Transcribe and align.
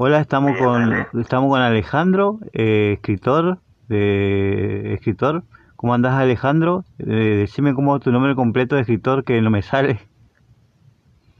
Hola, 0.00 0.20
estamos 0.20 0.56
con 0.56 1.08
estamos 1.20 1.50
con 1.50 1.60
Alejandro, 1.60 2.38
eh, 2.52 2.92
escritor, 2.98 3.58
de 3.88 4.94
escritor. 4.94 5.42
¿Cómo 5.74 5.92
andás, 5.92 6.14
Alejandro? 6.14 6.84
Eh, 7.00 7.38
decime 7.40 7.74
cómo 7.74 7.96
es 7.96 8.02
tu 8.04 8.12
nombre 8.12 8.36
completo 8.36 8.76
de 8.76 8.82
escritor 8.82 9.24
que 9.24 9.40
no 9.40 9.50
me 9.50 9.60
sale. 9.60 9.94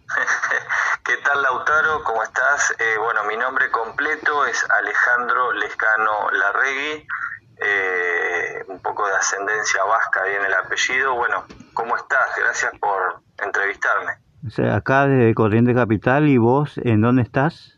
¿Qué 1.04 1.12
tal, 1.24 1.40
Lautaro? 1.40 2.02
¿Cómo 2.02 2.20
estás? 2.24 2.74
Eh, 2.80 2.98
bueno, 2.98 3.22
mi 3.28 3.36
nombre 3.36 3.70
completo 3.70 4.44
es 4.46 4.66
Alejandro 4.68 5.52
Lescano 5.52 6.28
Larregui. 6.32 7.06
Eh, 7.58 8.64
un 8.66 8.82
poco 8.82 9.06
de 9.06 9.14
ascendencia 9.14 9.84
vasca 9.84 10.22
ahí 10.24 10.34
en 10.34 10.44
el 10.46 10.54
apellido. 10.54 11.14
Bueno, 11.14 11.44
¿cómo 11.74 11.96
estás? 11.96 12.34
Gracias 12.36 12.72
por 12.80 13.22
entrevistarme. 13.40 14.14
O 14.44 14.50
sea, 14.50 14.74
acá 14.74 15.06
de 15.06 15.32
Corriente 15.32 15.76
Capital 15.76 16.26
y 16.26 16.38
vos, 16.38 16.76
¿en 16.78 17.02
dónde 17.02 17.22
estás? 17.22 17.77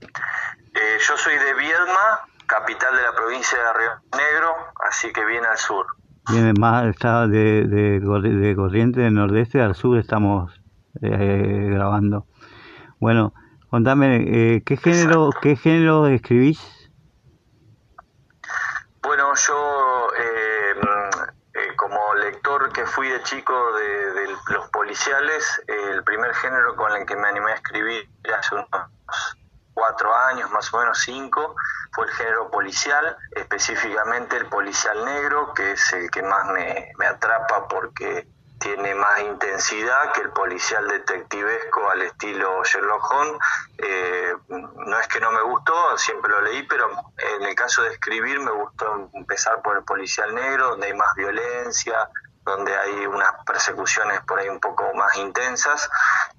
Eh, 0.00 0.98
yo 1.00 1.16
soy 1.16 1.34
de 1.34 1.54
Viedma, 1.54 2.28
capital 2.46 2.94
de 2.96 3.02
la 3.02 3.12
provincia 3.12 3.58
de 3.58 3.72
Río 3.72 3.90
Negro, 4.16 4.54
así 4.88 5.12
que 5.12 5.24
bien 5.24 5.44
al 5.44 5.56
sur. 5.58 5.86
Bien, 6.30 6.54
más 6.58 6.86
está 6.86 7.26
de, 7.26 7.66
de, 7.66 8.00
de 8.00 8.56
Corriente 8.56 9.00
del 9.00 9.14
Nordeste 9.14 9.60
al 9.60 9.74
sur 9.74 9.98
estamos 9.98 10.52
eh, 11.00 11.68
grabando. 11.70 12.26
Bueno, 12.98 13.32
contame, 13.70 14.24
eh, 14.26 14.62
¿qué 14.64 14.76
género 14.76 15.30
qué 15.40 15.56
género 15.56 16.06
escribís? 16.06 16.60
Bueno, 19.02 19.32
yo 19.34 19.72
como 21.76 22.14
lector 22.14 22.72
que 22.72 22.84
fui 22.84 23.08
de 23.08 23.22
chico 23.22 23.52
de, 23.76 24.12
de 24.12 24.26
los 24.52 24.68
policiales, 24.70 25.62
el 25.68 26.02
primer 26.02 26.34
género 26.34 26.74
con 26.74 26.92
el 26.92 27.06
que 27.06 27.14
me 27.16 27.28
animé 27.28 27.52
a 27.52 27.54
escribir 27.54 28.08
hace 28.36 28.54
unos 28.54 28.68
cuatro 29.76 30.16
años, 30.16 30.50
más 30.52 30.72
o 30.72 30.78
menos 30.78 30.98
cinco, 31.00 31.54
fue 31.92 32.06
el 32.06 32.12
género 32.12 32.50
policial, 32.50 33.14
específicamente 33.30 34.38
el 34.38 34.46
policial 34.46 35.04
negro, 35.04 35.52
que 35.52 35.72
es 35.72 35.92
el 35.92 36.10
que 36.10 36.22
más 36.22 36.46
me, 36.46 37.06
atrapa 37.06 37.68
porque 37.68 38.26
tiene 38.58 38.94
más 38.94 39.20
intensidad 39.20 40.12
que 40.14 40.22
el 40.22 40.30
policial 40.30 40.88
detectivesco 40.88 41.90
al 41.90 42.00
estilo 42.02 42.64
Sherlock 42.64 43.12
Holmes. 43.12 43.38
Eh, 43.76 44.34
no 44.48 44.98
es 44.98 45.08
que 45.08 45.20
no 45.20 45.30
me 45.30 45.42
gustó, 45.42 45.98
siempre 45.98 46.30
lo 46.30 46.40
leí, 46.40 46.62
pero 46.62 46.88
en 47.18 47.42
el 47.42 47.54
caso 47.54 47.82
de 47.82 47.92
escribir 47.92 48.40
me 48.40 48.52
gustó 48.52 49.10
empezar 49.12 49.60
por 49.60 49.76
el 49.76 49.84
policial 49.84 50.34
negro, 50.34 50.70
donde 50.70 50.86
hay 50.86 50.94
más 50.94 51.14
violencia, 51.14 52.08
donde 52.46 52.74
hay 52.74 53.06
unas 53.06 53.44
persecuciones 53.44 54.22
por 54.22 54.38
ahí 54.38 54.48
un 54.48 54.60
poco 54.60 54.90
más 54.94 55.14
intensas. 55.16 55.90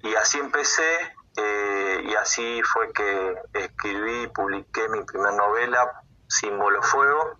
Y 0.02 0.16
así 0.16 0.40
empecé 0.40 1.14
eh, 1.38 2.02
y 2.08 2.14
así 2.14 2.60
fue 2.64 2.92
que 2.92 3.34
escribí 3.54 4.22
y 4.24 4.26
publiqué 4.28 4.88
mi 4.88 5.02
primera 5.04 5.32
novela, 5.32 6.02
Símbolo 6.26 6.82
Fuego. 6.82 7.38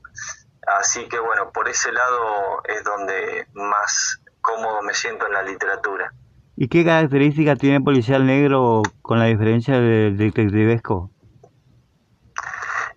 Así 0.80 1.08
que 1.08 1.18
bueno, 1.18 1.50
por 1.52 1.68
ese 1.68 1.90
lado 1.92 2.62
es 2.64 2.84
donde 2.84 3.46
más 3.54 4.20
cómodo 4.40 4.82
me 4.82 4.94
siento 4.94 5.26
en 5.26 5.32
la 5.32 5.42
literatura. 5.42 6.12
¿Y 6.56 6.68
qué 6.68 6.84
característica 6.84 7.56
tiene 7.56 7.80
Policial 7.80 8.26
Negro 8.26 8.82
con 9.02 9.18
la 9.18 9.26
diferencia 9.26 9.78
del 9.78 10.16
detectivesco? 10.16 11.10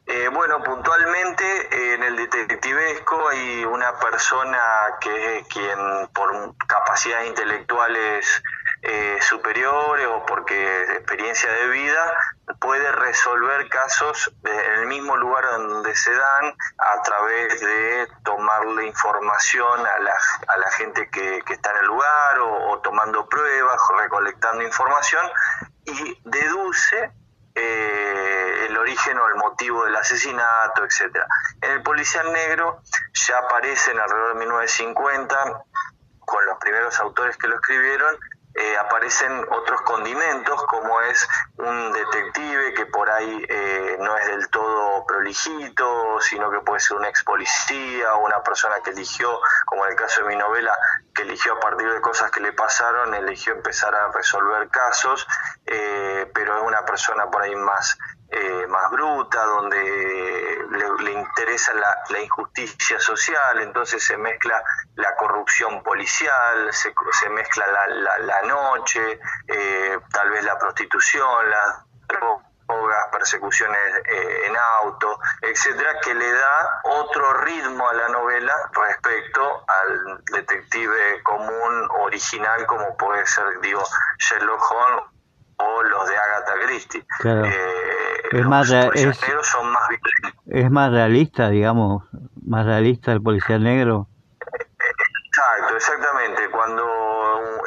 Eh, 0.07 0.27
bueno, 0.33 0.61
puntualmente 0.63 1.93
en 1.93 2.03
el 2.03 2.15
detectivesco 2.17 3.29
hay 3.29 3.63
una 3.63 3.97
persona 3.99 4.59
que 4.99 5.45
quien 5.47 5.77
por 6.13 6.55
capacidades 6.67 7.29
intelectuales 7.29 8.43
eh, 8.83 9.19
superiores 9.21 10.07
o 10.07 10.25
porque 10.25 10.83
experiencia 10.93 11.51
de 11.51 11.67
vida 11.67 12.17
puede 12.59 12.91
resolver 12.91 13.69
casos 13.69 14.33
en 14.43 14.79
el 14.79 14.87
mismo 14.87 15.15
lugar 15.17 15.45
donde 15.51 15.95
se 15.95 16.11
dan 16.11 16.55
a 16.77 17.01
través 17.03 17.61
de 17.61 18.07
tomarle 18.23 18.87
información 18.87 19.85
a 19.85 19.99
la, 19.99 20.13
a 20.47 20.57
la 20.57 20.71
gente 20.71 21.09
que, 21.11 21.43
está 21.47 21.71
en 21.71 21.77
el 21.77 21.85
lugar 21.85 22.39
o, 22.39 22.79
tomando 22.79 23.27
pruebas, 23.27 23.79
recolectando 23.99 24.63
información 24.63 25.27
y 25.85 26.19
deduce 26.23 27.11
eh, 27.53 28.65
el 28.67 28.77
origen 28.77 29.17
o 29.19 29.27
el 29.27 29.35
motivo 29.35 29.85
del 29.85 29.95
asesinato, 29.95 30.85
etcétera. 30.85 31.27
En 31.61 31.71
el 31.71 31.83
policial 31.83 32.31
negro 32.31 32.81
ya 33.13 33.37
aparecen 33.37 33.99
alrededor 33.99 34.33
de 34.33 34.39
1950 34.39 35.65
con 36.19 36.45
los 36.45 36.57
primeros 36.59 36.99
autores 36.99 37.37
que 37.37 37.47
lo 37.47 37.55
escribieron 37.55 38.17
eh, 38.53 38.77
aparecen 38.77 39.45
otros 39.49 39.81
condimentos 39.81 40.63
como 40.65 40.99
es 41.01 41.27
un 41.57 41.93
detective 41.93 42.73
que 42.73 42.85
por 42.87 43.09
ahí 43.09 43.45
eh, 43.47 43.97
no 43.99 44.17
es 44.17 44.27
del 44.27 44.49
todo 44.49 45.05
prolijito, 45.05 46.19
sino 46.19 46.51
que 46.51 46.59
puede 46.59 46.79
ser 46.79 46.97
un 46.97 47.05
ex 47.05 47.23
policía 47.23 48.13
o 48.15 48.25
una 48.25 48.43
persona 48.43 48.75
que 48.83 48.91
eligió, 48.91 49.39
como 49.65 49.85
en 49.85 49.91
el 49.91 49.95
caso 49.97 50.21
de 50.21 50.27
mi 50.27 50.35
novela, 50.35 50.77
que 51.13 51.21
eligió 51.21 51.53
a 51.53 51.59
partir 51.59 51.91
de 51.91 52.01
cosas 52.01 52.31
que 52.31 52.41
le 52.41 52.53
pasaron, 52.53 53.13
eligió 53.13 53.53
empezar 53.53 53.95
a 53.95 54.11
resolver 54.11 54.69
casos, 54.69 55.25
eh, 55.65 56.29
pero 56.33 56.57
es 56.57 56.63
una 56.63 56.85
persona 56.85 57.29
por 57.29 57.41
ahí 57.41 57.55
más 57.55 57.97
eh, 58.33 58.65
más 58.67 58.89
bruta, 58.91 59.43
donde 59.43 60.40
interesa 61.41 61.73
la, 61.73 62.19
injusticia 62.21 62.99
social, 62.99 63.61
entonces 63.61 64.03
se 64.03 64.17
mezcla 64.17 64.63
la 64.95 65.15
corrupción 65.15 65.81
policial, 65.81 66.71
se, 66.71 66.93
se 67.19 67.29
mezcla 67.29 67.65
la, 67.67 68.19
la, 68.19 68.41
noche, 68.43 69.19
eh, 69.47 69.99
tal 70.11 70.29
vez 70.29 70.43
la 70.43 70.57
prostitución, 70.59 71.49
las 71.49 71.85
drogas, 72.07 73.07
persecuciones 73.11 73.79
eh, 74.05 74.45
en 74.47 74.55
auto, 74.83 75.19
etcétera, 75.41 75.99
que 76.01 76.13
le 76.13 76.31
da 76.31 76.81
otro 76.83 77.33
ritmo 77.41 77.89
a 77.89 77.93
la 77.93 78.09
novela 78.09 78.53
respecto 78.71 79.65
al 79.67 80.23
detective 80.25 81.23
común 81.23 81.87
original 82.01 82.65
como 82.67 82.95
puede 82.97 83.25
ser, 83.25 83.59
digo, 83.61 83.83
Sherlock 84.19 84.61
Holmes 84.71 85.03
o 85.57 85.83
los 85.83 86.07
de 86.07 86.17
Agatha 86.17 86.53
Christie. 86.65 87.05
Eh, 87.23 87.80
es 88.31 88.45
más 88.45 88.71
es, 88.71 89.19
son 89.43 89.71
más 89.71 89.89
es 90.47 90.69
más 90.69 90.91
realista, 90.91 91.49
digamos, 91.49 92.03
más 92.45 92.65
realista 92.65 93.11
el 93.11 93.21
policía 93.21 93.57
negro. 93.57 94.07
Exacto, 95.25 95.75
exactamente. 95.75 96.49
Cuando 96.49 96.85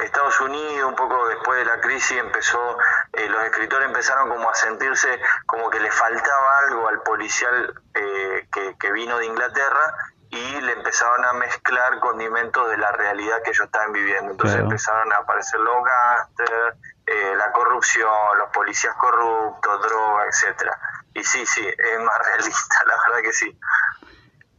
Estados 0.02 0.40
Unidos, 0.42 0.90
un 0.90 0.96
poco 0.96 1.28
después 1.28 1.58
de 1.58 1.64
la 1.64 1.80
crisis, 1.80 2.18
empezó, 2.18 2.76
eh, 3.14 3.28
los 3.28 3.42
escritores 3.44 3.88
empezaron 3.88 4.28
como 4.28 4.50
a 4.50 4.54
sentirse 4.54 5.08
como 5.46 5.70
que 5.70 5.80
le 5.80 5.90
faltaba 5.90 6.58
algo 6.68 6.88
al 6.88 7.00
policial 7.02 7.74
eh, 7.94 8.46
que, 8.52 8.76
que 8.78 8.92
vino 8.92 9.18
de 9.18 9.26
Inglaterra 9.26 9.94
y 10.28 10.60
le 10.60 10.72
empezaron 10.72 11.24
a 11.24 11.32
mezclar 11.34 12.00
condimentos 12.00 12.68
de 12.68 12.76
la 12.76 12.90
realidad 12.92 13.36
que 13.42 13.50
ellos 13.50 13.66
estaban 13.66 13.92
viviendo. 13.92 14.32
Entonces 14.32 14.60
empezaron 14.60 15.12
a 15.12 15.16
aparecer 15.16 15.60
los 15.60 15.74
gángsters, 15.84 16.76
eh, 17.06 17.36
la 17.36 17.52
corrupción, 17.52 18.08
los 18.38 18.50
policías 18.50 18.94
corruptos, 18.96 19.82
droga, 19.82 20.24
etcétera. 20.28 20.78
Y 21.14 21.22
sí, 21.22 21.44
sí, 21.46 21.60
es 21.66 22.00
más 22.00 22.18
realista, 22.26 22.76
la 22.86 22.94
verdad 23.06 23.22
que 23.22 23.32
sí. 23.32 23.58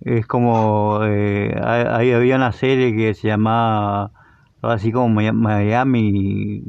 Es 0.01 0.27
como, 0.27 0.99
eh, 1.03 1.59
ahí 1.63 2.13
había 2.13 2.35
una 2.35 2.51
serie 2.51 2.95
que 2.95 3.15
se 3.15 3.27
llamaba, 3.27 4.11
así 4.61 4.91
como 4.91 5.09
Miami, 5.09 6.63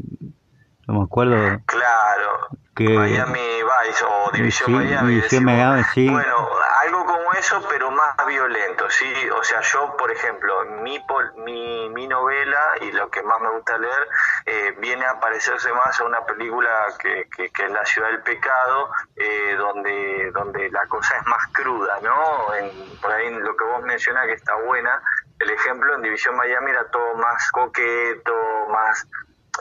no 0.86 0.94
me 0.94 1.04
acuerdo. 1.04 1.60
Claro, 1.66 2.48
que, 2.76 2.88
Miami 2.88 3.40
Vice 3.40 4.04
o 4.04 4.30
División 4.32 4.72
Miami. 4.72 5.14
División 5.14 5.44
Miami, 5.44 5.82
sí. 5.94 6.08
Bueno, 6.08 6.48
algo 6.82 7.04
como 7.06 7.32
eso, 7.32 7.60
pero 7.70 7.90
más 7.90 8.14
violento, 8.26 8.88
¿sí? 8.90 9.12
O 9.30 9.42
sea, 9.42 9.62
yo, 9.62 9.96
por 9.96 10.10
ejemplo, 10.12 10.64
mi, 10.82 11.02
mi, 11.44 11.88
mi 11.88 12.06
novela 12.06 12.74
y 12.82 12.92
lo 12.92 13.10
que 13.10 13.22
más 13.22 13.40
me 13.40 13.48
gusta 13.50 13.78
leer 13.78 14.08
eh, 14.44 14.74
viene 14.78 15.06
a 15.06 15.18
parecerse 15.18 15.72
más 15.72 15.98
a 16.00 16.04
una 16.04 16.24
película 16.26 16.68
que, 16.98 17.26
que, 17.34 17.64
es 17.64 17.70
La 17.70 17.84
Ciudad 17.86 18.08
del 18.08 18.22
Pecado, 18.22 18.90
eh, 19.16 19.56
donde, 19.56 20.30
donde 20.32 20.70
la 20.70 20.86
cosa 20.86 21.16
es 21.16 21.26
más 21.26 21.46
cruda, 21.52 21.98
¿no? 22.02 22.54
En, 22.54 22.70
por 23.00 23.10
ahí 23.10 23.30
lo 23.30 23.56
que 23.56 23.64
vos 23.64 23.82
mencionás 23.82 24.26
que 24.26 24.34
está 24.34 24.54
buena, 24.56 25.02
el 25.38 25.50
ejemplo 25.50 25.94
en 25.94 26.02
División 26.02 26.36
Miami 26.36 26.70
era 26.70 26.84
todo 26.90 27.14
más 27.14 27.50
coqueto, 27.50 28.34
más 28.70 29.06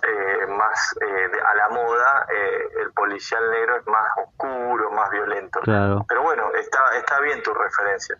eh, 0.07 0.47
más 0.47 0.95
eh, 1.01 1.31
a 1.51 1.55
la 1.55 1.69
moda, 1.69 2.27
eh, 2.33 2.81
el 2.83 2.91
policial 2.91 3.41
negro 3.49 3.77
es 3.77 3.87
más 3.87 4.05
oscuro, 4.23 4.91
más 4.91 5.09
violento. 5.09 5.59
Pero 5.63 6.21
bueno, 6.21 6.43
está, 6.59 6.79
está 6.97 7.19
bien 7.21 7.41
tu 7.41 7.53
referencia. 7.53 8.15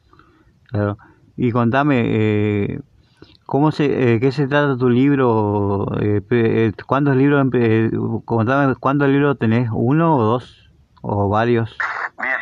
Claro. 0.70 0.98
Y 1.38 1.52
contame, 1.52 2.80
¿cómo 3.46 3.72
se, 3.72 4.20
¿qué 4.20 4.32
se 4.32 4.48
trata 4.48 4.78
tu 4.78 4.90
libro? 4.90 5.86
¿Cuántos 6.88 7.16
libros, 7.16 7.46
contame, 8.26 8.76
cuántos 8.76 9.10
libros 9.10 9.38
tenés? 9.38 9.70
¿Uno 9.72 10.18
o 10.18 10.24
dos? 10.24 10.72
¿O 11.02 11.30
varios? 11.30 11.78
Bien, 12.20 12.40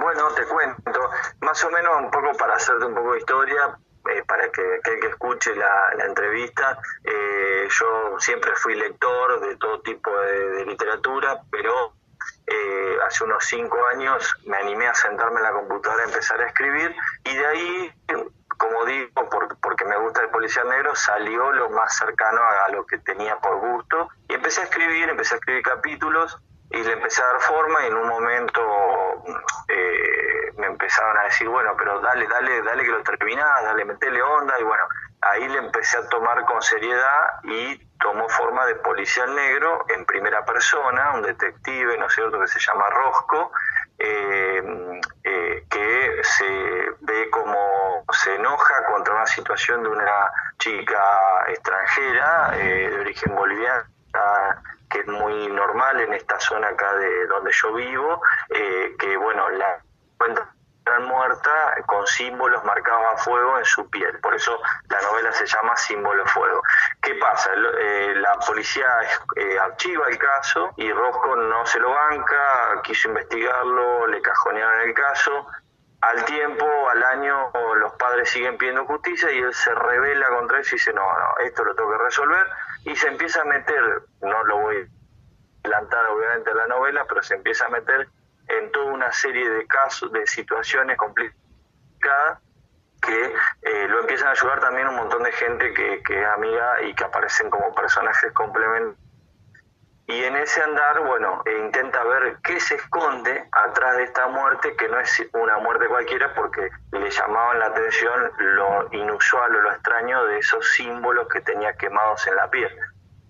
bueno, 0.00 0.28
te 0.34 0.44
cuento, 0.46 1.00
más 1.42 1.62
o 1.64 1.70
menos 1.70 1.92
un 2.00 2.10
poco 2.10 2.32
para 2.38 2.54
hacerte 2.54 2.86
un 2.86 2.94
poco 2.94 3.12
de 3.12 3.18
historia, 3.18 3.78
eh, 4.10 4.22
para 4.26 4.50
que 4.50 4.60
aquel 4.76 5.00
que 5.00 5.06
escuche 5.08 5.54
la, 5.56 6.04
entrevista, 6.06 6.78
eh, 7.04 7.66
yo 7.70 8.16
siempre 8.18 8.54
fui 8.56 8.74
lector 8.74 9.40
de 9.40 9.56
todo 9.56 9.80
tipo 9.80 10.10
de, 10.10 10.66
literatura, 10.66 11.40
pero 11.50 11.94
eh, 12.46 12.98
hace 13.06 13.24
unos 13.24 13.44
cinco 13.44 13.78
años 13.86 14.36
me 14.44 14.58
animé 14.58 14.86
a 14.86 14.94
sentarme 14.94 15.38
en 15.38 15.44
la 15.44 15.52
computadora 15.52 16.02
a 16.02 16.06
empezar 16.06 16.40
a 16.40 16.46
escribir 16.46 16.94
y 17.24 17.34
de 17.34 17.46
ahí, 17.46 17.92
como 18.58 18.84
digo, 18.84 19.28
porque 19.62 19.84
me 19.86 19.96
gusta 19.98 20.22
el 20.22 20.28
policial 20.28 20.68
negro, 20.68 20.94
salió 20.94 21.52
lo 21.52 21.70
más 21.70 21.96
cercano 21.96 22.40
a, 22.42 22.70
lo 22.72 22.84
que 22.84 22.98
tenía 22.98 23.36
por 23.38 23.58
gusto 23.58 24.08
y 24.28 24.34
empecé 24.34 24.60
a 24.60 24.64
escribir, 24.64 25.08
empecé 25.08 25.34
a 25.34 25.38
escribir 25.38 25.62
capítulos 25.62 26.38
y 26.70 26.82
le 26.82 26.92
empecé 26.92 27.22
a 27.22 27.26
dar 27.26 27.40
forma 27.40 27.82
y 27.82 27.86
en 27.86 27.94
un 27.94 28.08
momento 28.08 28.60
eh, 29.68 30.52
me 30.56 30.66
empezaron 30.66 31.16
a 31.18 31.24
decir, 31.24 31.48
bueno, 31.48 31.74
pero 31.76 32.00
dale, 32.00 32.26
dale, 32.26 32.62
dale 32.62 32.84
que 32.84 32.90
lo 32.90 33.02
terminás, 33.02 33.62
dale, 33.64 33.84
metele 33.84 34.22
onda 34.22 34.58
y 34.58 34.62
bueno, 34.62 34.84
ahí 35.20 35.48
le 35.48 35.58
empecé 35.58 35.98
a 35.98 36.08
tomar 36.08 36.44
con 36.44 36.60
seriedad 36.62 37.40
y 37.44 37.78
tomó 38.00 38.28
forma 38.28 38.66
de 38.66 38.74
policial 38.76 39.34
negro 39.34 39.84
en 39.88 40.04
primera 40.04 40.44
persona, 40.44 41.12
un 41.14 41.22
detective, 41.22 41.96
¿no 41.98 42.06
es 42.06 42.14
cierto?, 42.14 42.40
que 42.40 42.48
se 42.48 42.60
llama 42.60 42.86
Rosco, 42.90 43.52
eh, 43.98 45.00
eh, 45.22 45.64
que 45.70 46.20
se 46.22 46.90
ve 47.00 47.30
como 47.30 48.04
se 48.12 48.34
enoja 48.34 48.74
contra 48.92 49.14
una 49.14 49.26
situación 49.26 49.82
de 49.82 49.88
una 49.88 50.32
chica 50.58 51.02
extranjera 51.48 52.50
eh, 52.58 52.90
de 52.90 53.00
origen 53.00 53.34
boliviano 53.34 53.93
que 54.94 55.00
es 55.00 55.06
muy 55.08 55.48
normal 55.48 56.00
en 56.00 56.14
esta 56.14 56.38
zona 56.38 56.68
acá 56.68 56.94
de 56.94 57.26
donde 57.26 57.50
yo 57.52 57.74
vivo, 57.74 58.22
que 58.48 59.16
bueno, 59.16 59.50
la 59.50 59.82
cuenta 60.16 60.54
muerta 61.00 61.50
con 61.86 62.06
símbolos 62.06 62.62
marcados 62.64 63.04
a 63.14 63.16
fuego 63.18 63.58
en 63.58 63.64
su 63.64 63.88
piel. 63.90 64.18
Por 64.20 64.34
eso 64.34 64.60
la 64.88 65.00
novela 65.02 65.32
se 65.32 65.46
llama 65.46 65.76
Símbolo 65.76 66.24
Fuego. 66.26 66.62
¿Qué 67.02 67.14
pasa? 67.14 67.50
Eh, 67.54 68.14
la 68.16 68.34
policía 68.46 68.86
eh, 69.36 69.58
archiva 69.58 70.06
el 70.08 70.18
caso 70.18 70.72
y 70.76 70.92
Rosco 70.92 71.36
no 71.36 71.66
se 71.66 71.78
lo 71.78 71.90
banca, 71.90 72.80
quiso 72.82 73.08
investigarlo, 73.08 74.06
le 74.06 74.20
cajonearon 74.20 74.80
el 74.82 74.94
caso. 74.94 75.46
Al 76.04 76.24
tiempo, 76.26 76.66
al 76.90 77.02
año, 77.02 77.50
los 77.76 77.92
padres 77.94 78.28
siguen 78.28 78.58
pidiendo 78.58 78.84
justicia 78.84 79.30
y 79.30 79.38
él 79.38 79.54
se 79.54 79.74
revela 79.74 80.28
contra 80.28 80.60
eso 80.60 80.74
y 80.74 80.78
dice, 80.78 80.92
no, 80.92 81.02
no, 81.02 81.38
esto 81.44 81.64
lo 81.64 81.74
tengo 81.74 81.90
que 81.92 82.04
resolver. 82.04 82.46
Y 82.84 82.94
se 82.94 83.08
empieza 83.08 83.40
a 83.40 83.44
meter, 83.44 84.02
no 84.20 84.44
lo 84.44 84.58
voy 84.58 84.76
a 84.76 85.66
adelantar 85.66 86.06
obviamente 86.08 86.50
a 86.50 86.54
la 86.54 86.66
novela, 86.66 87.06
pero 87.08 87.22
se 87.22 87.34
empieza 87.34 87.64
a 87.66 87.68
meter 87.70 88.06
en 88.48 88.70
toda 88.72 88.92
una 88.92 89.12
serie 89.12 89.48
de 89.48 89.66
casos, 89.66 90.12
de 90.12 90.26
situaciones 90.26 90.98
complicadas 90.98 92.38
que 93.00 93.34
eh, 93.62 93.88
lo 93.88 94.00
empiezan 94.00 94.28
a 94.28 94.32
ayudar 94.32 94.60
también 94.60 94.88
un 94.88 94.96
montón 94.96 95.22
de 95.22 95.32
gente 95.32 95.72
que, 95.72 96.02
que 96.02 96.20
es 96.20 96.26
amiga 96.28 96.82
y 96.82 96.94
que 96.94 97.04
aparecen 97.04 97.48
como 97.48 97.74
personajes 97.74 98.30
complementarios. 98.32 99.03
Y 100.06 100.22
en 100.22 100.36
ese 100.36 100.62
andar, 100.62 101.00
bueno, 101.00 101.42
e 101.46 101.58
intenta 101.58 102.04
ver 102.04 102.36
qué 102.42 102.60
se 102.60 102.74
esconde 102.74 103.48
atrás 103.52 103.96
de 103.96 104.04
esta 104.04 104.26
muerte, 104.28 104.76
que 104.76 104.88
no 104.88 105.00
es 105.00 105.26
una 105.32 105.58
muerte 105.58 105.86
cualquiera, 105.86 106.34
porque 106.34 106.68
le 106.92 107.10
llamaban 107.10 107.58
la 107.58 107.66
atención 107.66 108.30
lo 108.38 108.88
inusual 108.92 109.56
o 109.56 109.60
lo 109.62 109.72
extraño 109.72 110.24
de 110.26 110.38
esos 110.38 110.70
símbolos 110.72 111.26
que 111.28 111.40
tenía 111.40 111.72
quemados 111.74 112.26
en 112.26 112.36
la 112.36 112.50
piel 112.50 112.70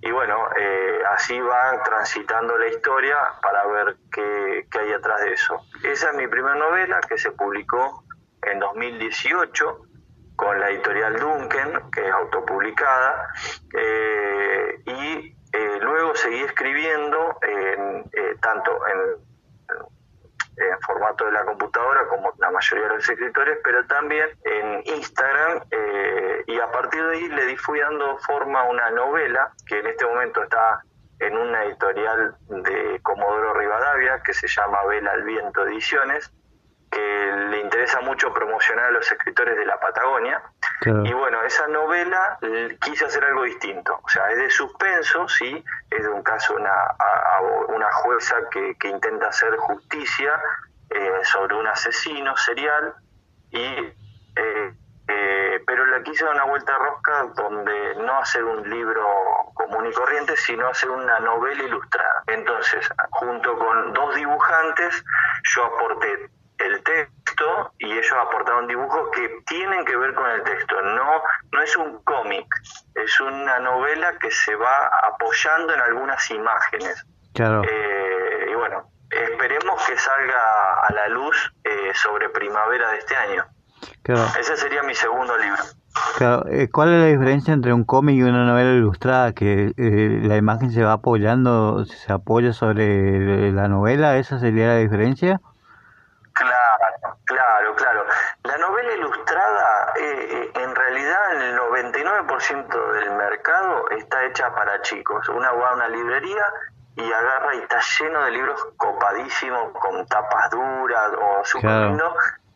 y 0.07 0.11
bueno, 0.11 0.37
eh, 0.55 0.99
así 1.15 1.41
va 1.41 1.83
transitando 1.83 2.59
la 2.59 2.67
historia 2.67 3.17
para 3.41 3.67
ver 3.69 3.97
qué, 4.13 4.69
hay 4.79 4.93
atrás 4.93 5.19
de 5.23 5.33
eso. 5.33 5.59
Esa 5.83 6.11
es 6.11 6.17
mi 6.17 6.29
primera 6.29 6.57
novela 6.57 7.01
que 7.09 7.17
se 7.17 7.31
publicó 7.31 8.05
en 8.43 8.59
2018 8.59 9.81
con 10.37 10.61
la 10.61 10.69
editorial 10.69 11.19
Duncan, 11.19 11.91
que 11.91 12.07
es 12.07 12.13
autopublicada, 12.13 13.29
eh, 13.75 14.83
seguí 16.25 16.41
escribiendo 16.41 17.39
en, 17.43 18.11
tanto 18.41 18.71
en 18.89 19.35
formato 20.87 21.27
de 21.27 21.33
la 21.33 21.45
computadora 21.45 22.07
como 22.09 22.33
la 22.39 22.51
mayoría 22.51 22.89
de 22.89 22.95
los 22.97 23.09
escritores, 23.09 23.59
pero 23.63 23.85
también 23.87 24.29
en 24.45 24.83
Instagram 24.87 25.63
eh, 25.71 26.45
y 26.47 26.59
a 26.59 26.71
partir 26.71 27.05
de 27.05 27.17
ahí 27.17 27.29
le 27.29 27.57
fui 27.57 27.81
dando 27.81 28.19
forma 28.19 28.61
a 28.61 28.65
una 28.65 28.91
novela 28.91 29.53
que 29.67 29.81
en 29.81 29.87
este 29.87 30.07
momento 30.07 30.43
está 30.43 30.83
en 31.21 31.37
una 31.37 31.65
editorial 31.65 32.37
de 32.49 33.01
Comodoro 33.03 33.55
Rivadavia 33.55 34.23
que 34.23 34.35
se 34.35 34.47
llama 34.49 34.85
Vela 34.87 35.13
al 35.13 35.25
Viento 35.25 35.67
Ediciones 35.67 36.33
que 36.95 37.33
le 37.51 37.61
interesa 37.61 38.01
mucho 38.01 38.33
promocionar 38.33 38.87
a 38.87 38.91
los 38.93 39.11
escritores 39.11 39.57
de 39.57 39.67
la 39.67 39.79
Patagonia. 39.81 40.43
Y 41.05 41.13
bueno, 41.13 41.43
esa 41.43 41.67
novela 41.69 42.39
quise 42.81 43.07
hacer 43.07 43.25
algo 43.25 43.43
distinto. 43.43 43.99
O 44.03 44.09
sea, 44.09 44.31
es 44.31 44.39
de 44.39 44.51
suspenso, 44.51 45.29
sí, 45.29 45.65
es 45.91 46.03
de 46.03 46.09
un 46.09 46.23
caso 46.23 46.55
una, 46.55 46.73
una 47.69 47.91
jueza 47.93 48.37
que, 48.51 48.77
que 48.79 48.89
intenta 48.89 49.29
hacer 49.29 49.57
justicia 49.57 50.41
eh, 50.91 51.25
sobre 51.25 51.57
un 51.57 51.67
asesino 51.67 52.37
serial, 52.37 52.95
y, 53.51 53.59
eh, 54.37 54.75
eh, 55.09 55.65
pero 55.67 55.87
le 55.87 56.03
quise 56.03 56.25
dar 56.25 56.35
una 56.35 56.45
vuelta 56.45 56.75
a 56.75 56.79
rosca 56.79 57.25
donde 57.35 57.95
no 57.97 58.19
hacer 58.19 58.45
un 58.45 58.69
libro 58.69 59.05
común 59.55 59.87
y 59.87 59.93
corriente, 59.93 60.37
sino 60.37 60.69
hacer 60.69 60.91
una 60.91 61.19
novela 61.21 61.63
ilustrada. 61.63 62.23
Entonces, 62.27 62.89
junto 63.11 63.59
con 63.59 63.93
dos 63.93 64.15
dibujantes, 64.15 65.05
yo 65.55 65.65
aporté 65.65 66.31
el 66.59 66.83
texto 66.83 67.73
y 67.79 67.93
ellos 67.93 68.13
aportaron 68.21 68.67
dibujos 68.67 69.09
que 69.13 69.29
tienen 69.47 69.85
que 69.85 69.97
ver 69.97 70.15
con 70.15 70.31
el 70.31 70.43
texto. 70.43 70.81
No, 70.83 71.23
no 71.53 71.63
es 71.63 71.77
un 71.77 72.03
cómic, 72.05 72.47
es 72.95 73.21
una 73.21 73.59
novela 73.59 74.17
que 74.19 74.31
se 74.31 74.55
va 74.55 74.91
apoyando 75.13 75.75
en 75.75 75.81
algunas 75.81 76.31
imágenes. 76.31 77.07
Claro. 77.33 77.63
Eh, 77.65 78.47
y 78.51 78.55
bueno, 78.55 78.89
esperemos 79.11 79.85
que 79.87 79.97
salga 79.99 80.81
a 80.89 80.93
la 80.93 81.09
luz 81.09 81.53
eh, 81.65 81.93
sobre 81.95 82.29
primavera 82.29 82.91
de 82.93 82.99
este 82.99 83.17
año. 83.17 83.45
Claro. 84.03 84.27
Ese 84.39 84.57
sería 84.57 84.83
mi 84.83 84.95
segundo 84.95 85.37
libro. 85.37 85.63
Claro. 86.17 86.47
Eh, 86.49 86.69
¿Cuál 86.71 86.95
es 86.95 87.01
la 87.01 87.07
diferencia 87.07 87.53
entre 87.53 87.73
un 87.73 87.85
cómic 87.85 88.17
y 88.17 88.23
una 88.23 88.45
novela 88.45 88.71
ilustrada? 88.71 89.33
Que 89.33 89.73
la 89.77 90.37
imagen 90.37 90.71
se 90.71 90.83
va 90.83 90.93
apoyando, 90.93 91.85
se 91.85 92.13
apoya 92.13 92.53
sobre 92.53 93.53
la 93.53 93.69
novela, 93.69 94.17
¿esa 94.19 94.39
sería 94.39 94.69
la 94.69 94.77
diferencia? 94.77 95.41
Claro, 96.35 97.17
claro, 97.25 97.75
claro. 97.77 98.07
La 98.43 98.59
novela 98.59 98.93
ilustrada, 98.93 99.93
eh, 99.97 100.27
eh, 100.31 100.53
en 100.55 100.75
realidad, 100.75 101.35
en 101.37 101.43
el 101.43 101.57
99% 101.57 102.93
del 102.93 103.11
mercado 103.13 103.89
está 103.91 104.25
hecha 104.25 104.53
para 104.55 104.83
chicos. 104.83 105.29
Una 105.29 105.53
va 105.53 105.71
a 105.71 105.75
una 105.75 105.89
librería 105.89 106.45
y 106.97 107.13
agarra 107.13 107.55
y 107.55 107.59
está 107.59 107.79
lleno 107.99 108.25
de 108.25 108.31
libros 108.33 108.67
copadísimos 108.77 109.73
con 109.79 110.07
tapas 110.07 110.51
duras 110.51 111.13
o 111.19 111.45
super 111.45 111.97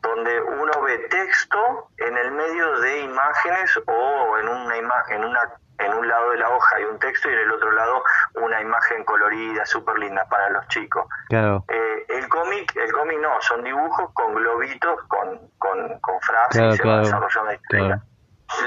donde 0.00 0.40
uno 0.40 0.82
ve 0.82 0.98
texto 1.10 1.88
en 1.98 2.16
el 2.16 2.30
medio 2.30 2.80
de 2.80 3.00
imágenes 3.00 3.78
o 3.86 4.38
en 4.38 4.48
una 4.48 4.76
imagen, 4.76 5.16
en 5.16 5.24
una 5.24 5.40
en 5.78 5.94
un 5.94 6.08
lado 6.08 6.30
de 6.30 6.38
la 6.38 6.50
hoja 6.50 6.76
hay 6.76 6.84
un 6.84 6.98
texto 6.98 7.30
y 7.30 7.32
en 7.32 7.38
el 7.38 7.52
otro 7.52 7.70
lado 7.70 8.02
una 8.34 8.60
imagen 8.60 9.04
colorida, 9.04 9.64
súper 9.64 9.96
linda 9.98 10.24
para 10.28 10.50
los 10.50 10.66
chicos. 10.68 11.06
Claro. 11.28 11.64
Eh, 11.68 11.77
cómic, 12.38 12.76
el 12.76 12.92
cómic 12.92 13.18
no, 13.20 13.40
son 13.40 13.64
dibujos 13.64 14.10
con 14.12 14.34
globitos, 14.34 15.02
con, 15.08 15.50
con, 15.58 15.98
con 16.00 16.20
frases 16.20 16.74
y 16.74 16.76
se 16.76 16.86
va 16.86 16.98
desarrollando 16.98 17.50
la 17.50 17.54
historia. 17.54 18.02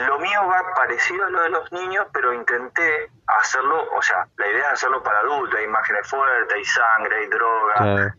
Lo 0.07 0.19
mío 0.19 0.39
va 0.47 0.75
parecido 0.75 1.25
a 1.25 1.29
lo 1.29 1.41
de 1.41 1.49
los 1.49 1.71
niños, 1.71 2.05
pero 2.13 2.33
intenté 2.33 3.09
hacerlo, 3.25 3.83
o 3.95 4.01
sea, 4.01 4.27
la 4.37 4.47
idea 4.47 4.67
es 4.67 4.73
hacerlo 4.73 5.01
para 5.01 5.19
adultos, 5.19 5.57
hay 5.57 5.65
imágenes 5.65 6.07
fuertes, 6.07 6.55
hay 6.55 6.65
sangre, 6.65 7.17
hay 7.17 7.27
droga, 7.27 8.15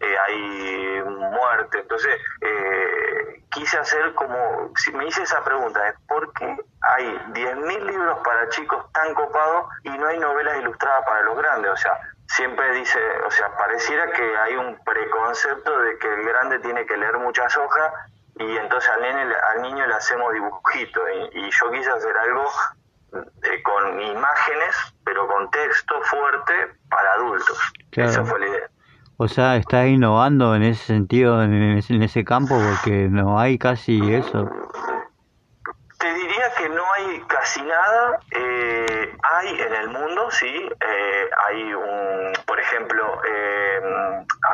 eh, 0.00 0.18
hay 0.18 1.02
muerte, 1.04 1.78
entonces 1.78 2.20
eh, 2.40 3.44
quise 3.50 3.78
hacer 3.78 4.14
como, 4.14 4.72
si 4.76 4.92
me 4.92 5.06
hice 5.06 5.22
esa 5.22 5.44
pregunta, 5.44 5.88
es 5.88 5.94
¿por 6.08 6.32
qué 6.32 6.56
hay 6.80 7.04
10.000 7.32 7.82
libros 7.84 8.18
para 8.24 8.48
chicos 8.48 8.90
tan 8.92 9.14
copados 9.14 9.68
y 9.84 9.90
no 9.90 10.08
hay 10.08 10.18
novelas 10.18 10.58
ilustradas 10.58 11.06
para 11.06 11.22
los 11.22 11.38
grandes? 11.38 11.70
O 11.70 11.76
sea, 11.76 11.98
siempre 12.28 12.72
dice, 12.74 12.98
o 13.26 13.30
sea, 13.30 13.56
pareciera 13.56 14.10
que 14.12 14.36
hay 14.36 14.56
un 14.56 14.78
preconcepto 14.84 15.78
de 15.80 15.98
que 15.98 16.12
el 16.14 16.24
grande 16.24 16.58
tiene 16.60 16.86
que 16.86 16.96
leer 16.96 17.18
muchas 17.18 17.56
hojas 17.56 17.92
y 18.38 18.56
entonces 18.56 18.90
al, 18.90 19.02
nene, 19.02 19.34
al 19.54 19.62
niño 19.62 19.86
le 19.86 19.94
hacemos 19.94 20.32
dibujitos 20.32 21.02
y, 21.32 21.50
yo 21.50 21.70
quise 21.70 21.90
hacer 21.90 22.16
algo 22.18 22.44
eh, 23.12 23.62
con 23.62 24.00
imágenes, 24.00 24.94
pero 25.04 25.26
con 25.26 25.50
texto 25.50 26.00
fuerte 26.02 26.52
para 26.90 27.12
adultos. 27.14 27.58
Esa 27.92 28.24
fue 28.24 28.40
la 28.40 28.46
idea. 28.46 28.70
O 29.18 29.28
sea, 29.28 29.56
está 29.56 29.86
innovando 29.86 30.54
en 30.54 30.62
ese 30.62 30.84
sentido, 30.84 31.42
en 31.42 31.78
ese, 31.78 31.94
en 31.94 32.02
ese 32.02 32.22
campo, 32.24 32.58
porque 32.58 33.08
no 33.08 33.40
hay 33.40 33.56
casi 33.56 33.98
eso. 34.12 34.50
Te 35.98 36.12
diría 36.12 36.52
que 36.58 36.68
no 36.68 36.82
hay 36.92 37.22
casi 37.26 37.62
nada. 37.62 38.20
Eh, 38.32 39.16
hay 39.22 39.60
en 39.60 39.74
el 39.74 39.88
mundo, 39.88 40.30
sí. 40.30 40.46
Eh, 40.46 41.30
hay 41.48 41.72
un, 41.72 41.95
ejemplo, 42.76 43.20
eh, 43.24 43.80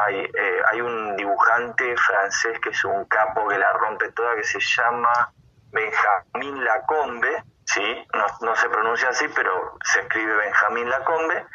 hay, 0.06 0.30
hay 0.70 0.80
un 0.80 1.16
dibujante 1.16 1.96
francés 1.96 2.58
que 2.60 2.70
es 2.70 2.84
un 2.84 3.04
capo 3.06 3.48
que 3.48 3.58
la 3.58 3.72
rompe 3.72 4.10
toda, 4.12 4.36
que 4.36 4.44
se 4.44 4.60
llama 4.60 5.32
Benjamín 5.72 6.64
Lacombe, 6.64 7.42
sí. 7.64 8.06
No, 8.14 8.26
no 8.46 8.56
se 8.56 8.68
pronuncia 8.68 9.08
así, 9.08 9.26
pero 9.34 9.78
se 9.84 10.00
escribe 10.00 10.36
Benjamín 10.36 10.88
Lacombe 10.88 11.46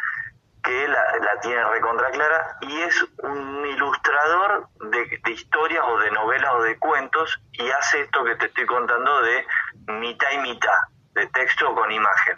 que 0.64 0.88
la, 0.88 1.18
la 1.24 1.40
tiene 1.40 1.64
recontra 1.64 2.10
clara 2.12 2.58
y 2.62 2.82
es 2.82 3.06
un 3.20 3.66
ilustrador 3.66 4.68
de, 4.92 5.20
de, 5.24 5.32
historias 5.32 5.84
o 5.88 6.00
de 6.00 6.12
novelas 6.12 6.52
o 6.56 6.64
de 6.64 6.78
cuentos 6.78 7.40
y 7.54 7.70
hace 7.70 8.02
esto 8.02 8.24
que 8.26 8.36
te 8.36 8.48
estoy 8.48 8.66
contando 8.66 9.22
de 9.22 9.46
mitad 9.88 10.30
y 10.34 10.38
mitad, 10.40 10.78
de 11.14 11.28
texto 11.28 11.74
con 11.74 11.90
imagen. 11.90 12.36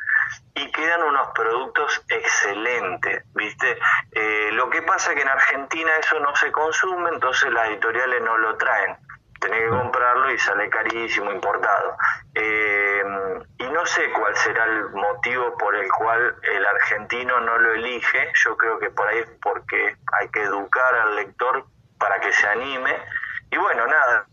Y 0.55 0.71
quedan 0.71 1.03
unos 1.03 1.29
productos 1.29 2.03
excelentes, 2.09 3.23
¿viste? 3.33 3.77
Eh, 4.11 4.49
lo 4.53 4.69
que 4.69 4.81
pasa 4.81 5.11
es 5.11 5.15
que 5.15 5.21
en 5.21 5.29
Argentina 5.29 5.91
eso 5.99 6.19
no 6.19 6.35
se 6.35 6.51
consume, 6.51 7.09
entonces 7.11 7.51
las 7.51 7.69
editoriales 7.69 8.21
no 8.21 8.37
lo 8.37 8.57
traen 8.57 8.97
tenés 9.39 9.61
que 9.61 9.69
comprarlo 9.69 10.31
y 10.31 10.37
sale 10.37 10.69
carísimo, 10.69 11.31
importado. 11.31 11.95
Eh, 12.35 13.03
y 13.57 13.63
no 13.69 13.85
sé 13.85 14.11
cuál 14.11 14.35
será 14.35 14.65
el 14.65 14.89
motivo 14.89 15.57
por 15.57 15.75
el 15.75 15.89
cual 15.91 16.35
el 16.43 16.65
argentino 16.65 17.39
no 17.39 17.57
lo 17.57 17.73
elige, 17.73 18.31
yo 18.43 18.57
creo 18.57 18.79
que 18.79 18.89
por 18.89 19.07
ahí 19.07 19.19
es 19.19 19.29
porque 19.41 19.95
hay 20.19 20.29
que 20.29 20.43
educar 20.43 20.95
al 20.95 21.15
lector 21.15 21.65
para 21.97 22.19
que 22.19 22.31
se 22.33 22.47
anime. 22.47 22.97
Y 23.51 23.57
bueno, 23.57 23.87
nada, 23.87 24.25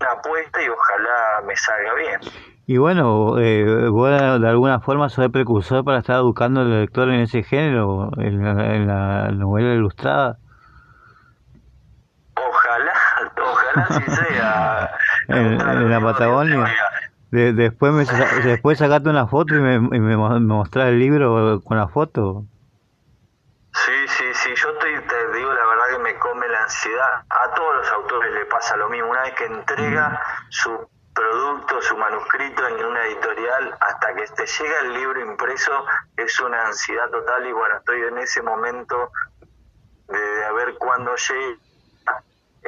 una 0.00 0.12
apuesta 0.12 0.62
y 0.62 0.68
ojalá 0.68 1.42
me 1.44 1.56
salga 1.56 1.94
bien. 1.94 2.20
Y 2.70 2.78
bueno, 2.78 3.36
eh, 3.40 3.88
vos 3.88 4.10
de 4.10 4.48
alguna 4.48 4.78
forma 4.78 5.08
sos 5.08 5.28
precursor 5.32 5.84
para 5.84 5.98
estar 5.98 6.14
educando 6.14 6.60
al 6.60 6.70
lector 6.82 7.08
en 7.08 7.18
ese 7.18 7.42
género, 7.42 8.12
en 8.16 8.86
la 8.86 9.32
novela 9.32 9.74
ilustrada. 9.74 10.38
sea. 14.06 14.90
en, 15.26 15.90
la 15.90 16.00
Patagonia. 16.00 16.72
después 17.32 17.92
me, 17.92 18.04
después 18.44 18.78
sacaste 18.78 19.08
una 19.08 19.26
foto 19.26 19.56
y 19.56 19.58
me, 19.58 19.80
me, 19.80 20.16
mostrás 20.16 20.90
el 20.90 21.00
libro 21.00 21.60
con 21.64 21.76
la 21.76 21.88
foto. 21.88 22.44
Sí, 23.72 24.06
sí, 24.06 24.24
sí, 24.32 24.50
yo 24.54 24.68
estoy, 24.70 24.92
te 24.92 25.38
digo 25.38 25.52
la 25.52 25.66
verdad 25.66 25.96
que 25.96 26.02
me 26.04 26.16
come 26.20 26.46
la 26.46 26.62
ansiedad. 26.62 27.24
A 27.30 27.52
todos 27.52 27.78
los 27.78 27.92
autores 27.94 28.32
le 28.32 28.44
pasa 28.44 28.76
lo 28.76 28.88
mismo. 28.88 29.10
Una 29.10 29.22
vez 29.22 29.34
que 29.34 29.46
entrega 29.46 30.22
su 30.50 30.88
producto, 31.14 31.82
su 31.82 31.96
manuscrito 31.96 32.66
en 32.66 32.84
una 32.84 33.04
editorial, 33.06 33.76
hasta 33.80 34.14
que 34.14 34.26
te 34.26 34.46
llega 34.46 34.80
el 34.80 34.92
libro 34.94 35.20
impreso, 35.20 35.84
es 36.16 36.40
una 36.40 36.66
ansiedad 36.66 37.10
total 37.10 37.46
y 37.46 37.52
bueno, 37.52 37.76
estoy 37.78 38.02
en 38.02 38.18
ese 38.18 38.42
momento 38.42 39.10
de, 40.08 40.18
de 40.18 40.52
ver 40.52 40.74
cuándo 40.78 41.14
llegue 41.16 41.58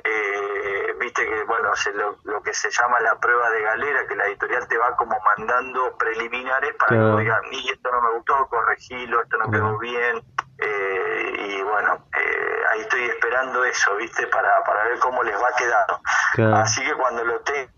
eh, 0.05 0.95
viste 0.99 1.27
que 1.27 1.45
bueno 1.45 1.71
lo, 2.25 2.43
que 2.43 2.55
se 2.55 2.71
llama 2.71 2.99
la 3.01 3.19
prueba 3.21 3.51
de 3.51 3.63
galera 3.63 4.07
que 4.07 4.17
la 4.17 4.27
editorial 4.27 4.67
te 4.67 4.79
va 4.79 4.97
como 4.97 5.19
mandando 5.21 5.97
preliminares 5.99 6.75
para 6.77 6.97
que 6.97 7.21
digan 7.21 7.43
y 7.51 7.71
esto 7.71 7.91
no 7.93 8.01
me 8.01 8.11
gustó 8.17 8.47
corregilo 8.49 9.23
esto 9.23 9.37
no 9.37 9.51
quedó 9.51 9.79
bien 9.79 10.23
eh, 10.59 11.33
y 11.39 11.63
bueno 11.63 12.07
eh, 12.19 12.63
ahí 12.71 12.81
estoy 12.81 13.05
esperando 13.05 13.65
eso 13.65 13.95
viste 13.97 14.27
para, 14.29 14.65
para 14.65 14.85
ver 14.85 14.99
cómo 14.99 15.23
les 15.23 15.37
va 15.37 15.49
a 15.49 15.57
quedar 15.57 16.55
así 16.55 16.83
que 16.85 16.95
cuando 16.95 17.25
lo 17.25 17.41
tenga 17.41 17.71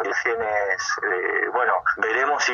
comparaciones 0.00 0.98
eh, 1.02 1.48
bueno 1.52 1.72
veremos 1.98 2.42
si 2.42 2.52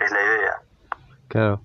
es 0.00 0.12
la 0.12 0.22
idea 0.22 0.60
claro 1.28 1.60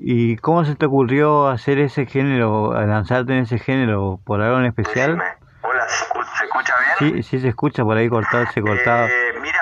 ¿Y 0.00 0.36
cómo 0.36 0.64
se 0.64 0.76
te 0.76 0.86
ocurrió 0.86 1.48
hacer 1.48 1.80
ese 1.80 2.06
género, 2.06 2.72
lanzarte 2.72 3.32
en 3.32 3.40
ese 3.40 3.58
género? 3.58 4.20
¿Por 4.24 4.40
algo 4.40 4.60
en 4.60 4.66
especial? 4.66 5.20
Hola, 5.62 5.88
¿se 5.88 6.44
escucha 6.44 6.74
bien? 7.00 7.16
Sí, 7.16 7.22
sí 7.24 7.40
se 7.40 7.48
escucha, 7.48 7.82
por 7.82 7.96
ahí 7.96 8.08
cortado, 8.08 8.46
se 8.46 8.62
cortaba. 8.62 9.06
Eh, 9.06 9.34
mira, 9.40 9.60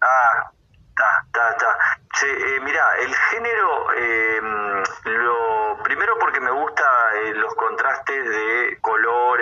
ah, 0.00 0.52
ta, 1.32 1.56
ta, 1.56 1.78
eh, 2.24 2.60
mira, 2.64 2.84
el 3.02 3.12
género, 3.12 3.92
eh, 3.96 4.40
lo 5.06 5.82
primero 5.82 6.14
porque 6.20 6.38
me 6.38 6.52
gusta 6.52 6.84
eh, 7.24 7.34
los 7.34 7.52
contrastes 7.56 8.28
de 8.28 8.78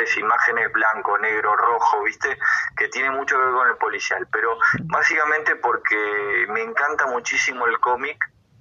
colores, 0.06 0.16
imágenes 0.16 0.72
blanco, 0.72 1.18
negro, 1.18 1.54
rojo, 1.56 2.02
viste, 2.04 2.38
que 2.76 2.88
tiene 2.88 3.10
mucho 3.10 3.36
que 3.36 3.44
ver 3.44 3.52
con 3.52 3.68
el 3.68 3.76
policial, 3.76 4.26
pero 4.30 4.58
básicamente 4.84 5.56
porque 5.56 6.46
me 6.48 6.62
encanta 6.62 7.06
muchísimo 7.06 7.66
el 7.66 7.78
cómic 7.80 8.18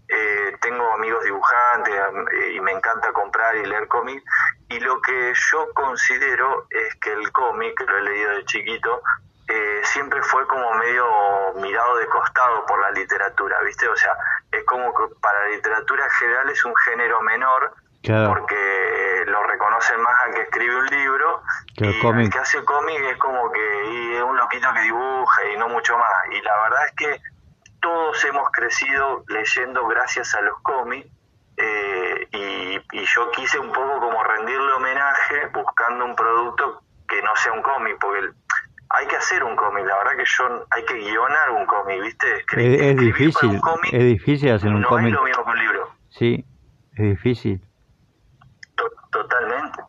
eh, 0.07 0.55
tengo 0.61 0.91
amigos 0.93 1.23
dibujantes 1.23 1.93
eh, 1.95 2.53
y 2.53 2.59
me 2.59 2.73
encanta 2.73 3.11
comprar 3.11 3.55
y 3.55 3.65
leer 3.65 3.87
cómics 3.87 4.23
y 4.69 4.79
lo 4.79 5.01
que 5.01 5.33
yo 5.33 5.67
considero 5.73 6.67
es 6.69 6.93
que 7.01 7.11
el 7.11 7.31
cómic, 7.31 7.73
lo 7.87 7.97
he 7.97 8.01
leído 8.03 8.29
de 8.35 8.45
chiquito, 8.45 9.01
eh, 9.47 9.81
siempre 9.83 10.21
fue 10.21 10.45
como 10.45 10.75
medio 10.75 11.05
mirado 11.55 11.97
de 11.97 12.05
costado 12.05 12.65
por 12.67 12.79
la 12.81 12.91
literatura, 12.91 13.59
¿viste? 13.61 13.87
O 13.87 13.95
sea, 13.95 14.11
es 14.51 14.63
como 14.65 14.93
que 14.93 15.15
para 15.21 15.39
la 15.39 15.55
literatura 15.55 16.03
en 16.03 16.11
general 16.11 16.49
es 16.51 16.63
un 16.65 16.75
género 16.85 17.21
menor 17.21 17.73
porque 18.27 19.04
lo 19.75 19.81
reconocen 19.81 20.01
más 20.01 20.15
al 20.25 20.33
que 20.33 20.41
escribe 20.41 20.75
un 20.75 20.85
libro 20.87 21.43
y 21.75 21.85
el 21.85 22.29
que 22.29 22.39
hace 22.39 22.63
cómic 22.63 22.99
es 23.11 23.17
como 23.17 23.51
que 23.51 24.17
es 24.17 24.23
un 24.23 24.37
loquito 24.37 24.67
que 24.73 24.81
dibuja 24.81 25.41
y 25.53 25.57
no 25.57 25.69
mucho 25.69 25.97
más. 25.97 26.11
Y 26.31 26.41
la 26.41 26.61
verdad 26.61 26.85
es 26.87 26.93
que 26.95 27.21
todos 27.81 28.23
hemos 28.25 28.49
crecido 28.51 29.23
leyendo 29.27 29.85
gracias 29.87 30.33
a 30.35 30.41
los 30.41 30.59
cómics 30.61 31.07
eh, 31.57 32.27
y, 32.31 33.05
yo 33.05 33.31
quise 33.31 33.59
un 33.59 33.71
poco 33.71 33.99
como 33.99 34.23
rendirle 34.23 34.73
homenaje 34.73 35.47
buscando 35.53 36.05
un 36.05 36.15
producto 36.15 36.81
que 37.07 37.21
no 37.21 37.35
sea 37.35 37.53
un 37.53 37.61
cómic, 37.61 37.97
porque 37.99 38.29
hay 38.89 39.07
que 39.07 39.15
hacer 39.15 39.43
un 39.43 39.55
cómic, 39.55 39.85
la 39.85 39.97
verdad 39.97 40.17
que 40.17 40.25
yo 40.25 40.65
hay 40.71 40.85
que 40.85 40.95
guionar 40.95 41.51
un 41.51 41.65
cómic, 41.65 42.01
¿viste? 42.01 42.45
es, 42.57 42.97
difícil, 42.97 43.61
es 43.91 44.03
difícil 44.03 44.51
hacer 44.51 44.69
un 44.69 44.83
cómic. 44.83 45.03
No 45.03 45.07
es 45.07 45.13
lo 45.13 45.23
mismo 45.23 45.43
que 45.43 45.49
un 45.51 45.59
libro. 45.59 45.89
Sí, 46.09 46.45
es 46.93 47.09
difícil. 47.09 47.61
Totalmente, 49.15 49.81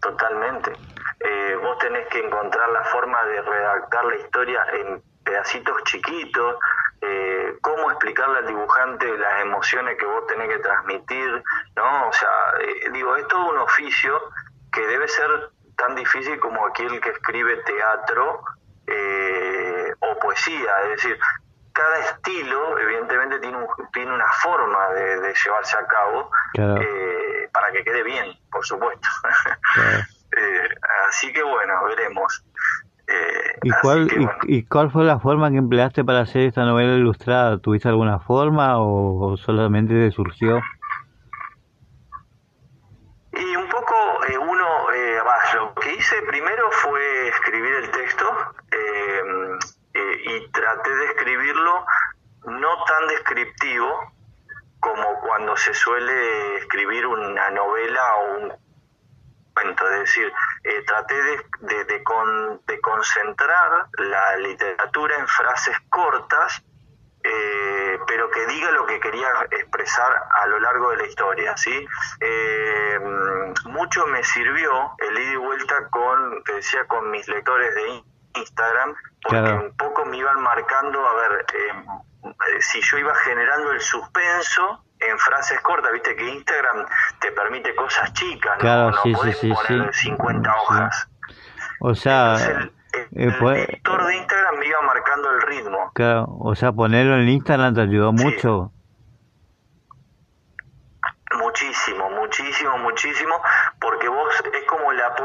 totalmente. 0.00 0.72
Eh, 1.20 1.58
vos 1.62 1.78
tenés 1.78 2.08
que 2.08 2.20
encontrar 2.20 2.68
la 2.70 2.84
forma 2.84 3.22
de 3.24 3.42
redactar 3.42 4.04
la 4.06 4.16
historia 4.16 4.64
en 4.72 5.02
pedacitos 5.22 5.82
chiquitos, 5.84 6.56
eh, 7.02 7.58
cómo 7.60 7.90
explicarle 7.90 8.38
al 8.38 8.46
dibujante 8.46 9.06
las 9.18 9.42
emociones 9.42 9.98
que 9.98 10.06
vos 10.06 10.26
tenés 10.26 10.48
que 10.48 10.58
transmitir, 10.60 11.42
¿no? 11.76 12.08
O 12.08 12.12
sea, 12.12 12.30
eh, 12.60 12.90
digo, 12.92 13.14
es 13.16 13.28
todo 13.28 13.50
un 13.50 13.58
oficio 13.58 14.20
que 14.72 14.86
debe 14.86 15.06
ser 15.06 15.50
tan 15.76 15.94
difícil 15.94 16.40
como 16.40 16.66
aquel 16.66 17.00
que 17.00 17.10
escribe 17.10 17.56
teatro 17.58 18.42
eh, 18.86 19.92
o 20.00 20.18
poesía, 20.18 20.72
es 20.84 20.90
decir, 20.90 21.18
cada 21.72 21.98
estilo 21.98 22.78
evidentemente 22.78 23.38
tiene, 23.40 23.56
un, 23.58 23.66
tiene 23.92 24.14
una 24.14 24.30
forma 24.42 24.88
de, 24.90 25.34
llevarse 25.34 25.76
a 25.76 25.86
cabo 25.86 26.30
para 27.52 27.72
que 27.72 27.84
quede 27.84 28.02
bien, 28.02 28.26
por 28.50 28.64
supuesto. 28.64 29.08
así 31.08 31.32
que 31.32 31.42
bueno, 31.42 31.74
veremos. 31.84 32.44
¿Y 33.62 33.70
cuál, 33.82 34.08
y, 34.44 34.64
cuál 34.64 34.90
fue 34.90 35.04
la 35.04 35.20
forma 35.20 35.50
que 35.50 35.58
empleaste 35.58 36.02
para 36.02 36.20
hacer 36.20 36.42
esta 36.42 36.64
novela 36.64 36.94
ilustrada? 36.94 37.58
¿Tuviste 37.58 37.88
alguna 37.88 38.18
forma 38.20 38.78
o, 38.78 39.36
solamente 39.36 39.92
te 39.94 40.10
surgió? 40.10 40.60
Y 43.32 43.56
un 43.56 43.68
poco 43.68 43.94
eh, 44.28 44.38
uno, 44.38 44.92
eh, 44.94 45.18
lo 45.54 45.74
que 45.74 45.94
hice 45.94 46.22
primero 46.22 46.70
fue 46.70 47.28
escribir 47.28 47.72
el 47.74 47.90
texto 47.90 48.24
eh, 48.70 49.22
eh, 49.94 50.22
y 50.24 50.50
traté 50.50 50.94
de 50.94 51.04
escribirlo 51.06 51.84
no 52.46 52.84
tan 52.84 53.06
descriptivo 53.08 54.12
como 54.82 55.20
cuando 55.20 55.56
se 55.56 55.72
suele 55.72 56.56
escribir 56.56 57.06
una 57.06 57.50
novela 57.50 58.16
o 58.16 58.34
un 58.38 58.52
cuento, 59.54 59.88
es 59.90 60.00
decir, 60.00 60.32
eh, 60.64 60.82
traté 60.84 61.14
de, 61.14 61.84
de, 61.84 62.80
concentrar 62.80 63.86
la 63.98 64.36
literatura 64.38 65.18
en 65.18 65.28
frases 65.28 65.76
cortas, 65.88 66.64
eh, 67.22 67.98
pero 68.08 68.28
que 68.32 68.44
diga 68.46 68.72
lo 68.72 68.84
que 68.86 68.98
quería 68.98 69.28
expresar 69.52 70.20
a 70.42 70.46
lo 70.48 70.58
largo 70.58 70.90
de 70.90 70.96
la 70.96 71.06
historia, 71.06 71.56
¿sí? 71.56 71.86
Eh, 72.20 72.98
mucho 73.66 74.04
me 74.08 74.24
sirvió 74.24 74.96
el 74.98 75.16
ida 75.16 75.32
y 75.32 75.36
vuelta 75.36 75.88
con, 75.90 76.42
te 76.42 76.54
decía, 76.54 76.84
con 76.88 77.08
mis 77.12 77.28
lectores 77.28 77.72
de 77.72 78.02
Instagram, 78.34 78.96
porque 79.22 79.52
un 79.52 79.76
poco 79.76 80.04
me 80.06 80.16
iban 80.16 80.42
marcando, 80.42 81.06
a 81.06 81.14
ver, 81.14 81.46
si 82.60 82.80
yo 82.80 82.98
iba 82.98 83.14
generando 83.16 83.72
el 83.72 83.80
suspenso, 83.80 84.84
en 85.00 85.18
frases 85.18 85.60
cortas, 85.60 85.92
viste 85.92 86.14
que 86.14 86.28
Instagram 86.28 86.86
te 87.20 87.32
permite 87.32 87.74
cosas 87.74 88.12
chicas, 88.12 88.56
claro, 88.58 88.90
no, 88.90 89.02
sí, 89.02 89.12
podés 89.12 89.38
sí, 89.38 89.52
poner 89.52 89.94
50 89.94 90.54
hojas. 90.54 91.08
O 91.80 91.94
sea, 91.94 92.36
el, 92.36 92.72
el, 93.12 93.30
eh, 93.30 93.66
lector 93.68 94.06
de 94.06 94.16
Instagram 94.16 94.58
me 94.58 94.66
iba 94.66 94.80
marcando 94.82 95.30
el 95.30 95.42
ritmo. 95.42 95.90
Claro, 95.94 96.26
o 96.38 96.54
sea, 96.54 96.72
ponerlo 96.72 97.16
en 97.16 97.28
Instagram 97.28 97.74
te 97.74 97.80
ayudó 97.80 98.12
mucho. 98.12 98.72
Muchísimo, 101.36 102.10
muchísimo 102.10 102.78
muchísimo, 102.78 103.34
porque 103.80 104.08
vos 104.08 104.34
es 104.34 104.42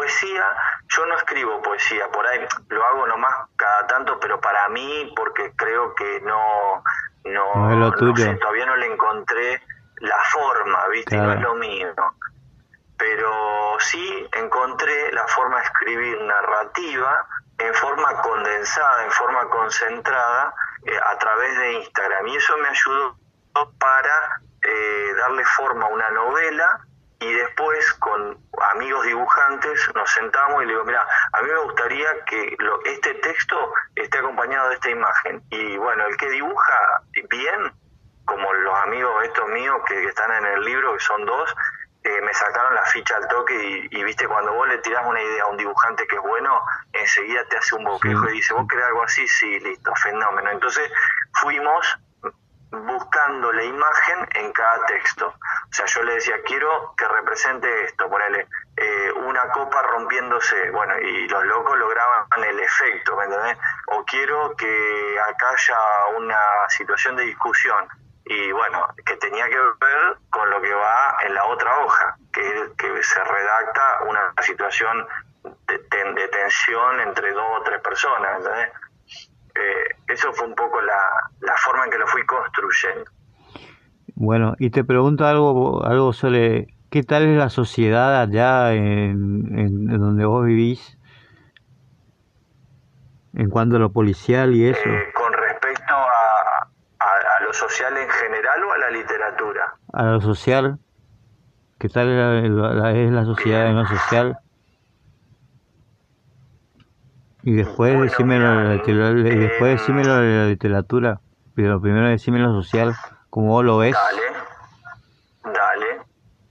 poesía, 0.08 0.44
yo 0.88 1.06
no 1.06 1.16
escribo 1.16 1.62
poesía, 1.62 2.10
por 2.10 2.26
ahí 2.26 2.40
lo 2.70 2.86
hago 2.86 3.08
nomás 3.08 3.34
cada 3.58 3.88
tanto, 3.88 4.18
pero 4.20 4.40
para 4.40 4.70
mí, 4.70 5.12
porque 5.16 5.52
creo 5.58 5.94
que 5.96 6.22
no, 6.22 6.82
no, 7.26 7.92
todavía 7.92 8.66
no 8.66 8.76
le 8.78 8.94
encontré 8.94 9.62
la 9.98 10.18
forma, 10.32 10.88
¿viste? 10.88 11.18
No 11.18 11.34
es 11.34 11.42
lo 11.42 11.56
mío. 11.56 11.94
Pero 12.98 13.78
sí 13.80 14.28
encontré 14.32 15.12
la 15.12 15.28
forma 15.28 15.58
de 15.58 15.64
escribir 15.66 16.22
narrativa 16.22 17.28
en 17.58 17.74
forma 17.74 18.22
condensada, 18.22 19.04
en 19.04 19.12
forma 19.12 19.50
concentrada, 19.50 20.54
eh, 20.86 20.98
a 21.06 21.18
través 21.18 21.58
de 21.58 21.74
Instagram. 21.74 22.28
Y 22.28 22.36
eso 22.38 22.58
me 22.58 22.70
ayudó 22.70 23.18
para 23.78 24.42
eh, 24.64 25.14
darle 25.18 25.44
forma 25.44 25.86
a 25.86 25.90
una 25.90 26.10
novela 26.12 26.88
y 27.20 27.34
después 27.34 27.94
con 27.94 28.38
amigos 28.76 29.06
dibujantes 29.06 29.90
nos 29.96 30.10
sentamos 30.12 30.62
y 30.62 30.66
le 30.68 30.74
digo, 30.74 30.86
mira, 30.86 31.06
a 31.34 31.42
mí 31.42 31.50
me 31.50 31.60
gustaría 31.64 32.08
que 32.26 32.56
lo, 32.60 32.84
este 32.86 33.14
texto 33.16 33.74
esté 33.96 34.20
acompañado 34.20 34.70
de 34.70 34.76
esta 34.76 34.90
imagen. 34.90 35.42
Y 35.50 35.78
bueno, 35.78 36.06
el 36.06 36.16
que 36.18 36.30
dibuja 36.30 37.02
bien, 37.30 37.74
como 38.26 38.54
los 38.54 38.76
amigos 38.84 39.24
estos 39.24 39.48
míos 39.50 39.78
que, 39.88 40.04
están 40.04 40.32
en 40.32 40.46
el 40.46 40.64
libro, 40.64 40.94
que 40.94 41.00
son 41.00 41.26
dos, 41.26 41.56
eh, 42.04 42.22
me 42.22 42.34
sacaron 42.34 42.76
la 42.76 42.84
ficha 42.84 43.18
al 43.18 43.28
toque 43.28 43.88
y, 43.90 44.04
viste, 44.04 44.28
cuando 44.28 44.54
vos 44.54 44.68
le 44.68 44.78
tirás 44.78 45.06
una 45.06 45.22
idea 45.22 45.44
a 45.44 45.48
un 45.48 45.58
dibujante 45.58 46.06
que 46.08 46.18
es 46.18 46.22
bueno, 46.22 46.62
enseguida 46.94 47.44
te 47.50 47.58
hace 47.58 47.76
un 47.76 47.84
boquejo 47.84 48.30
y 48.30 48.34
dice, 48.34 48.54
vos 48.54 48.68
querés 48.70 48.86
algo 48.86 49.04
así, 49.04 49.28
sí, 49.28 49.60
listo, 49.60 49.94
fenómeno. 49.96 50.52
Entonces 50.52 50.92
fuimos 51.42 51.98
buscando 52.72 53.52
la 53.52 53.64
imagen 53.64 54.28
en 54.36 54.52
cada 54.52 54.86
texto. 54.86 55.28
O 55.28 55.74
sea, 55.74 55.86
yo 55.86 56.04
le 56.04 56.16
decía, 56.16 56.36
quiero 56.46 56.94
que 56.98 57.08
represente 57.08 57.86
esto, 57.86 58.10
ponele 58.10 58.48
eh, 58.76 59.12
una 59.26 59.50
copa 59.50 59.82
rompiéndose, 59.84 60.70
bueno, 60.72 60.98
y 61.00 61.28
los 61.28 61.46
locos 61.46 61.78
lograban 61.78 62.26
el 62.44 62.60
efecto, 62.60 63.16
¿me 63.16 63.26
entendés? 63.26 63.58
O 63.88 64.04
quiero 64.06 64.56
que 64.56 65.18
acá 65.30 65.50
haya 65.50 66.18
una 66.18 66.40
situación 66.70 67.16
de 67.16 67.24
discusión, 67.24 67.88
y 68.26 68.52
bueno, 68.52 68.88
que 69.06 69.16
tenía 69.18 69.48
que 69.48 69.58
ver 69.58 70.18
con 70.30 70.50
lo 70.50 70.62
que 70.62 70.74
va 70.74 71.18
en 71.22 71.34
la 71.34 71.46
otra 71.46 71.80
hoja, 71.80 72.18
que, 72.34 72.58
se 73.02 73.24
redacta 73.24 74.02
una 74.04 74.34
situación 74.42 75.08
de, 75.44 75.78
de 76.14 76.28
tensión 76.28 77.00
entre 77.00 77.32
dos 77.32 77.60
o 77.60 77.64
tres 77.64 77.80
personas, 77.82 78.38
¿entendés? 78.38 78.72
Eh, 79.58 80.14
eso 80.14 80.32
fue 80.34 80.48
un 80.48 80.56
poco 80.56 80.80
la, 80.82 81.54
forma 81.58 81.86
en 81.86 81.92
que 81.92 81.98
lo 81.98 82.08
fui 82.08 82.24
construyendo. 82.26 83.12
Bueno, 84.16 84.56
y 84.60 84.70
te 84.70 84.84
pregunto 84.84 85.26
algo, 85.26 85.84
algo 85.86 86.14
sobre 86.14 86.68
qué 86.90 87.04
tal 87.04 87.24
es 87.24 87.38
la 87.38 87.50
sociedad 87.50 88.22
allá 88.22 88.74
en, 88.74 89.88
donde 89.88 90.26
vos 90.26 90.46
vivís 90.46 90.98
en 93.34 93.50
cuanto 93.50 93.76
a 93.76 93.80
lo 93.80 93.92
policial 93.92 94.56
y 94.56 94.68
eso. 94.68 94.90
Eh, 94.90 95.12
con 95.14 95.34
respecto 95.34 95.94
a, 95.94 96.70
a, 97.00 97.44
lo 97.44 97.54
social 97.54 97.96
en 97.98 98.10
general 98.10 98.64
o 98.64 98.74
a 98.74 98.78
la 98.78 98.90
literatura. 98.92 99.74
A 99.94 100.04
lo 100.04 100.22
social. 100.22 100.80
¿Qué 101.80 101.90
tal 101.90 102.10
es 102.10 103.12
la, 103.12 103.26
sociedad 103.26 103.68
en 103.68 103.76
lo 103.76 103.86
social? 103.86 104.40
Y 107.48 107.54
después 107.54 107.98
decime 108.02 108.40
la, 108.40 108.76
y 108.76 109.36
después 109.38 109.80
decime 109.80 110.04
la, 110.04 110.48
literatura, 110.48 111.22
pero 111.56 111.80
primero 111.80 112.10
decime 112.10 112.40
lo 112.40 112.62
social, 112.62 112.94
como 113.30 113.54
vos 113.54 113.64
lo 113.64 113.78
ves. 113.78 113.96
Dale, 113.96 114.22
dale, 115.46 116.02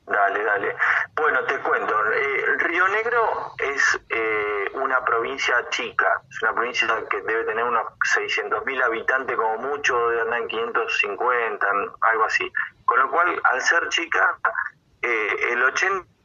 dale, 0.06 0.42
dale. 0.42 0.76
Bueno, 1.14 1.44
te 1.44 1.58
cuento, 1.58 1.94
eh, 2.14 2.44
Río 2.60 2.88
Negro 2.88 3.52
es 3.58 4.00
eh, 4.08 4.70
una 4.72 5.04
provincia 5.04 5.68
chica, 5.68 6.22
es 6.30 6.42
una 6.42 6.54
provincia 6.54 6.88
que 7.10 7.20
debe 7.20 7.44
tener 7.44 7.64
unos 7.64 7.84
600.000 8.16 8.82
habitantes 8.82 9.36
como 9.36 9.58
mucho, 9.68 10.08
de 10.08 10.22
andar 10.22 10.40
en 10.40 10.48
550, 10.48 11.66
algo 12.00 12.24
así. 12.24 12.50
Con 12.86 13.00
lo 13.00 13.10
cual, 13.10 13.38
al 13.52 13.60
ser 13.60 13.86
chica, 13.90 14.38
eh, 15.02 15.28
el 15.50 15.62
80 15.62 16.15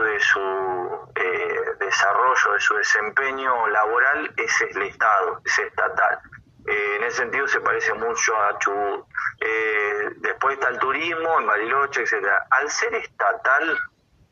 de 0.00 0.20
su 0.20 1.10
eh, 1.14 1.60
desarrollo, 1.80 2.52
de 2.54 2.60
su 2.60 2.74
desempeño 2.74 3.66
laboral 3.68 4.32
es 4.36 4.60
el 4.62 4.82
Estado, 4.82 5.40
es 5.44 5.58
estatal. 5.58 6.18
Eh, 6.66 6.96
en 6.96 7.04
ese 7.04 7.18
sentido 7.18 7.46
se 7.48 7.60
parece 7.60 7.92
mucho 7.94 8.36
a 8.36 8.58
Chubut. 8.58 9.06
Eh, 9.40 10.10
después 10.18 10.54
está 10.54 10.68
el 10.68 10.78
turismo 10.78 11.40
en 11.40 11.46
Bariloche, 11.46 12.02
etcétera. 12.02 12.46
Al 12.50 12.70
ser 12.70 12.94
estatal, 12.94 13.78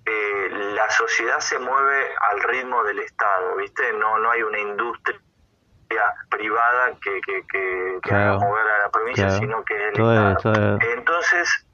la 0.07 0.91
sociedad 0.91 1.39
se 1.39 1.59
mueve 1.59 2.09
al 2.33 2.41
ritmo 2.43 2.83
del 2.83 2.99
Estado, 2.99 3.55
¿viste? 3.57 3.93
No, 3.93 4.19
no 4.19 4.31
hay 4.31 4.43
una 4.43 4.59
industria 4.59 5.21
privada 6.29 6.97
que, 7.01 7.21
que, 7.21 7.45
que, 8.03 8.15
haga 8.15 8.39
mover 8.39 8.67
a 8.67 8.79
la 8.85 8.91
provincia, 8.91 9.31
sino 9.31 9.63
que 9.65 9.75
el 9.75 9.91
Estado. 9.91 10.79
Entonces, 10.81 11.67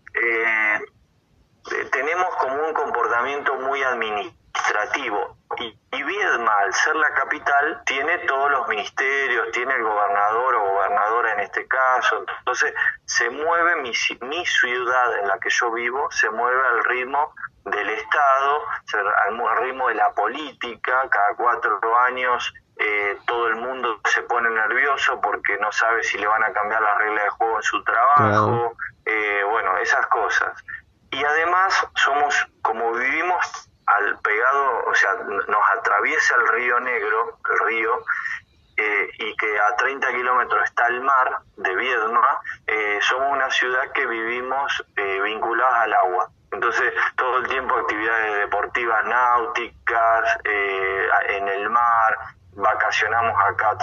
tenemos 1.90 2.34
como 2.36 2.54
un 2.66 2.72
comportamiento 2.74 3.54
muy 3.54 3.82
administrativo. 3.82 5.36
Y, 5.58 6.02
Viedma, 6.02 6.52
al 6.58 6.72
ser 6.72 6.94
la 6.96 7.08
capital, 7.14 7.82
tiene 7.84 8.18
todos 8.18 8.50
los 8.50 8.68
ministerios, 8.68 9.50
tiene 9.52 9.74
el 9.74 9.82
gobernador 9.82 10.54
o 10.54 10.70
gobernadora 10.72 11.32
en 11.32 11.40
este 11.40 11.66
caso. 11.66 12.24
Entonces, 12.38 12.72
se 13.04 13.28
mueve 13.30 13.76
mi, 13.76 13.92
mi 14.20 14.46
ciudad 14.46 15.18
en 15.18 15.28
la 15.28 15.38
que 15.38 15.50
yo 15.50 15.72
vivo, 15.72 16.08
se 16.10 16.30
mueve 16.30 16.60
al 16.68 16.84
ritmo 16.84 17.34
del 17.64 17.88
Estado, 17.88 18.62
al 19.24 19.56
ritmo 19.62 19.88
de 19.88 19.94
la 19.94 20.12
política, 20.12 21.08
cada 21.10 21.34
cuatro 21.36 21.98
años 21.98 22.52
eh, 22.78 23.18
todo 23.26 23.48
el 23.48 23.56
mundo 23.56 24.00
se 24.04 24.22
pone 24.22 24.50
nervioso 24.50 25.18
porque 25.20 25.56
no 25.58 25.72
sabe 25.72 26.02
si 26.04 26.18
le 26.18 26.26
van 26.26 26.44
a 26.44 26.52
cambiar 26.52 26.82
las 26.82 26.98
reglas 26.98 27.24
de 27.24 27.30
juego 27.30 27.56
en 27.56 27.62
su 27.62 27.82
trabajo, 27.82 28.76
eh, 29.06 29.42
bueno, 29.50 29.76
esas 29.78 30.06
cosas 30.08 30.52
y 31.16 31.24
además 31.24 31.88
somos, 31.94 32.46
como 32.60 32.92
vivimos 32.92 33.70
al 33.86 34.18
pegado, 34.18 34.84
o 34.86 34.94
sea, 34.94 35.14
nos 35.14 35.70
atraviesa 35.78 36.34
el 36.36 36.48
río 36.48 36.80
Negro, 36.80 37.38
el 37.50 37.66
río, 37.66 38.04
eh, 38.76 39.08
y 39.18 39.34
que 39.36 39.58
a 39.58 39.76
30 39.76 40.08
kilómetros 40.08 40.62
está 40.64 40.88
el 40.88 41.00
mar 41.00 41.38
de 41.56 41.74
Viedma, 41.74 42.40
eh, 42.66 42.98
somos 43.00 43.32
una 43.32 43.50
ciudad 43.50 43.90
que 43.92 44.04
vivimos 44.06 44.84
eh, 44.96 45.20
vinculadas 45.22 45.84
al 45.84 45.94
agua. 45.94 46.28
Entonces, 46.52 46.92
todo 47.16 47.38
el 47.38 47.48
tiempo 47.48 47.76
actividades 47.76 48.36
deportivas 48.40 49.04
náuticas, 49.06 50.38
en 50.44 51.48
el 51.48 51.70
mar, 51.70 52.18
vacacionamos 52.52 53.34
acá 53.48 53.76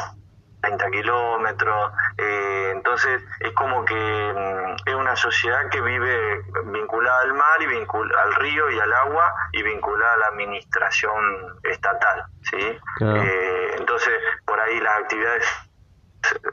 30 0.64 0.92
kilómetros. 0.92 1.92
Eh, 2.18 2.72
entonces 2.72 3.22
es 3.40 3.52
como 3.54 3.84
que 3.86 3.94
mm, 3.94 4.90
es 4.90 4.96
una 4.96 5.16
sociedad 5.16 5.70
que 5.70 5.82
vive 5.82 6.42
vinculada 6.66 7.22
al 7.22 7.34
mar 7.34 7.62
y 7.62 7.68
vincula, 7.68 8.22
al 8.22 8.36
río 8.36 8.70
y 8.72 8.80
al 8.80 8.94
agua 8.94 9.34
y 9.52 9.62
vinculada 9.62 10.14
a 10.14 10.18
la 10.18 10.28
administración 10.28 11.60
estatal. 11.64 12.26
¿sí? 12.50 12.80
Eh, 13.02 13.76
entonces 13.78 14.14
por 14.46 14.60
ahí 14.60 14.80
las 14.80 15.00
actividades 15.00 15.46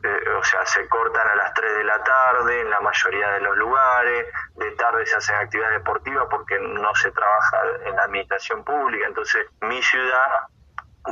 eh, 0.03 0.31
o 0.37 0.43
sea, 0.43 0.67
se 0.67 0.89
cortan 0.89 1.29
a 1.29 1.37
las 1.37 1.55
3 1.55 1.77
de 1.77 1.85
la 1.85 2.03
tarde 2.03 2.61
en 2.61 2.71
la 2.71 2.81
mayoría 2.81 3.31
de 3.31 3.41
los 3.41 3.57
lugares, 3.57 4.27
de 4.57 4.71
tarde 4.73 5.07
se 5.07 5.17
hacen 5.17 5.37
actividades 5.37 5.79
deportivas 5.79 6.27
porque 6.29 6.59
no 6.59 6.93
se 6.97 7.13
trabaja 7.13 7.59
en 7.85 7.95
la 7.95 8.03
administración 8.03 8.65
pública, 8.65 9.07
entonces 9.07 9.47
mi 9.61 9.81
ciudad 9.81 10.49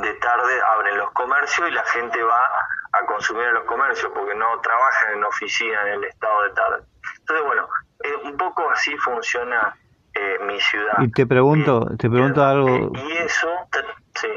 de 0.01 0.13
tarde 0.15 0.61
abren 0.73 0.97
los 0.97 1.09
comercios 1.11 1.69
y 1.69 1.71
la 1.71 1.83
gente 1.83 2.21
va 2.21 2.67
a 2.91 3.05
consumir 3.05 3.47
en 3.47 3.53
los 3.55 3.63
comercios 3.65 4.11
porque 4.13 4.35
no 4.35 4.59
trabajan 4.61 5.17
en 5.17 5.23
oficina 5.23 5.81
en 5.87 5.93
el 5.95 6.03
estado 6.05 6.43
de 6.43 6.49
tarde. 6.51 6.83
Entonces, 7.19 7.45
bueno, 7.45 7.67
eh, 8.03 8.27
un 8.27 8.37
poco 8.37 8.69
así 8.71 8.95
funciona 8.97 9.75
eh, 10.13 10.37
mi 10.45 10.59
ciudad. 10.59 10.93
Y 10.99 11.11
te 11.11 11.25
pregunto, 11.27 11.85
te 11.97 12.09
pregunto 12.09 12.43
algo. 12.43 12.91
y 12.95 13.17
eso, 13.17 13.47
sí. 14.15 14.27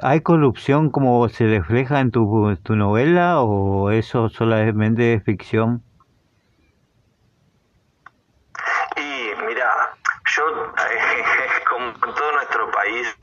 ¿Hay 0.00 0.20
corrupción 0.20 0.90
como 0.90 1.28
se 1.28 1.46
refleja 1.46 2.00
en 2.00 2.12
tu, 2.12 2.56
tu 2.62 2.76
novela 2.76 3.40
o 3.40 3.90
eso 3.90 4.28
solamente 4.28 5.14
es 5.14 5.24
ficción? 5.24 5.82
Y 8.96 9.32
mira, 9.44 9.68
yo, 10.36 10.44
como 11.68 11.86
en 11.86 12.14
todo 12.14 12.32
nuestro 12.32 12.70
país 12.70 13.18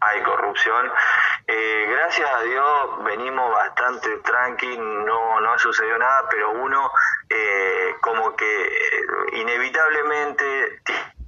hay 0.00 0.22
corrupción, 0.22 0.90
eh, 1.48 1.86
gracias 1.88 2.28
a 2.28 2.42
Dios 2.42 3.04
venimos 3.04 3.52
bastante 3.52 4.16
tranqui, 4.18 4.78
no, 4.78 5.40
no 5.40 5.52
ha 5.52 5.58
sucedido 5.58 5.96
nada, 5.98 6.28
pero 6.28 6.50
uno 6.52 6.90
eh, 7.30 7.94
como 8.00 8.34
que 8.34 8.64
eh, 8.64 9.06
inevitablemente 9.34 10.82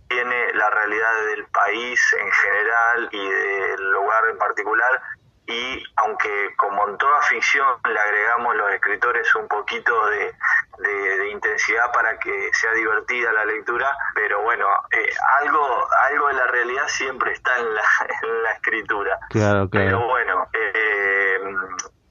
tiene 0.09 0.53
la 0.55 0.71
realidad 0.71 1.25
del 1.27 1.47
país 1.47 2.01
en 2.21 2.33
general 2.33 3.09
y 3.13 3.29
del 3.29 3.91
lugar 3.93 4.25
en 4.31 4.39
particular 4.39 5.01
y 5.49 5.83
aunque 5.97 6.55
como 6.57 6.87
en 6.89 6.99
toda 6.99 7.23
ficción 7.23 7.67
le 7.89 7.99
agregamos 7.99 8.55
los 8.55 8.71
escritores 8.71 9.35
un 9.35 9.49
poquito 9.49 9.95
de, 10.11 10.35
de, 10.79 11.31
intensidad 11.31 11.91
para 11.93 12.19
que 12.19 12.51
sea 12.53 12.73
divertida 12.73 13.33
la 13.33 13.47
lectura, 13.47 13.91
pero 14.15 14.43
bueno, 14.43 14.67
eh, 14.91 15.09
algo, 15.41 15.89
algo 16.11 16.29
de 16.29 16.35
la 16.35 16.47
realidad 16.49 16.87
siempre 16.89 17.33
está 17.33 17.57
en 17.57 17.75
la, 17.75 17.83
en 18.23 18.43
la 18.43 18.51
escritura. 18.53 19.19
Claro, 19.31 19.71
claro. 19.71 19.87
Pero 19.87 20.07
bueno, 20.07 20.49
eh, 20.53 21.41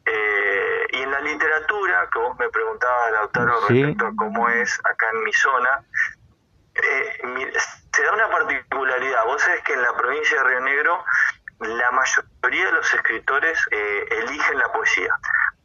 eh, 0.05 0.87
y 0.93 1.01
en 1.03 1.11
la 1.11 1.19
literatura, 1.19 2.09
que 2.11 2.19
vos 2.19 2.39
me 2.39 2.49
preguntabas, 2.49 3.11
Lautaro, 3.11 3.59
respecto 3.67 4.07
a 4.07 4.15
cómo 4.15 4.49
es 4.49 4.79
acá 4.83 5.11
en 5.13 5.23
mi 5.23 5.33
zona, 5.33 5.83
se 7.91 8.03
da 8.03 8.13
una 8.13 8.29
particularidad. 8.29 9.25
Vos 9.25 9.41
sabés 9.41 9.61
que 9.61 9.73
en 9.73 9.81
la 9.83 9.93
provincia 9.95 10.41
de 10.41 10.49
Río 10.49 10.61
Negro 10.61 11.05
la 11.59 11.91
mayoría 11.91 12.65
de 12.65 12.71
los 12.71 12.93
escritores 12.93 13.59
eligen 13.71 14.57
la 14.57 14.71
poesía. 14.71 15.13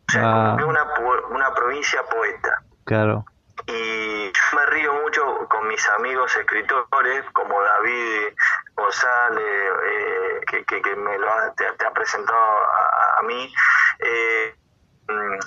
O 0.09 0.13
sea, 0.13 0.23
ah. 0.25 0.57
una, 0.67 0.85
una 1.31 1.55
provincia 1.55 2.03
poeta. 2.05 2.63
Claro. 2.85 3.25
Y 3.67 4.33
yo 4.33 4.43
me 4.57 4.67
río 4.67 4.93
mucho 4.95 5.49
con 5.49 5.69
mis 5.69 5.89
amigos 5.91 6.37
escritores, 6.37 7.25
como 7.33 7.61
David 7.63 8.35
González, 8.75 9.73
eh, 9.85 10.65
que, 10.67 10.97
me 10.97 11.19
lo 11.19 11.33
ha, 11.33 11.55
te, 11.55 11.67
ha 11.67 11.91
presentado 11.93 12.39
a, 13.19 13.23
mí. 13.23 13.53
Eh, 14.01 14.55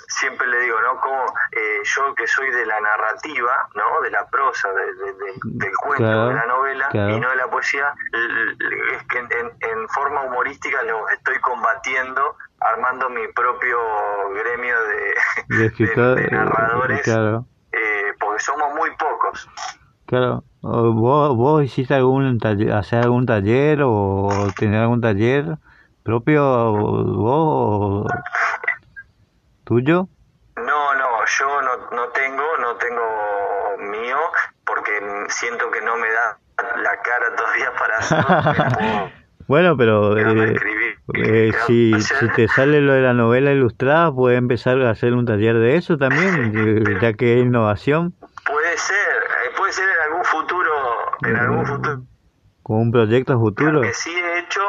siempre 0.08 0.46
le 0.46 0.60
digo, 0.60 0.76
¿no? 0.82 1.00
Como 1.00 1.24
eh, 1.52 1.80
yo 1.84 2.14
que 2.14 2.26
soy 2.26 2.50
de 2.50 2.66
la 2.66 2.80
narrativa, 2.80 3.68
¿no? 3.74 4.00
De 4.02 4.10
la 4.10 4.26
prosa, 4.26 4.68
del 4.72 5.72
cuento, 5.82 6.28
de 6.28 6.34
la 6.34 6.46
novela 6.46 6.88
y 6.92 7.20
no 7.20 7.30
de 7.30 7.36
la 7.36 7.48
poesía, 7.48 7.94
es 8.92 9.02
que 9.08 9.18
en, 9.18 9.88
forma 9.88 10.22
humorística 10.22 10.82
los 10.82 11.10
estoy 11.12 11.38
combatiendo 11.40 12.36
armando 12.60 13.08
mi 13.10 13.26
propio 13.28 13.78
gremio 14.34 14.76
de, 15.48 16.28
narradores, 16.30 17.06
eh, 17.06 18.12
porque 18.18 18.42
somos 18.42 18.74
muy 18.74 18.90
pocos. 18.96 19.48
Claro, 20.06 20.44
¿Vos, 20.60 21.36
vos 21.36 21.62
hiciste 21.62 21.94
algún 21.94 22.38
taller, 22.38 22.72
hacer 22.72 23.04
algún 23.04 23.26
taller 23.26 23.80
o 23.84 24.48
tener 24.56 24.80
algún 24.80 25.00
taller 25.00 25.58
propio 26.02 26.72
vos 26.72 28.06
tuyo? 29.66 30.08
No, 30.56 30.94
no, 30.94 31.26
yo 31.26 31.62
no, 31.62 31.76
no 31.94 32.08
tengo, 32.10 32.44
no 32.60 32.76
tengo 32.76 33.90
mío, 33.90 34.16
porque 34.64 34.92
siento 35.28 35.70
que 35.70 35.82
no 35.82 35.96
me 35.96 36.08
da 36.08 36.38
la 36.82 37.02
cara 37.02 37.36
todavía 37.36 37.72
para 37.78 37.98
hacerlo. 37.98 39.10
bueno, 39.48 39.76
pero 39.76 40.16
eh, 40.16 40.56
eh, 41.14 41.52
si, 41.66 42.00
si 42.00 42.28
te 42.30 42.48
sale 42.48 42.80
lo 42.80 42.94
de 42.94 43.02
la 43.02 43.12
novela 43.12 43.52
ilustrada, 43.52 44.10
puedes 44.12 44.38
empezar 44.38 44.80
a 44.80 44.90
hacer 44.90 45.12
un 45.12 45.26
taller 45.26 45.58
de 45.58 45.76
eso 45.76 45.98
también, 45.98 46.52
eh, 46.56 46.98
ya 47.02 47.12
que 47.12 47.34
es 47.34 47.44
innovación. 47.44 48.14
Puede 48.46 48.78
ser, 48.78 49.52
puede 49.56 49.72
ser 49.72 49.88
en 49.88 50.02
algún 50.10 50.24
futuro, 50.24 50.72
en 51.22 51.36
algún 51.36 51.66
futuro. 51.66 52.02
Con 52.62 52.78
un 52.78 52.90
proyecto 52.90 53.38
futuro. 53.38 53.82
Que 53.82 53.92
sí 53.92 54.10
he 54.10 54.38
hecho 54.38 54.60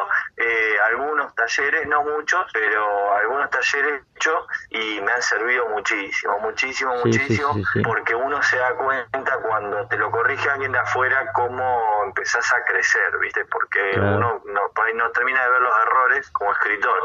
algunos 0.86 1.34
talleres, 1.36 1.88
no 1.88 2.04
muchos, 2.04 2.46
pero 2.54 3.16
algunos 3.16 3.50
talleres 3.50 4.02
he 4.02 4.18
hecho 4.18 4.48
y 4.70 5.02
me 5.02 5.12
han 5.12 5.22
servido 5.22 5.68
muchísimo, 5.70 6.40
muchísimo, 6.40 6.96
muchísimo, 7.04 7.54
porque 7.84 8.16
uno 8.16 8.42
se 8.42 8.58
da 8.58 8.76
cuenta 8.76 9.38
cuando 9.42 9.88
te 9.88 9.98
lo 9.98 10.12
corrige 10.12 10.50
alguien 10.50 10.72
de 10.72 10.80
afuera 10.80 11.32
cómo 11.34 12.04
empezás 12.06 12.52
a 12.54 12.64
crecer, 12.66 13.18
¿viste? 13.22 13.46
Porque 13.46 14.00
uno 14.00 14.42
no, 14.46 14.62
no 14.96 15.12
termina 15.12 15.44
de 15.44 15.50
ver 15.50 15.62
los 15.62 15.74
errores 15.86 16.30
como 16.32 16.52
escritor. 16.52 17.00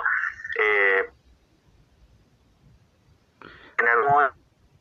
Eh, 0.61 1.11
en 3.79 3.89
algún 3.89 4.25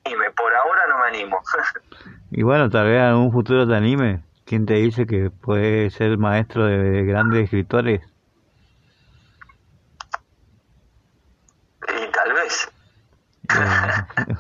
anime, 0.06 0.32
por 0.32 0.54
ahora 0.54 0.82
no 0.88 1.00
me 1.00 1.08
animo. 1.08 1.42
y 2.32 2.44
bueno, 2.44 2.70
tal 2.70 2.88
vez 2.88 3.02
en 3.02 3.16
un 3.16 3.32
futuro 3.32 3.68
te 3.68 3.76
anime. 3.76 4.24
¿Quién 4.46 4.66
te 4.66 4.74
dice 4.74 5.06
que 5.06 5.30
puede 5.30 5.90
ser 5.92 6.18
maestro 6.18 6.66
de 6.66 7.06
grandes 7.06 7.46
escritores? 7.46 8.11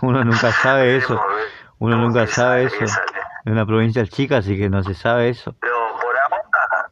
Uno 0.01 0.23
nunca 0.23 0.51
sabe 0.51 0.95
eso. 0.97 1.21
Uno 1.79 1.97
nunca 1.97 2.27
sabe 2.27 2.65
eso. 2.65 2.83
Es 2.83 3.51
una 3.51 3.65
provincia 3.65 4.05
chica, 4.05 4.37
así 4.37 4.57
que 4.57 4.69
no 4.69 4.83
se 4.83 4.93
sabe 4.93 5.29
eso. 5.29 5.55
Pero 5.59 5.75
por 5.99 6.15
ahora, 6.15 6.91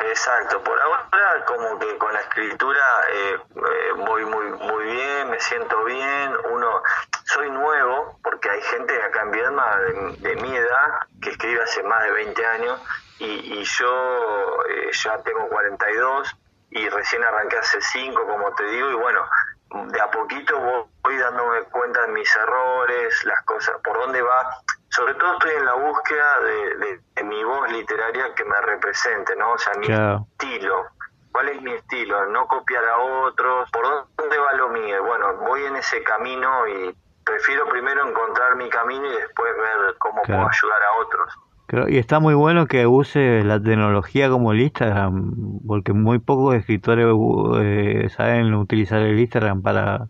exacto, 0.00 0.62
por 0.62 0.78
ahora 0.78 1.44
como 1.46 1.78
que 1.78 1.96
con 1.96 2.12
la 2.12 2.20
escritura 2.20 2.80
eh, 3.12 3.38
eh, 3.56 3.92
voy 3.96 4.24
muy 4.26 4.50
muy 4.58 4.84
bien, 4.84 5.30
me 5.30 5.40
siento 5.40 5.84
bien. 5.84 6.32
Uno, 6.52 6.82
soy 7.24 7.50
nuevo, 7.50 8.18
porque 8.22 8.50
hay 8.50 8.60
gente 8.62 9.02
acá 9.02 9.22
en 9.22 9.30
Viedma 9.30 9.76
de, 10.18 10.36
mi 10.36 10.56
edad 10.56 10.88
que 11.22 11.30
escribe 11.30 11.62
hace 11.62 11.82
más 11.82 12.02
de 12.04 12.10
20 12.12 12.46
años 12.46 12.80
y, 13.18 13.62
yo 13.62 14.64
eh, 14.68 14.90
ya 14.92 15.18
tengo 15.22 15.48
42 15.48 16.36
y 16.70 16.88
recién 16.88 17.22
arranqué 17.22 17.58
hace 17.58 17.80
5, 17.80 18.26
como 18.26 18.54
te 18.54 18.64
digo, 18.64 18.90
y 18.90 18.94
bueno, 18.94 19.24
de 19.70 20.00
a 20.00 20.10
poquito 20.10 20.58
voy 21.02 21.16
dándome 21.16 21.62
cuenta 21.64 22.02
de 22.02 22.12
mis 22.12 22.36
errores, 22.36 23.24
las 23.24 23.42
cosas, 23.44 23.76
por 23.84 23.98
dónde 23.98 24.20
va. 24.22 24.56
Sobre 24.88 25.14
todo 25.14 25.32
estoy 25.34 25.52
en 25.52 25.64
la 25.64 25.74
búsqueda 25.74 26.40
de, 26.40 27.00
mi 27.24 27.44
voz 27.44 27.70
literaria 27.70 28.34
que 28.34 28.44
me 28.44 28.60
represente, 28.62 29.36
¿no? 29.36 29.52
O 29.52 29.58
sea, 29.58 29.74
mi 29.74 29.86
estilo. 29.86 30.86
¿Cuál 31.30 31.50
es 31.50 31.62
mi 31.62 31.72
estilo? 31.72 32.26
No 32.26 32.48
copiar 32.48 32.84
a 32.84 32.98
otros. 32.98 33.70
¿Por 33.70 34.08
dónde 34.16 34.38
va 34.38 34.52
lo 34.54 34.68
mío? 34.70 35.04
Bueno, 35.04 35.36
voy 35.36 35.64
en 35.64 35.76
ese 35.76 36.02
camino 36.02 36.66
y 36.66 36.96
prefiero 37.24 37.68
primero 37.68 38.08
encontrar 38.08 38.56
mi 38.56 38.68
camino 38.68 39.06
y 39.06 39.16
después 39.16 39.56
ver 39.56 39.96
cómo 39.98 40.22
puedo 40.22 40.48
ayudar 40.48 40.82
a 40.82 40.92
otros 41.00 41.38
y 41.88 41.98
está 41.98 42.18
muy 42.18 42.34
bueno 42.34 42.66
que 42.66 42.86
use 42.86 43.44
la 43.44 43.62
tecnología 43.62 44.28
como 44.28 44.52
el 44.52 44.60
Instagram, 44.60 45.60
porque 45.66 45.92
muy 45.92 46.18
pocos 46.18 46.56
escritores 46.56 47.06
eh, 47.60 48.08
saben 48.10 48.52
utilizar 48.54 49.00
el 49.00 49.18
Instagram 49.18 49.62
para, 49.62 50.08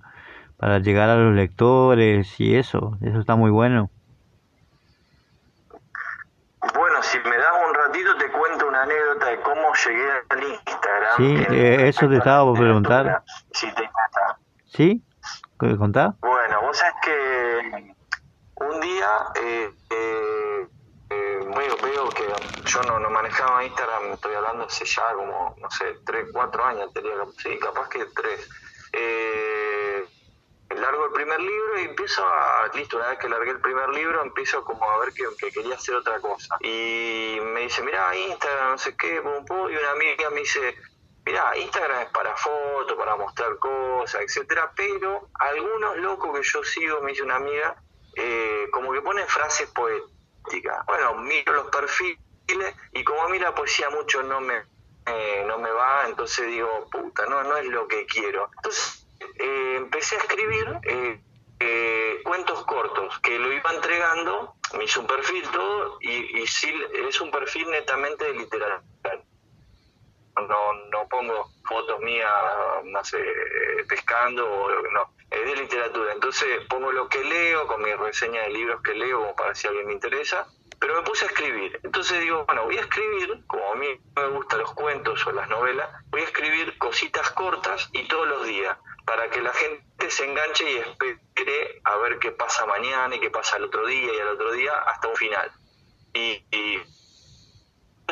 para 0.56 0.78
llegar 0.78 1.10
a 1.10 1.16
los 1.16 1.34
lectores 1.34 2.40
y 2.40 2.56
eso, 2.56 2.96
eso 3.02 3.20
está 3.20 3.36
muy 3.36 3.50
bueno. 3.50 3.90
Bueno, 6.74 7.02
si 7.02 7.18
me 7.18 7.36
das 7.36 7.52
un 7.68 7.74
ratito 7.74 8.16
te 8.16 8.30
cuento 8.30 8.68
una 8.68 8.82
anécdota 8.82 9.26
de 9.26 9.40
cómo 9.40 9.72
llegué 9.86 10.10
al 10.30 10.42
Instagram. 10.42 11.16
Sí, 11.16 11.54
eh, 11.54 11.88
eso 11.88 12.08
te 12.08 12.16
estaba 12.16 12.44
por 12.44 12.58
preguntar. 12.58 13.22
Si 13.52 13.66
te 13.74 13.90
¿Sí? 14.66 15.02
¿Contá? 15.58 16.14
Bueno, 16.20 16.62
vos 16.62 16.78
sabés 16.78 16.94
que 17.02 17.94
un 18.56 18.80
día... 18.80 19.06
Eh, 19.42 20.49
veo, 21.52 21.76
veo 21.82 22.10
que 22.10 22.24
yo 22.64 22.82
no, 22.82 22.98
no 22.98 23.10
manejaba 23.10 23.64
Instagram, 23.64 24.12
estoy 24.12 24.34
hablando 24.34 24.64
hace 24.64 24.84
ya 24.84 25.12
como, 25.14 25.54
no 25.58 25.70
sé, 25.70 25.98
tres, 26.04 26.26
cuatro 26.32 26.64
años, 26.64 26.92
tenía, 26.92 27.12
sí, 27.38 27.58
capaz 27.58 27.88
que 27.88 28.04
tres. 28.06 28.48
Eh, 28.92 30.04
largo 30.76 31.06
el 31.06 31.12
primer 31.12 31.40
libro 31.40 31.80
y 31.80 31.84
empiezo 31.84 32.26
a, 32.26 32.70
listo, 32.74 32.96
una 32.96 33.08
vez 33.08 33.18
que 33.18 33.28
largué 33.28 33.50
el 33.50 33.60
primer 33.60 33.88
libro, 33.90 34.22
empiezo 34.22 34.64
como 34.64 34.88
a 34.90 34.98
ver 34.98 35.12
que, 35.12 35.24
que 35.38 35.50
quería 35.50 35.74
hacer 35.74 35.94
otra 35.94 36.20
cosa. 36.20 36.56
Y 36.60 37.38
me 37.42 37.62
dice, 37.62 37.82
mira, 37.82 38.14
Instagram, 38.16 38.72
no 38.72 38.78
sé 38.78 38.96
qué, 38.96 39.20
pum, 39.20 39.44
pum, 39.44 39.70
y 39.70 39.76
una 39.76 39.90
amiga 39.90 40.30
me 40.30 40.40
dice, 40.40 40.76
mira, 41.24 41.56
Instagram 41.56 42.02
es 42.02 42.10
para 42.10 42.36
fotos, 42.36 42.96
para 42.96 43.16
mostrar 43.16 43.58
cosas, 43.58 44.22
etcétera, 44.22 44.72
pero 44.76 45.28
algunos 45.34 45.96
locos 45.98 46.38
que 46.38 46.42
yo 46.44 46.64
sigo, 46.64 47.00
me 47.02 47.10
dice 47.10 47.22
una 47.22 47.36
amiga, 47.36 47.76
eh, 48.16 48.68
como 48.72 48.92
que 48.92 49.02
ponen 49.02 49.26
frases 49.26 49.68
poéticas 49.70 50.19
bueno, 50.86 51.14
miro 51.22 51.52
los 51.52 51.66
perfiles 51.68 52.18
y 52.92 53.04
como 53.04 53.22
a 53.22 53.28
mí 53.28 53.38
la 53.38 53.54
poesía 53.54 53.90
mucho 53.90 54.22
no 54.22 54.40
me, 54.40 54.56
eh, 55.06 55.44
no 55.46 55.58
me 55.58 55.70
va, 55.70 56.06
entonces 56.06 56.46
digo, 56.46 56.88
puta, 56.90 57.26
no, 57.26 57.42
no 57.44 57.56
es 57.56 57.66
lo 57.66 57.86
que 57.86 58.06
quiero. 58.06 58.50
Entonces 58.56 59.06
eh, 59.38 59.74
empecé 59.76 60.16
a 60.16 60.18
escribir 60.20 60.66
eh, 60.82 62.20
cuentos 62.24 62.64
cortos 62.64 63.18
que 63.20 63.38
lo 63.38 63.52
iba 63.52 63.72
entregando, 63.72 64.54
me 64.76 64.84
hice 64.84 64.98
un 64.98 65.06
perfil 65.06 65.48
todo 65.50 65.98
y, 66.00 66.40
y 66.40 66.46
sí, 66.46 66.72
es 67.08 67.20
un 67.20 67.30
perfil 67.30 67.70
netamente 67.70 68.24
de 68.24 68.34
literatura. 68.34 69.22
No, 70.36 70.72
no 70.90 71.06
pongo 71.08 71.50
fotos 71.68 72.00
mías, 72.00 72.32
no 72.84 73.04
sé, 73.04 73.22
pescando 73.86 74.48
o 74.48 74.70
no 74.90 75.19
es 75.30 75.44
de 75.44 75.56
literatura. 75.56 76.12
Entonces 76.12 76.48
pongo 76.68 76.92
lo 76.92 77.08
que 77.08 77.22
leo, 77.22 77.66
con 77.66 77.82
mi 77.82 77.92
reseña 77.94 78.42
de 78.42 78.50
libros 78.50 78.82
que 78.82 78.94
leo, 78.94 79.20
como 79.20 79.36
para 79.36 79.54
si 79.54 79.66
alguien 79.68 79.86
me 79.86 79.92
interesa, 79.92 80.46
pero 80.78 80.96
me 80.96 81.02
puse 81.02 81.24
a 81.24 81.28
escribir. 81.28 81.78
Entonces 81.82 82.20
digo, 82.20 82.44
bueno, 82.46 82.64
voy 82.64 82.78
a 82.78 82.80
escribir, 82.80 83.42
como 83.46 83.72
a 83.72 83.76
mí 83.76 83.86
me 84.16 84.28
gustan 84.28 84.60
los 84.60 84.72
cuentos 84.72 85.26
o 85.26 85.32
las 85.32 85.48
novelas, 85.48 85.88
voy 86.08 86.22
a 86.22 86.24
escribir 86.24 86.76
cositas 86.78 87.30
cortas 87.30 87.90
y 87.92 88.08
todos 88.08 88.26
los 88.26 88.46
días, 88.46 88.76
para 89.04 89.28
que 89.28 89.40
la 89.40 89.52
gente 89.52 90.10
se 90.10 90.24
enganche 90.24 90.70
y 90.70 90.76
espere 90.76 91.80
a 91.84 91.96
ver 91.98 92.18
qué 92.18 92.32
pasa 92.32 92.64
mañana 92.66 93.14
y 93.14 93.20
qué 93.20 93.30
pasa 93.30 93.56
el 93.56 93.64
otro 93.64 93.86
día 93.86 94.14
y 94.14 94.20
al 94.20 94.28
otro 94.28 94.52
día 94.52 94.72
hasta 94.86 95.08
un 95.08 95.16
final. 95.16 95.52
Y, 96.14 96.44
y 96.50 96.82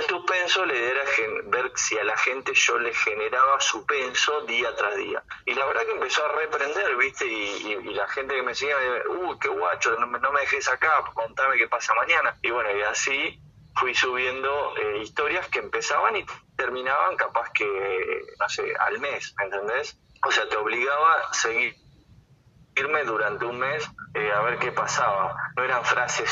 suspenso, 0.03 0.67
idea 0.67 0.91
era 0.91 1.05
ver 1.47 1.73
si 1.75 1.99
a 1.99 2.05
la 2.05 2.17
gente 2.17 2.53
yo 2.55 2.79
le 2.79 2.93
generaba 2.95 3.61
suspenso 3.61 4.43
día 4.43 4.75
tras 4.77 4.97
día. 4.97 5.23
Y 5.47 5.55
la 5.55 5.67
verdad 5.67 5.83
que 5.85 5.93
empezó 5.93 6.25
a 6.25 6.33
reprender, 6.33 6.97
¿viste? 6.97 7.27
Y, 7.27 7.75
la 7.95 8.07
gente 8.09 8.35
que 8.35 8.43
me 8.43 8.55
seguía, 8.55 8.77
uy, 9.09 9.39
qué 9.41 9.49
guacho, 9.49 9.97
no, 9.99 10.07
no 10.07 10.33
me 10.33 10.41
dejes 10.41 10.69
acá, 10.69 11.03
contame 11.15 11.57
qué 11.57 11.69
pasa 11.69 11.95
mañana. 11.95 12.37
Y 12.43 12.51
bueno, 12.51 12.71
y 12.77 12.83
así 12.83 13.41
fui 13.75 13.95
subiendo 13.95 14.77
eh, 14.77 14.99
historias 15.03 15.49
que 15.49 15.61
empezaban 15.61 16.17
y 16.17 16.25
terminaban 16.57 17.17
capaz 17.17 17.51
que, 17.53 18.23
no 18.39 18.49
sé, 18.49 18.75
al 18.79 18.99
mes, 18.99 19.35
¿me 19.39 19.45
entendés? 19.45 19.97
O 20.27 20.31
sea, 20.31 20.49
te 20.49 20.57
obligaba 20.57 21.15
a 21.15 21.35
seguirme 21.35 23.05
durante 23.05 23.45
un 23.45 23.59
mes 23.59 23.89
eh, 24.15 24.33
a 24.33 24.41
ver 24.43 24.59
qué 24.59 24.73
pasaba. 24.73 25.37
No 25.57 25.63
eran 25.63 25.85
frases 25.85 26.31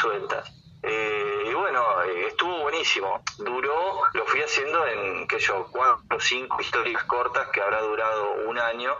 sueltas. 0.00 0.52
Eh, 2.08 2.26
estuvo 2.28 2.62
buenísimo. 2.62 3.22
Duró, 3.38 4.02
lo 4.12 4.24
fui 4.26 4.40
haciendo 4.40 4.86
en, 4.86 5.26
qué 5.28 5.38
yo, 5.38 5.66
cuatro 5.70 6.16
o 6.16 6.20
cinco 6.20 6.60
historias 6.60 7.04
cortas 7.04 7.48
que 7.48 7.60
habrá 7.60 7.80
durado 7.82 8.32
un 8.46 8.58
año, 8.58 8.96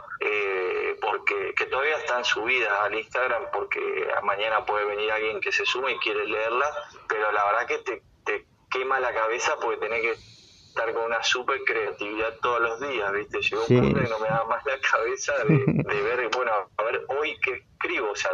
porque 1.00 1.54
que 1.56 1.66
todavía 1.66 1.96
están 1.96 2.24
subidas 2.24 2.72
al 2.80 2.94
Instagram, 2.94 3.44
porque 3.52 4.08
mañana 4.22 4.64
puede 4.64 4.84
venir 4.84 5.10
alguien 5.10 5.40
que 5.40 5.52
se 5.52 5.64
suma 5.64 5.90
y 5.90 5.98
quiere 5.98 6.26
leerla, 6.26 6.66
pero 7.08 7.32
la 7.32 7.44
verdad 7.44 7.66
que 7.66 7.78
te, 7.78 8.02
te 8.24 8.46
quema 8.70 9.00
la 9.00 9.14
cabeza 9.14 9.56
porque 9.60 9.78
tenés 9.78 10.02
que 10.02 10.37
estar 10.78 10.94
con 10.94 11.06
una 11.06 11.22
super 11.22 11.58
creatividad 11.66 12.34
todos 12.40 12.60
los 12.60 12.80
días, 12.80 13.12
¿viste? 13.12 13.40
Llegó 13.40 13.62
un 13.62 13.80
punto 13.80 14.00
que 14.00 14.08
no 14.08 14.18
me 14.20 14.28
daba 14.28 14.44
más 14.46 14.64
la 14.64 14.78
cabeza 14.80 15.32
de, 15.44 16.02
ver, 16.02 16.30
bueno, 16.34 16.52
a 16.76 16.82
ver, 16.84 17.04
hoy 17.08 17.36
qué 17.42 17.64
escribo, 17.72 18.10
o 18.10 18.16
sea, 18.16 18.30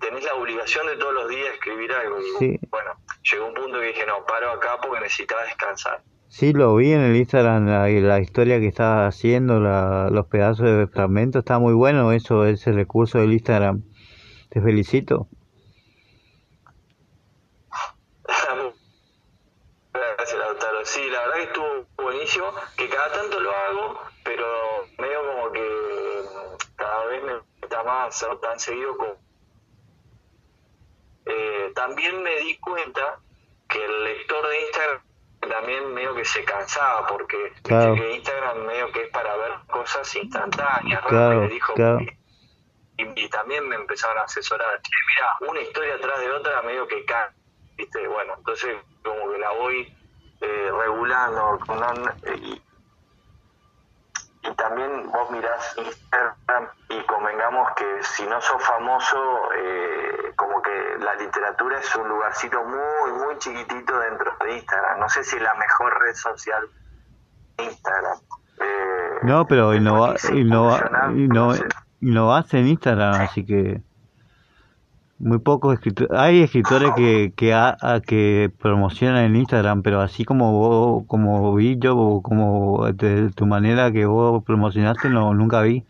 tenés 0.00 0.24
la 0.24 0.34
obligación 0.34 0.86
de 0.86 0.96
todos 0.96 1.14
los 1.14 1.28
días 1.28 1.54
escribir 1.54 1.92
algo. 1.92 2.18
Y 2.40 2.58
bueno, 2.70 2.92
llegó 3.30 3.46
un 3.46 3.54
punto 3.54 3.78
que 3.80 3.86
dije, 3.86 4.06
no, 4.06 4.24
paro 4.24 4.52
acá 4.52 4.78
porque 4.82 5.00
necesitaba 5.00 5.44
descansar. 5.44 6.02
Sí, 6.28 6.54
lo 6.54 6.74
vi 6.76 6.92
en 6.92 7.00
el 7.00 7.16
Instagram, 7.16 7.66
la, 7.66 7.88
la 7.88 8.20
historia 8.20 8.58
que 8.58 8.68
estabas 8.68 9.14
haciendo, 9.14 9.60
la, 9.60 10.08
los 10.10 10.26
pedazos 10.28 10.64
de 10.64 10.86
fragmento, 10.86 11.40
está 11.40 11.58
muy 11.58 11.74
bueno 11.74 12.10
eso, 12.12 12.46
ese 12.46 12.72
recurso 12.72 13.18
del 13.18 13.34
Instagram. 13.34 13.82
Te 14.48 14.62
felicito. 14.62 15.28
sí, 20.84 21.08
la 21.10 21.20
verdad 21.20 21.34
que 21.36 21.42
estuvo 21.42 21.86
buenísimo, 21.96 22.52
que 22.76 22.88
cada 22.88 23.12
tanto 23.12 23.40
lo 23.40 23.50
hago, 23.50 24.00
pero 24.24 24.44
medio 24.98 25.20
como 25.26 25.52
que 25.52 25.60
mm, 25.60 26.76
cada 26.76 27.06
vez 27.06 27.22
me 27.24 27.32
gusta 27.60 27.82
más 28.06 28.40
tan 28.40 28.58
seguido 28.58 28.96
como... 28.96 29.16
Eh, 31.24 31.72
también 31.74 32.22
me 32.22 32.36
di 32.40 32.58
cuenta 32.58 33.20
que 33.68 33.84
el 33.84 34.04
lector 34.04 34.48
de 34.48 34.60
Instagram 34.62 35.02
también 35.48 35.94
medio 35.94 36.14
que 36.14 36.24
se 36.24 36.44
cansaba 36.44 37.06
porque 37.06 37.52
que 37.64 38.14
Instagram 38.16 38.64
medio 38.66 38.92
que 38.92 39.02
es 39.04 39.10
para 39.10 39.36
ver 39.36 39.52
cosas 39.68 40.14
instantáneas 40.16 41.04
claro, 41.06 41.48
dijo 41.48 41.74
claro. 41.74 41.98
Y, 42.98 43.28
también 43.30 43.66
me 43.66 43.74
empezaron 43.74 44.18
a 44.18 44.22
asesorar 44.22 44.80
mira 45.08 45.50
una 45.50 45.60
historia 45.60 45.94
atrás 45.94 46.20
de 46.20 46.30
otra 46.30 46.62
medio 46.62 46.86
que 46.86 47.04
cae 47.04 47.30
viste 47.76 48.06
bueno 48.06 48.34
entonces 48.36 48.76
como 49.02 49.32
que 49.32 49.38
la 49.38 49.50
voy 49.52 49.96
eh, 50.40 50.70
regulando 50.70 51.58
y, 52.36 52.62
y, 54.42 54.54
también 54.54 55.10
vos 55.10 55.30
mirás 55.30 55.76
Instagram 55.76 56.68
y 56.88 57.00
convengamos 57.06 57.72
que 57.76 58.02
si 58.02 58.26
no 58.26 58.40
sos 58.40 58.62
famoso, 58.62 59.16
eh, 59.56 60.32
como 60.36 60.60
que 60.62 60.70
la 60.98 61.14
literatura 61.14 61.78
es 61.78 61.94
un 61.96 62.08
lugarcito 62.08 62.62
muy, 62.64 63.12
muy 63.24 63.38
chiquitito 63.38 63.98
dentro 63.98 64.32
de 64.44 64.56
Instagram. 64.56 65.00
No 65.00 65.08
sé 65.08 65.24
si 65.24 65.36
es 65.36 65.42
la 65.42 65.54
mejor 65.54 66.00
red 66.02 66.14
social 66.14 66.68
Instagram. 67.58 68.18
Eh, 68.60 69.18
no, 69.22 69.46
pero 69.46 69.74
innova, 69.74 70.14
innova, 70.32 70.90
innovaste 72.00 72.58
en 72.58 72.68
Instagram, 72.68 73.20
así 73.20 73.44
que 73.44 73.82
muy 75.22 75.38
pocos 75.38 75.74
escritores. 75.74 76.18
Hay 76.18 76.42
escritores 76.42 76.92
que 76.96 77.32
que, 77.36 77.54
que 78.06 78.50
promocionan 78.60 79.24
en 79.24 79.36
Instagram, 79.36 79.82
pero 79.82 80.00
así 80.00 80.24
como 80.24 80.52
vos, 80.52 81.04
como 81.06 81.54
vi 81.54 81.78
yo, 81.78 82.20
como 82.22 82.90
de 82.92 83.30
tu 83.30 83.46
manera 83.46 83.92
que 83.92 84.04
vos 84.04 84.42
promocionaste, 84.44 85.08
no 85.08 85.32
nunca 85.32 85.62
vi. 85.62 85.86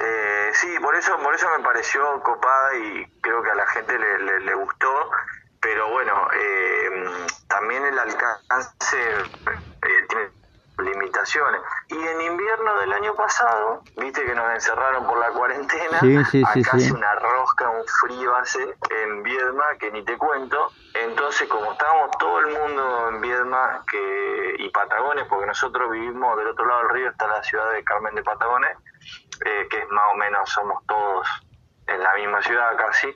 Eh, 0.00 0.50
sí, 0.52 0.68
por 0.82 0.96
eso, 0.96 1.16
por 1.22 1.34
eso 1.34 1.46
me 1.56 1.64
pareció 1.64 2.00
copada 2.22 2.76
y 2.76 3.06
creo 3.20 3.42
que 3.42 3.50
a 3.50 3.54
la 3.54 3.66
gente 3.68 3.96
le, 3.96 4.40
le, 4.40 4.54
gustó, 4.54 4.88
pero 5.60 5.90
bueno, 5.90 6.12
eh, 6.34 7.06
también 7.46 7.84
el 7.84 7.98
alcance 7.98 8.96
eh, 8.98 10.06
tiene 10.08 10.24
limitaciones. 10.78 11.60
Y 11.88 11.96
en 11.96 12.20
invierno 12.20 12.78
del 12.80 12.92
año 12.92 13.14
pasado, 13.14 13.82
viste 13.96 14.24
que 14.24 14.34
nos 14.34 14.52
encerraron 14.52 15.06
por 15.06 15.18
la 15.18 15.28
cuarentena, 15.28 16.00
sí, 16.00 16.24
sí, 16.30 16.42
acá 16.44 16.76
hace 16.76 16.92
una 16.92 17.14
rosca, 17.14 17.68
un 17.70 17.84
frío 18.00 18.36
hace 18.36 18.76
en 18.90 19.22
Viedma 19.22 19.64
que 19.78 19.90
ni 19.90 20.04
te 20.04 20.16
cuento. 20.16 20.72
Entonces, 20.94 21.48
como 21.48 21.72
estábamos 21.72 22.10
todo 22.18 22.38
el 22.40 22.46
mundo 22.46 23.08
en 23.08 23.20
Viedma 23.20 23.84
que, 23.90 24.56
y 24.58 24.68
Patagones, 24.70 25.26
porque 25.28 25.46
nosotros 25.46 25.90
vivimos 25.90 26.36
del 26.36 26.48
otro 26.48 26.66
lado 26.66 26.82
del 26.82 26.90
río, 26.90 27.10
está 27.10 27.26
la 27.26 27.42
ciudad 27.42 27.72
de 27.72 27.84
Carmen 27.84 28.14
de 28.14 28.22
Patagones, 28.22 28.76
eh, 29.44 29.66
que 29.70 29.78
es 29.78 29.88
más 29.90 30.04
o 30.12 30.16
menos, 30.16 30.50
somos 30.50 30.84
todos 30.86 31.28
en 31.86 32.02
la 32.02 32.14
misma 32.14 32.42
ciudad 32.42 32.76
casi, 32.76 33.14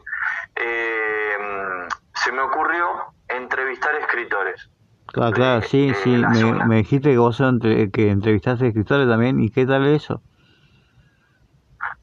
eh, 0.54 1.88
se 2.14 2.32
me 2.32 2.42
ocurrió 2.42 3.12
entrevistar 3.28 3.94
escritores 3.96 4.70
Claro, 5.12 5.32
claro, 5.32 5.62
sí, 5.62 5.92
sí, 6.04 6.10
me, 6.10 6.66
me, 6.66 6.76
dijiste 6.76 7.10
que 7.10 7.18
vos 7.18 7.40
entre, 7.40 7.90
que 7.90 8.10
entrevistaste 8.10 8.68
escritores 8.68 9.08
también, 9.08 9.40
¿y 9.40 9.50
qué 9.50 9.66
tal 9.66 9.86
eso? 9.86 10.22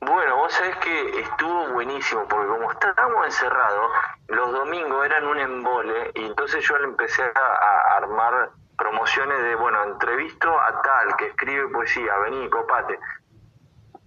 Bueno, 0.01 0.35
vos 0.35 0.51
sabés 0.51 0.75
que 0.77 1.19
estuvo 1.21 1.69
buenísimo, 1.69 2.25
porque 2.27 2.47
como 2.47 2.69
estábamos 2.71 3.25
encerrados, 3.25 3.91
los 4.27 4.51
domingos 4.51 5.05
eran 5.05 5.25
un 5.25 5.39
embole, 5.39 6.11
y 6.15 6.25
entonces 6.25 6.67
yo 6.67 6.77
le 6.79 6.85
empecé 6.85 7.23
a, 7.23 7.97
armar 7.97 8.51
promociones 8.77 9.41
de, 9.41 9.55
bueno, 9.55 9.83
entrevisto 9.85 10.49
a 10.59 10.81
tal 10.81 11.15
que 11.17 11.27
escribe 11.27 11.69
poesía, 11.69 12.17
vení, 12.19 12.49
copate. 12.49 12.99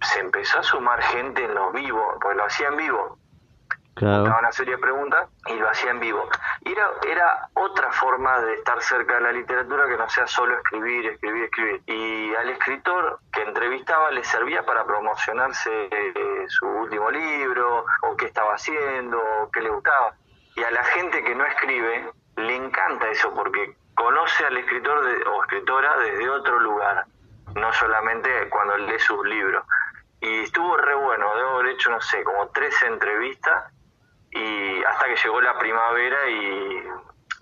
Se 0.01 0.19
empezó 0.19 0.59
a 0.59 0.63
sumar 0.63 1.01
gente 1.01 1.43
en 1.43 1.55
los 1.55 1.73
vivos, 1.73 2.17
porque 2.21 2.37
lo 2.37 2.45
hacía 2.45 2.67
en 2.67 2.77
vivo. 2.77 3.17
Claro. 3.93 4.23
una 4.23 4.51
serie 4.51 4.75
de 4.75 4.81
preguntas 4.81 5.29
y 5.47 5.53
lo 5.55 5.69
hacía 5.69 5.91
en 5.91 5.99
vivo. 5.99 6.27
Era, 6.63 6.89
era 7.07 7.49
otra 7.53 7.91
forma 7.91 8.39
de 8.39 8.53
estar 8.55 8.81
cerca 8.81 9.15
de 9.15 9.21
la 9.21 9.31
literatura 9.31 9.85
que 9.87 9.97
no 9.97 10.09
sea 10.09 10.25
solo 10.27 10.55
escribir, 10.57 11.05
escribir, 11.07 11.43
escribir. 11.43 11.81
Y 11.87 12.33
al 12.35 12.49
escritor 12.49 13.19
que 13.33 13.41
entrevistaba 13.41 14.11
le 14.11 14.23
servía 14.23 14.65
para 14.65 14.85
promocionarse 14.85 15.89
eh, 15.91 16.45
su 16.47 16.65
último 16.65 17.11
libro, 17.11 17.85
o 18.03 18.15
qué 18.15 18.25
estaba 18.25 18.53
haciendo, 18.53 19.19
o 19.19 19.51
qué 19.51 19.61
le 19.61 19.69
gustaba. 19.69 20.15
Y 20.55 20.63
a 20.63 20.71
la 20.71 20.83
gente 20.83 21.23
que 21.23 21.35
no 21.35 21.45
escribe 21.45 22.11
le 22.37 22.55
encanta 22.55 23.09
eso 23.09 23.33
porque 23.33 23.75
conoce 23.93 24.45
al 24.45 24.57
escritor 24.57 24.97
o 25.27 25.43
escritora 25.43 25.97
desde 25.97 26.29
otro 26.29 26.59
lugar, 26.59 27.05
no 27.55 27.73
solamente 27.73 28.49
cuando 28.49 28.77
lee 28.77 28.99
sus 28.99 29.25
libros. 29.25 29.65
Y 30.21 30.43
estuvo 30.43 30.77
re 30.77 30.95
bueno, 30.95 31.35
debo 31.35 31.49
haber 31.55 31.73
hecho, 31.73 31.89
no 31.89 31.99
sé, 31.99 32.23
como 32.23 32.47
tres 32.49 32.79
entrevistas 32.83 33.71
y 34.31 34.83
hasta 34.83 35.05
que 35.05 35.15
llegó 35.23 35.41
la 35.41 35.57
primavera 35.57 36.17
y 36.29 36.83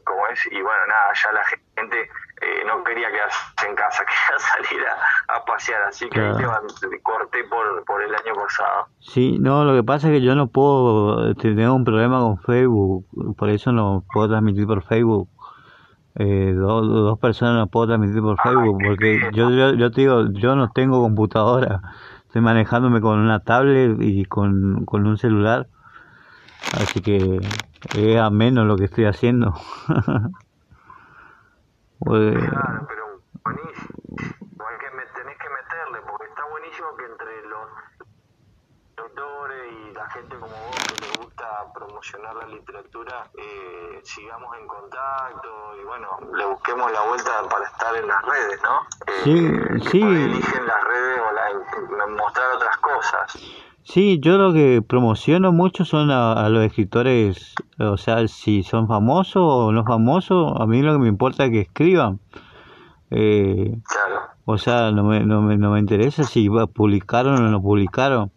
como 0.04 0.28
es 0.28 0.46
y 0.52 0.62
bueno 0.62 0.86
nada 0.88 1.14
ya 1.14 1.32
la 1.32 1.44
gente 1.44 2.10
eh, 2.42 2.64
no 2.66 2.84
quería 2.84 3.12
quedarse 3.12 3.68
en 3.68 3.76
casa 3.76 4.04
quería 4.10 4.40
salir 4.40 4.82
a, 5.28 5.46
pasear 5.46 5.84
así 5.84 6.10
que 6.10 6.20
corté 7.04 7.44
por, 7.46 7.86
por 7.86 8.02
el 8.02 8.14
año 8.14 8.34
pasado. 8.36 8.88
Sí 9.00 9.38
no 9.40 9.64
lo 9.64 9.76
que 9.76 9.84
pasa 9.84 10.08
es 10.08 10.14
que 10.14 10.22
yo 10.22 10.36
no 10.36 10.48
puedo 10.48 11.32
este, 11.32 11.54
tengo 11.54 11.74
un 11.76 11.86
problema 11.86 12.20
con 12.20 12.40
Facebook 12.40 13.06
por 13.38 13.50
eso 13.50 13.72
no 13.72 14.04
puedo 14.14 14.30
transmitir 14.30 14.66
por 14.66 14.84
Facebook. 14.84 15.30
Eh, 16.16 16.54
dos, 16.54 16.88
dos 16.88 17.20
personas 17.20 17.56
no 17.56 17.68
puedo 17.68 17.88
transmitir 17.88 18.22
por 18.22 18.38
Facebook 18.42 18.82
porque 18.84 19.22
yo, 19.32 19.52
yo, 19.52 19.74
yo 19.74 19.92
te 19.92 20.02
digo 20.02 20.26
yo 20.32 20.56
no 20.56 20.72
tengo 20.72 21.02
computadora 21.02 21.82
estoy 22.26 22.42
manejándome 22.42 23.00
con 23.00 23.20
una 23.20 23.40
tablet 23.40 23.98
y 24.02 24.26
con, 24.26 24.86
con 24.86 25.06
un 25.06 25.18
celular 25.18 25.68
Así 26.74 27.02
que 27.02 27.40
es 27.96 28.18
ameno 28.18 28.66
lo 28.66 28.76
que 28.76 28.86
estoy 28.86 29.06
haciendo. 29.06 29.54
pues, 32.00 32.38
claro, 32.38 32.86
pero 32.88 33.22
buenísimo. 33.44 33.88
Hay 34.68 34.78
que, 34.78 34.90
tenés 35.16 35.38
que 35.38 35.50
meterle, 35.50 36.02
porque 36.10 36.28
está 36.28 36.46
buenísimo 36.52 36.88
que 36.98 37.06
entre 37.06 37.48
los 37.48 37.68
autores 38.98 39.74
y 39.74 39.94
la 39.94 40.10
gente 40.10 40.36
como 40.36 40.52
vos 40.54 40.76
que 40.88 41.02
le 41.02 41.24
gusta 41.24 41.74
promocionar 41.74 42.36
la 42.36 42.48
literatura, 42.48 43.30
eh, 43.38 44.02
sigamos 44.04 44.56
en 44.58 44.68
contacto 44.68 45.76
y 45.82 45.86
bueno, 45.86 46.08
le 46.36 46.46
busquemos 46.46 46.92
la 46.92 47.02
vuelta 47.02 47.32
para 47.50 47.66
estar 47.66 47.96
en 47.96 48.08
las 48.08 48.22
redes, 48.24 48.62
¿no? 48.64 48.82
Eh, 49.08 49.22
sí, 49.24 49.90
sí. 49.90 50.02
Eligen 50.02 50.68
las 50.68 50.84
redes 50.84 51.22
o 51.22 51.32
la, 51.32 52.08
mostrar 52.08 52.56
otras 52.56 52.78
cosas. 52.78 53.38
Sí, 53.92 54.20
yo 54.22 54.38
lo 54.38 54.54
que 54.54 54.84
promociono 54.84 55.52
mucho 55.52 55.84
son 55.84 56.12
a, 56.12 56.48
los 56.50 56.64
escritores, 56.64 57.56
o 57.80 57.98
sea, 57.98 58.28
si 58.28 58.62
son 58.62 58.88
famosos 58.88 59.42
o 59.44 59.72
no 59.72 59.84
famosos, 59.84 60.54
a 60.60 60.68
mí 60.68 60.84
lo 60.84 60.94
que 60.94 61.00
me 61.00 61.08
importa 61.08 61.46
es 61.46 61.52
que 61.52 61.62
escriban. 61.62 62.20
Eh, 63.10 63.80
O 64.46 64.60
sea, 64.60 64.92
no 64.92 65.04
me, 65.04 65.22
no, 65.26 65.42
me, 65.42 65.58
no 65.58 65.72
me 65.72 65.80
interesa 65.80 66.24
si 66.24 66.50
publicaron 66.72 67.44
o 67.44 67.50
no 67.50 67.62
publicaron. 67.64 68.32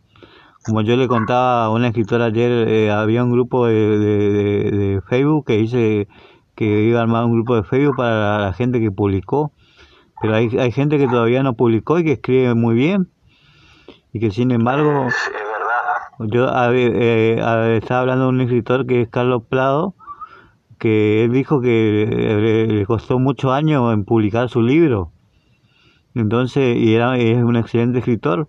Como 0.65 0.81
yo 0.81 0.97
le 0.97 1.07
contaba 1.07 1.67
a 1.67 1.71
una 1.71 1.89
escritora 1.89 2.27
ayer, 2.27 2.69
eh, 2.69 2.91
había 2.91 3.23
un 3.23 3.33
grupo 3.33 3.67
de, 3.67 3.99
de, 3.99 4.71
de, 4.71 5.01
Facebook 5.03 5.47
que 5.49 5.59
dice 5.59 6.09
que 6.55 6.65
iba 6.85 7.01
a 7.01 7.03
armar 7.03 7.27
un 7.27 7.33
grupo 7.35 7.57
de 7.57 7.65
Facebook 7.65 7.97
para 7.97 8.39
la, 8.39 8.53
gente 8.55 8.81
que 8.81 8.91
publicó. 8.91 9.53
Pero 10.23 10.35
hay, 10.35 10.49
hay 10.59 10.73
gente 10.73 10.97
que 10.97 11.09
todavía 11.09 11.43
no 11.43 11.57
publicó 11.57 11.99
y 11.99 12.05
que 12.05 12.13
escribe 12.13 12.55
muy 12.55 12.75
bien. 12.75 13.11
Y 14.15 14.21
que 14.21 14.31
sin 14.31 14.51
embargo... 14.51 15.09
Yo 16.19 16.49
eh, 16.73 17.39
estaba 17.77 18.01
hablando 18.01 18.25
de 18.25 18.31
un 18.31 18.41
escritor 18.41 18.87
que 18.87 19.03
es 19.03 19.09
Carlos 19.09 19.43
Plado, 19.49 19.95
que 20.79 21.25
él 21.25 21.33
dijo 21.33 21.61
que 21.61 22.67
le, 22.69 22.87
costó 22.87 23.19
muchos 23.19 23.53
años 23.53 23.93
en 23.93 24.05
publicar 24.05 24.49
su 24.49 24.63
libro. 24.63 25.13
Entonces, 26.15 26.77
y 26.77 26.95
era, 26.95 27.17
es 27.17 27.43
un 27.43 27.57
excelente 27.57 28.01
escritor. 28.01 28.49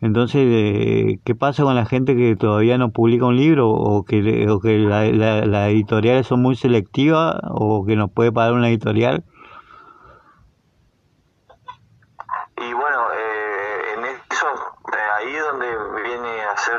Entonces, 0.00 0.42
eh, 0.46 1.20
¿qué 1.24 1.34
pasa 1.34 1.62
con 1.62 1.74
la 1.74 1.84
gente 1.84 2.16
que 2.16 2.36
todavía 2.36 2.78
no 2.78 2.90
publica 2.90 3.26
un 3.26 3.36
libro 3.36 3.68
o 3.68 4.04
que, 4.04 4.48
o 4.48 4.60
que 4.60 4.78
las 4.78 5.68
editoriales 5.68 6.26
son 6.26 6.40
muy 6.40 6.56
selectivas 6.56 7.36
o 7.50 7.84
que 7.84 7.96
no 7.96 8.08
puede 8.08 8.32
pagar 8.32 8.54
una 8.54 8.68
editorial? 8.68 9.24
Y 12.56 12.72
bueno, 12.72 12.98
eh, 13.14 13.98
en 13.98 14.04
eso, 14.04 14.46
eh, 14.92 14.96
ahí 15.18 15.34
es 15.34 15.42
donde 15.42 15.66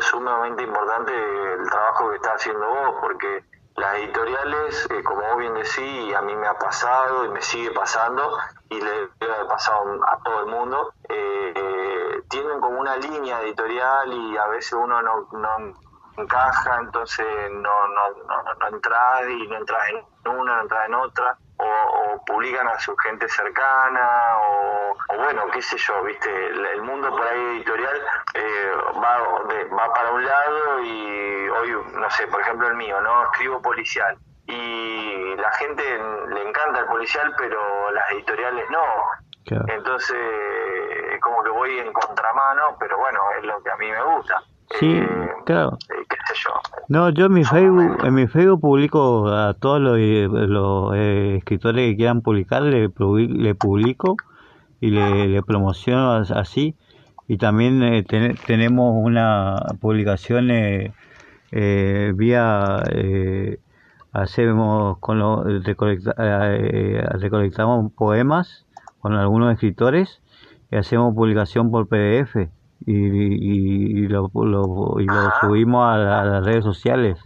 ser 0.01 0.11
sumamente 0.11 0.63
importante 0.63 1.13
el 1.13 1.69
trabajo 1.69 2.09
que 2.09 2.15
está 2.15 2.33
haciendo 2.33 2.67
vos, 2.67 2.95
porque 3.01 3.43
las 3.75 3.95
editoriales, 3.95 4.87
como 5.03 5.21
vos 5.21 5.37
bien 5.37 5.53
decís, 5.53 6.15
a 6.15 6.21
mí 6.21 6.35
me 6.35 6.47
ha 6.47 6.57
pasado 6.57 7.25
y 7.25 7.29
me 7.29 7.41
sigue 7.41 7.71
pasando, 7.71 8.37
y 8.69 8.81
le 8.81 9.09
ha 9.31 9.47
pasado 9.47 9.99
a 10.05 10.17
todo 10.23 10.39
el 10.41 10.45
mundo, 10.47 10.93
eh, 11.09 12.21
tienen 12.29 12.59
como 12.59 12.79
una 12.79 12.95
línea 12.97 13.41
editorial 13.41 14.11
y 14.11 14.37
a 14.37 14.47
veces 14.47 14.73
uno 14.73 15.01
no, 15.01 15.27
no 15.31 15.73
encaja, 16.17 16.79
entonces 16.79 17.25
no, 17.51 17.87
no, 17.87 18.09
no, 18.27 18.53
no 18.59 18.67
entras 18.67 19.29
y 19.29 19.47
no 19.47 19.57
entras 19.57 19.81
en 19.89 20.31
una, 20.31 20.55
no 20.55 20.61
entras 20.61 20.87
en 20.87 20.95
otra, 20.95 21.37
publican 22.25 22.67
a 22.67 22.79
su 22.79 22.95
gente 22.97 23.27
cercana, 23.27 24.37
o, 24.47 24.95
bueno, 25.17 25.47
qué 25.51 25.61
sé 25.61 25.77
yo, 25.77 26.03
viste, 26.03 26.47
el, 26.47 26.81
mundo 26.81 27.09
por 27.09 27.27
ahí 27.27 27.57
editorial 27.57 28.01
eh, 28.33 28.71
va, 28.95 29.19
va 29.75 29.93
para 29.93 30.11
un 30.11 30.25
lado 30.25 30.81
y 30.81 31.49
hoy, 31.49 31.77
no 31.93 32.09
sé, 32.11 32.27
por 32.27 32.41
ejemplo 32.41 32.67
el 32.67 32.75
mío, 32.75 32.99
¿no? 33.01 33.23
Escribo 33.25 33.61
policial 33.61 34.17
y 34.47 35.35
la 35.35 35.51
gente 35.53 35.83
le 36.29 36.47
encanta 36.47 36.79
el 36.79 36.85
policial, 36.85 37.33
pero 37.37 37.91
las 37.91 38.11
editoriales 38.11 38.65
no. 38.69 38.83
Entonces, 39.67 40.17
como 41.21 41.43
que 41.43 41.49
voy 41.49 41.79
en 41.79 41.91
contramano, 41.91 42.77
pero 42.79 42.97
bueno, 42.97 43.19
es 43.37 43.43
lo 43.43 43.61
que 43.61 43.71
a 43.71 43.77
mí 43.77 43.91
me 43.91 44.03
gusta. 44.03 44.41
Sí, 44.79 44.99
eh, 44.99 45.33
claro. 45.45 45.77
Eh, 45.89 46.05
¿Qué 46.09 46.17
sé 46.27 46.33
yo? 46.35 46.53
No, 46.91 47.09
yo 47.09 47.27
en 47.27 47.31
mi 47.31 47.45
Facebook, 47.45 48.03
en 48.03 48.13
mi 48.13 48.27
Facebook 48.27 48.59
publico 48.59 49.29
a 49.29 49.53
todos 49.53 49.79
los, 49.79 49.97
los 50.49 50.93
eh, 50.93 51.37
escritores 51.37 51.89
que 51.89 51.95
quieran 51.95 52.21
publicar, 52.21 52.63
le, 52.63 52.89
le 52.89 53.55
publico 53.55 54.17
y 54.81 54.89
le, 54.89 55.41
promociono 55.41 56.11
así. 56.11 56.75
Y 57.29 57.37
también 57.37 58.05
tenemos 58.45 58.93
una 59.05 59.55
publicación 59.79 60.49
vía 61.49 62.83
hacemos 64.11 64.97
con 64.99 65.19
lo, 65.19 65.47
eh, 65.47 67.03
recolectamos 67.13 67.93
poemas 67.93 68.65
con 68.99 69.13
algunos 69.13 69.53
escritores 69.53 70.21
y 70.69 70.75
hacemos 70.75 71.15
publicación 71.15 71.71
por 71.71 71.87
PDF 71.87 72.49
y, 72.85 74.03
y, 74.03 74.07
lo, 74.07 74.31
y 74.99 75.05
lo 75.05 75.31
subimos 75.41 75.85
a, 75.85 75.97
las 75.97 76.45
redes 76.45 76.63
sociales. 76.63 77.19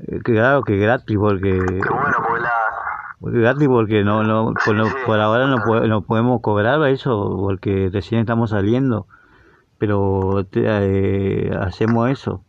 Eh, 0.00 0.20
claro 0.22 0.62
que 0.62 0.76
gratis 0.76 1.16
porque... 1.18 1.60
Gratis 3.20 3.66
porque 3.66 4.04
no, 4.04 4.22
no, 4.22 4.54
por, 4.64 5.20
ahora 5.20 5.46
no, 5.48 5.56
no 5.86 6.02
podemos 6.02 6.40
cobrar 6.40 6.80
eso 6.88 7.36
porque 7.40 7.90
recién 7.92 8.20
estamos 8.20 8.50
saliendo, 8.50 9.08
pero 9.78 10.46
eh, 10.52 11.50
hacemos 11.60 12.10
eso 12.10 12.44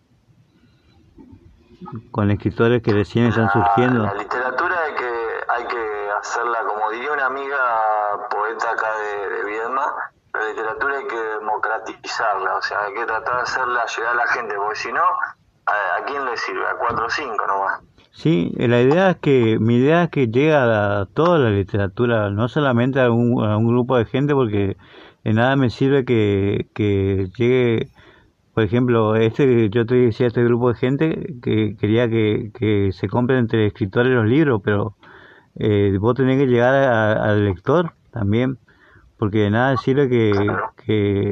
con 2.12 2.30
escritores 2.30 2.84
que 2.84 2.92
recién 2.92 3.26
están 3.26 3.50
surgiendo. 3.50 4.04
La 4.04 4.14
literatura 4.14 4.76
hay 4.86 4.94
que, 4.94 5.12
hay 5.48 5.66
que 5.66 6.10
hacerla, 6.20 6.60
como 6.68 6.92
diría 6.92 7.14
una 7.14 7.26
amiga 7.26 7.58
poeta 8.30 8.72
acá 8.72 8.88
de, 9.00 9.38
de 9.38 9.46
Viedma, 9.46 9.86
la 10.34 10.50
literatura 10.50 10.98
hay 10.98 11.08
que 11.08 11.40
democratizarla, 12.10 12.56
o 12.58 12.62
sea, 12.62 12.78
hay 12.86 12.94
que 12.94 13.06
tratar 13.06 13.36
de 13.36 13.42
hacerla 13.42 13.86
llegar 13.86 14.14
a 14.14 14.16
la 14.16 14.28
gente, 14.28 14.56
porque 14.56 14.80
si 14.80 14.92
no, 14.92 15.02
¿a, 15.66 16.06
quién 16.06 16.26
le 16.26 16.38
sirve? 16.38 16.66
A 16.66 16.76
cuatro 16.76 17.06
o 17.06 17.10
cinco 17.10 17.46
nomás. 17.48 17.82
Sí, 18.12 18.52
la 18.58 18.82
idea 18.82 19.12
es 19.12 19.18
que, 19.18 19.58
mi 19.60 19.78
idea 19.78 20.04
es 20.04 20.10
que 20.10 20.28
llegue 20.28 20.54
a 20.54 21.08
toda 21.14 21.40
la 21.40 21.50
literatura, 21.52 22.30
no 22.30 22.50
solamente 22.50 23.00
a 23.00 23.10
un, 23.12 23.44
a 23.46 23.56
un 23.58 23.68
grupo 23.68 23.98
de 23.98 24.06
gente, 24.06 24.34
porque 24.34 24.78
de 25.24 25.34
nada 25.34 25.56
me 25.56 25.70
sirve 25.70 26.06
que, 26.06 26.68
que 26.74 27.30
llegue 27.38 27.92
por 28.54 28.64
ejemplo, 28.66 29.16
este 29.16 29.70
yo 29.70 29.86
te 29.86 29.96
decía 29.96 30.28
este 30.28 30.44
grupo 30.44 30.74
de 30.74 30.78
gente 30.78 31.36
que 31.42 31.78
quería 31.78 32.10
que, 32.10 32.52
que 32.54 32.92
se 32.92 33.08
compren 33.08 33.40
entre 33.40 33.68
escritores 33.68 34.12
los 34.12 34.26
libros, 34.26 34.62
pero 34.62 34.98
eh, 35.56 35.96
vos 35.98 36.14
tenés 36.16 36.38
que 36.38 36.48
llegar 36.48 36.74
al 36.74 37.46
lector 37.46 37.94
también, 38.12 38.58
porque 39.18 39.40
de 39.40 39.52
nada 39.52 39.78
sirve 39.78 40.10
que, 40.10 40.34
que, 40.86 41.32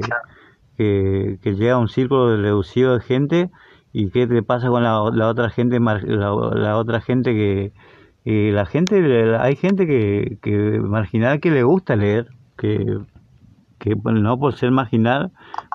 que, 0.78 1.40
llega 1.44 1.74
a 1.74 1.78
un 1.80 1.90
círculo 1.90 2.38
reducido 2.38 2.94
de 2.94 3.02
gente 3.02 3.50
y 3.94 4.10
qué 4.10 4.28
te 4.28 4.44
pasa 4.44 4.70
con 4.70 4.84
la, 4.84 5.10
la 5.12 5.28
otra 5.28 5.50
gente 5.50 5.80
la, 5.80 6.78
otra 6.78 7.02
gente 7.02 7.34
que 7.34 7.72
la 8.26 8.66
gente 8.66 9.36
hay 9.38 9.56
gente 9.56 9.88
que, 9.88 10.38
que 10.42 10.80
marginal 10.82 11.40
que 11.40 11.52
le 11.52 11.64
gusta 11.64 11.96
leer 11.96 12.28
que 12.58 13.00
que 13.80 13.96
no 13.96 14.40
por 14.40 14.54
ser 14.54 14.72
marginal 14.72 15.32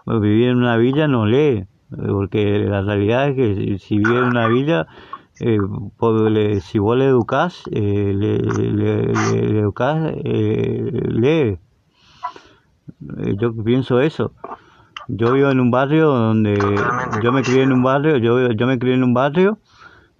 vivir 0.06 0.48
en 0.48 0.56
una 0.56 0.76
villa 0.76 1.08
no 1.08 1.26
lee, 1.26 1.66
porque 1.90 2.58
la 2.58 2.82
realidad 2.82 3.28
es 3.28 3.36
que 3.36 3.78
si 3.78 3.98
vive 3.98 4.18
en 4.18 4.24
una 4.24 4.48
villa, 4.48 4.86
eh, 5.40 5.58
si 6.60 6.78
vos 6.78 6.96
le 6.96 7.06
educás, 7.06 7.62
eh, 7.70 8.12
le, 8.14 8.38
le, 8.38 9.58
educás, 9.58 10.12
eh, 10.24 10.90
lee. 11.08 11.58
Yo 13.38 13.54
pienso 13.64 14.00
eso. 14.00 14.32
Yo 15.08 15.32
vivo 15.32 15.50
en 15.50 15.60
un 15.60 15.70
barrio 15.70 16.08
donde 16.08 16.56
yo 17.22 17.32
me 17.32 17.42
crié 17.42 17.62
en 17.62 17.72
un 17.72 17.82
barrio, 17.82 18.16
yo, 18.18 18.50
yo 18.52 18.66
me 18.66 18.78
crié 18.78 18.94
en 18.94 19.04
un 19.04 19.14
barrio 19.14 19.58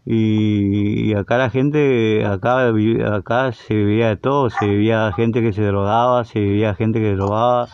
y, 0.05 1.15
acá 1.15 1.39
la 1.39 1.51
gente, 1.51 2.27
acá, 2.27 2.69
acá 3.15 3.53
se 3.53 3.75
vivía 3.75 4.09
de 4.09 4.17
todo, 4.17 4.51
se 4.51 4.67
vivía 4.67 5.13
gente 5.13 5.41
que 5.41 5.53
se 5.53 5.63
drogaba, 5.63 6.25
se 6.25 6.41
vivía 6.41 6.75
gente 6.75 6.99
que 7.01 7.15
robaba, 7.15 7.69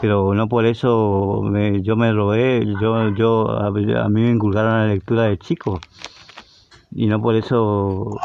pero 0.00 0.34
no 0.34 0.48
por 0.48 0.66
eso 0.66 1.42
me, 1.44 1.82
yo 1.82 1.94
me 1.96 2.12
robé, 2.12 2.66
yo, 2.80 3.10
yo, 3.10 3.50
a, 3.50 3.70
mí 3.70 4.22
me 4.22 4.30
inculcaron 4.30 4.72
la 4.72 4.86
lectura 4.86 5.24
de 5.24 5.38
chico 5.38 5.78
y 6.90 7.06
no 7.06 7.20
por 7.20 7.36
eso 7.36 8.16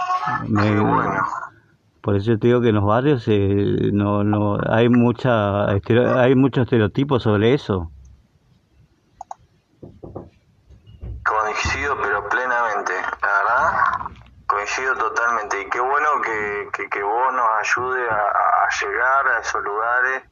me, 0.47 0.63
por 2.01 2.15
eso 2.15 2.37
te 2.37 2.47
digo 2.47 2.61
que 2.61 2.69
en 2.69 2.75
los 2.75 2.85
barrios 2.85 3.27
eh, 3.27 3.89
no, 3.91 4.23
no 4.23 4.57
hay 4.69 4.89
mucha 4.89 5.65
hay 5.69 6.35
muchos 6.35 6.63
estereotipos 6.63 7.23
sobre 7.23 7.53
eso 7.53 7.91
coincido 11.23 11.95
pero 12.01 12.29
plenamente 12.29 12.93
la 13.21 13.27
verdad 13.37 14.15
coincido 14.75 14.95
totalmente 14.97 15.61
y 15.61 15.69
qué 15.69 15.79
bueno 15.79 16.21
que, 16.21 16.69
que, 16.89 17.03
vos 17.03 17.33
nos 17.33 17.49
ayude 17.59 18.09
a, 18.09 18.67
llegar 18.81 19.27
a 19.27 19.39
esos 19.39 19.63
lugares 19.63 20.23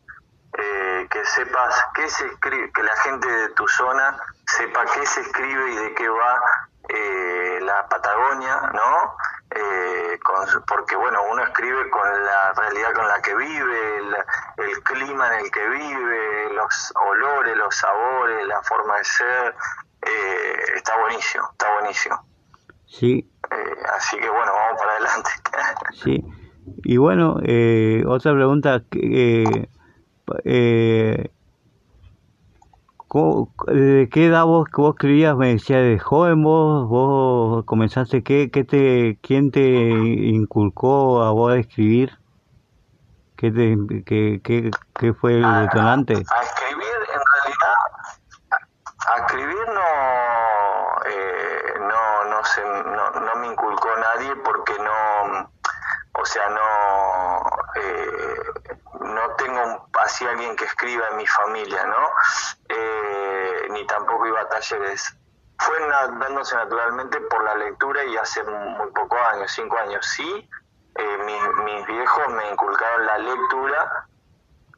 eh, 0.57 1.07
que 1.09 1.25
sepas 1.25 1.85
qué 1.93 2.09
se 2.09 2.25
escribe, 2.27 2.71
que 2.73 2.83
la 2.83 2.95
gente 2.97 3.29
de 3.29 3.49
tu 3.49 3.67
zona 3.67 4.17
sepa 4.45 4.85
qué 4.93 5.05
se 5.05 5.21
escribe 5.21 5.71
y 5.71 5.75
de 5.75 5.93
qué 5.93 6.09
va 6.09 6.41
eh, 6.89 7.59
la 7.61 7.87
Patagonia, 7.87 8.71
¿no? 8.73 9.15
Eh, 9.51 10.19
porque 10.67 10.95
bueno, 10.95 11.21
uno 11.31 11.43
escribe 11.43 11.89
con 11.89 12.25
la 12.25 12.53
realidad 12.53 12.93
con 12.93 13.07
la 13.07 13.21
que 13.21 13.35
vive, 13.35 13.97
el, 14.57 14.83
clima 14.83 15.27
en 15.27 15.45
el 15.45 15.51
que 15.51 15.67
vive, 15.69 16.53
los 16.53 16.93
olores, 16.95 17.55
los 17.55 17.75
sabores, 17.75 18.45
la 18.47 18.61
forma 18.63 18.97
de 18.97 19.03
ser, 19.05 19.55
está 20.75 20.97
buenísimo, 20.97 21.49
está 21.51 21.71
buenísimo. 21.73 22.25
Sí. 22.85 23.32
Así 23.95 24.17
que 24.17 24.29
bueno, 24.29 24.51
vamos 24.53 24.79
para 24.79 24.91
adelante. 24.93 25.29
sí. 26.03 26.23
Y 26.83 26.97
bueno, 26.97 27.37
otra 28.07 28.33
pregunta, 28.33 28.83
eh, 30.45 31.29
¿De 33.67 34.09
qué 34.11 34.25
edad 34.25 34.45
vos, 34.45 34.67
vos 34.75 34.95
escribías? 34.95 35.37
Me 35.37 35.49
decía, 35.49 35.77
de 35.77 35.99
joven 35.99 36.41
vos, 36.41 36.89
vos 36.89 37.63
comenzaste, 37.65 38.23
¿qué, 38.23 38.49
qué 38.49 38.63
te, 38.63 39.19
¿quién 39.21 39.51
te 39.51 39.61
inculcó 39.61 41.21
a 41.21 41.29
vos 41.29 41.53
a 41.53 41.57
escribir? 41.57 42.17
¿Qué, 43.37 43.51
te, 43.51 43.77
qué, 44.03 44.41
qué, 44.43 44.71
qué 44.99 45.13
fue 45.13 45.33
el 45.35 45.43
detonante? 45.43 46.13
A, 46.13 46.41
escribir, 46.41 46.87
en 47.13 47.21
realidad, 47.29 47.75
a, 49.11 49.17
escribir 49.17 49.67
no, 49.67 49.81
eh, 51.05 51.73
no, 52.43 52.49
se, 52.49 52.61
no, 52.61 53.11
no 53.11 53.35
me 53.35 53.47
inculcó 53.47 53.89
nadie 53.95 54.35
porque 54.37 54.77
no, 54.79 55.49
o 56.13 56.25
sea, 56.25 56.49
no, 56.49 57.43
eh, 57.75 58.35
no 58.99 59.35
tengo 59.35 59.89
así 60.03 60.25
alguien 60.25 60.55
que 60.55 60.65
escriba 60.65 61.07
en 61.11 61.17
mi 61.17 61.27
familia, 61.27 61.85
¿no? 61.85 62.09
Eh, 62.69 63.67
ni 63.71 63.85
tampoco 63.87 64.27
iba 64.27 64.41
a 64.41 64.49
talleres. 64.49 65.15
Fue 65.57 65.79
dándose 65.87 66.55
naturalmente 66.55 67.21
por 67.21 67.43
la 67.43 67.55
lectura 67.55 68.03
y 68.03 68.17
hace 68.17 68.43
muy 68.43 68.91
pocos 68.91 69.19
años, 69.33 69.51
cinco 69.51 69.77
años, 69.77 70.05
sí, 70.05 70.49
eh, 70.95 71.17
mis, 71.25 71.87
viejos 71.87 72.27
me 72.29 72.49
inculcaron 72.49 73.05
la 73.05 73.17
lectura, 73.19 74.07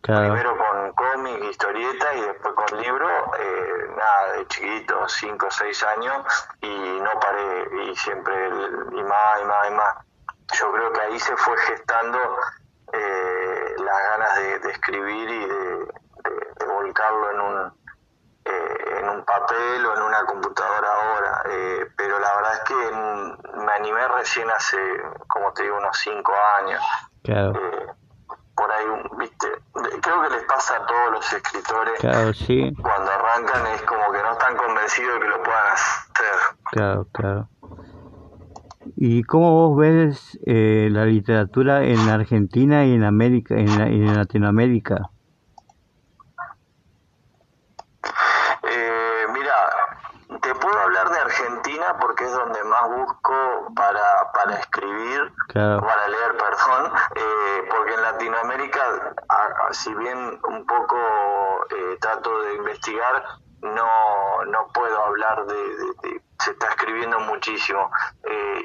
primero 0.02 0.56
con 0.92 0.94
cómic, 0.94 1.44
historieta 1.44 2.14
y 2.16 2.22
después 2.22 2.54
con 2.54 2.80
libro, 2.80 3.08
eh, 3.40 3.88
nada, 3.96 4.34
de 4.34 4.48
chiquito, 4.48 5.08
cinco 5.08 5.48
o 5.48 5.52
seis 5.52 5.84
años, 5.84 6.48
y 6.62 7.00
no 7.02 7.20
paré, 7.20 7.68
y 7.84 7.96
siempre, 7.96 8.48
y 8.48 9.04
más, 9.04 9.42
y 9.42 9.46
más, 9.46 9.70
y 9.70 9.74
más. 9.74 9.96
Yo 10.54 10.72
creo 10.72 10.92
que 10.92 11.02
ahí 11.02 11.20
se 11.20 11.36
fue 11.38 11.58
gestando 11.58 12.20
eh, 12.94 13.76
las 13.78 14.10
ganas 14.10 14.36
de, 14.36 14.72
escribir 14.72 15.30
y 15.30 15.48
de, 15.48 16.66
volcarlo 16.66 17.32
en 17.32 17.40
un, 17.40 17.74
eh, 18.46 19.00
en 19.00 19.10
un 19.10 19.26
papel 19.26 19.86
o 19.86 19.96
en 19.96 20.02
una 20.04 20.26
computadora 20.26 20.88
ahora. 20.94 21.44
Eh, 21.50 21.88
pero 21.98 22.20
la 22.20 22.36
verdad 22.36 22.54
es 22.54 22.60
que 22.62 23.60
me 23.60 23.72
animé 23.74 24.08
recién 24.10 24.50
hace, 24.52 24.78
como 25.28 25.52
te 25.54 25.64
digo, 25.64 25.78
unos 25.78 25.98
cinco 25.98 26.34
años. 26.60 26.82
por 28.56 28.72
ahí, 28.72 28.86
viste, 29.18 29.48
creo 30.02 30.22
que 30.24 30.30
les 30.30 30.44
pasa 30.44 30.76
a 30.76 30.86
todos 30.86 31.12
los 31.12 31.34
escritores. 31.34 32.00
Cuando 32.00 33.12
arrancan 33.12 33.68
es 33.74 33.82
como 33.84 34.12
que 34.12 34.22
no 34.22 34.32
están 34.32 34.58
convencidos 34.58 35.14
de 35.16 35.20
que 35.20 35.28
lo 35.28 35.44
puedan 35.44 35.68
hacer. 35.74 36.58
Claro, 36.72 37.08
claro. 37.12 37.50
¿Y 38.98 39.24
cómo 39.24 39.52
vos 39.52 39.78
ves 39.78 40.40
eh, 40.46 40.90
la 40.92 41.06
literatura 41.06 41.84
en 41.84 42.08
Argentina 42.08 42.86
y 42.86 42.94
en 42.94 43.04
América, 43.04 43.56
en, 43.56 43.70
en 43.70 44.16
Latinoamérica? 44.16 45.10
Eh, 48.64 49.26
mira, 49.34 49.54
te 50.42 50.54
puedo 50.56 50.80
hablar 50.80 51.10
de 51.10 51.20
Argentina 51.20 51.98
porque 52.00 52.26
es 52.26 52.32
donde 52.32 52.64
más 52.64 52.90
busco 52.96 53.74
para, 53.76 54.32
para 54.34 54.60
escribir, 54.60 55.34
para 55.54 56.08
leer, 56.08 56.38
perdón, 56.38 56.92
eh, 57.16 57.70
porque 57.70 57.94
en 57.96 58.02
Latinoamérica, 58.02 58.82
si 59.72 59.94
bien 59.96 60.40
un 60.48 60.66
poco 60.66 60.98
trato 62.00 62.42
de 62.44 62.56
investigar, 62.56 63.24
no, 63.62 64.46
no 64.46 64.68
puedo 64.74 65.04
hablar 65.04 65.46
de 65.46 66.22
se 66.40 66.52
está 66.52 66.70
escribiendo 66.70 67.20
muchísimo 67.22 67.90
eh, 68.24 68.62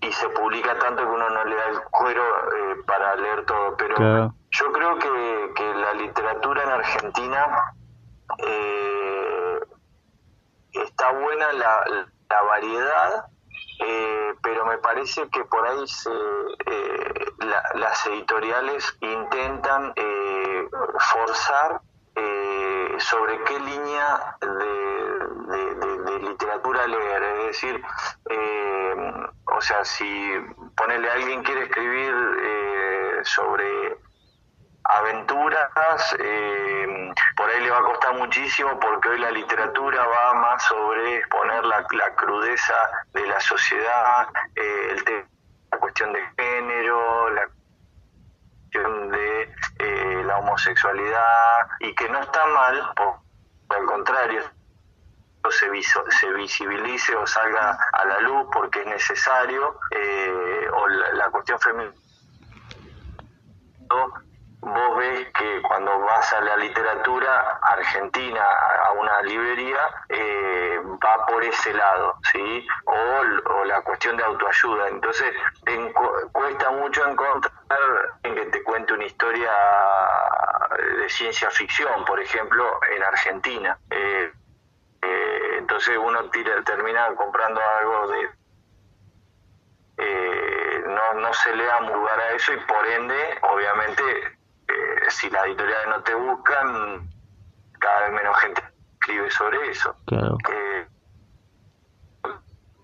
y, 0.00 0.12
se 0.12 0.28
publica 0.30 0.78
tanto 0.78 1.02
que 1.02 1.08
uno 1.08 1.28
no 1.28 1.44
le 1.44 1.56
da 1.56 1.66
el 1.66 1.80
cuero 1.90 2.22
eh, 2.22 2.76
para 2.86 3.16
leer 3.16 3.44
todo. 3.44 3.76
Pero 3.76 4.32
yo 4.50 4.72
creo 4.72 4.98
que, 4.98 5.52
que, 5.54 5.74
la 5.74 5.92
literatura 5.92 6.62
en 6.62 6.70
Argentina 6.70 7.74
eh, 8.38 9.60
está 10.72 11.12
buena 11.12 11.52
la, 11.52 11.84
la 12.30 12.42
variedad, 12.42 13.26
pero 14.42 14.64
me 14.66 14.78
parece 14.78 15.28
que 15.30 15.44
por 15.44 15.66
ahí 15.66 15.86
se, 15.86 16.10
las 17.74 18.06
editoriales 18.06 18.96
intentan 19.00 19.94
forzar 21.12 21.80
sobre 22.98 23.42
qué 23.44 23.58
línea 23.60 24.36
de, 24.40 24.86
literatura 26.20 26.86
leer. 26.86 27.22
Es 27.22 27.46
decir, 27.46 27.82
eh, 28.30 28.94
o 29.56 29.60
sea, 29.60 29.84
si 29.84 30.32
ponerle 30.76 31.10
a 31.10 31.14
alguien 31.14 31.42
quiere 31.42 31.64
escribir 31.64 32.14
eh, 32.40 33.20
sobre 33.24 33.98
aventuras, 34.88 36.16
eh, 36.18 37.12
por 37.36 37.48
ahí 37.48 37.60
le 37.62 37.70
va 37.70 37.78
a 37.78 37.82
costar 37.82 38.14
muchísimo 38.14 38.78
porque 38.80 39.08
hoy 39.10 39.18
la 39.18 39.30
literatura 39.30 40.06
va 40.06 40.34
más 40.34 40.62
sobre 40.64 41.16
exponer 41.18 41.64
la, 41.64 41.86
crudeza 42.16 42.74
de 43.12 43.26
la 43.26 43.40
sociedad, 43.40 44.28
la 45.72 45.78
cuestión 45.78 46.12
de 46.12 46.20
género, 46.36 47.30
la 47.30 47.48
de 49.10 49.54
eh, 49.78 50.22
la 50.24 50.38
homosexualidad 50.38 51.68
y 51.80 51.94
que 51.94 52.08
no 52.08 52.20
está 52.20 52.46
mal, 52.46 52.92
por, 52.94 53.16
al 53.70 53.86
contrario, 53.86 54.42
se, 55.50 55.66
se 56.10 56.32
visibilice 56.34 57.14
o 57.14 57.26
salga 57.26 57.78
a 57.92 58.04
la 58.04 58.20
luz 58.20 58.46
porque 58.52 58.80
es 58.80 58.86
necesario, 58.86 59.78
eh, 59.90 60.68
o 60.72 60.88
la, 60.88 61.30
cuestión 61.30 61.58
femenina 61.60 61.94
vos 64.66 64.96
ves 64.96 65.28
que 65.32 65.62
cuando 65.62 65.96
vas 66.00 66.32
a 66.32 66.40
la 66.40 66.56
literatura 66.56 67.60
argentina, 67.62 68.42
a 68.84 68.92
una 68.92 69.22
librería, 69.22 69.78
eh, 70.08 70.80
va 70.84 71.24
por 71.26 71.44
ese 71.44 71.72
lado, 71.72 72.16
¿sí? 72.32 72.66
O, 72.84 73.64
la 73.64 73.80
cuestión 73.82 74.16
de 74.16 74.24
autoayuda. 74.24 74.88
Entonces, 74.88 75.32
cuesta 76.32 76.70
mucho 76.70 77.06
encontrar 77.06 77.52
en 78.22 78.34
que 78.34 78.46
te 78.46 78.62
cuente 78.62 78.92
una 78.92 79.04
historia 79.04 79.52
de 81.00 81.08
ciencia 81.08 81.50
ficción, 81.50 82.04
por 82.04 82.20
ejemplo, 82.20 82.80
en 82.94 83.02
Argentina. 83.04 83.78
Eh, 83.90 84.32
eh, 85.02 85.56
entonces 85.58 85.96
uno 85.96 86.28
tira, 86.30 86.62
termina 86.64 87.14
comprando 87.14 87.60
algo 87.80 88.08
de... 88.08 88.30
no, 90.86 91.14
no 91.14 91.34
se 91.34 91.54
le 91.54 91.64
da 91.64 91.80
lugar 91.80 92.18
a 92.18 92.32
eso 92.32 92.52
y 92.52 92.58
por 92.60 92.86
ende, 92.86 93.38
obviamente, 93.42 94.35
si 95.10 95.30
las 95.30 95.44
editoriales 95.46 95.88
no 95.88 96.02
te 96.02 96.14
buscan, 96.14 97.10
cada 97.78 98.00
vez 98.00 98.12
menos 98.12 98.36
gente 98.38 98.62
escribe 98.94 99.30
sobre 99.30 99.70
eso. 99.70 99.96
Eh, 100.10 100.86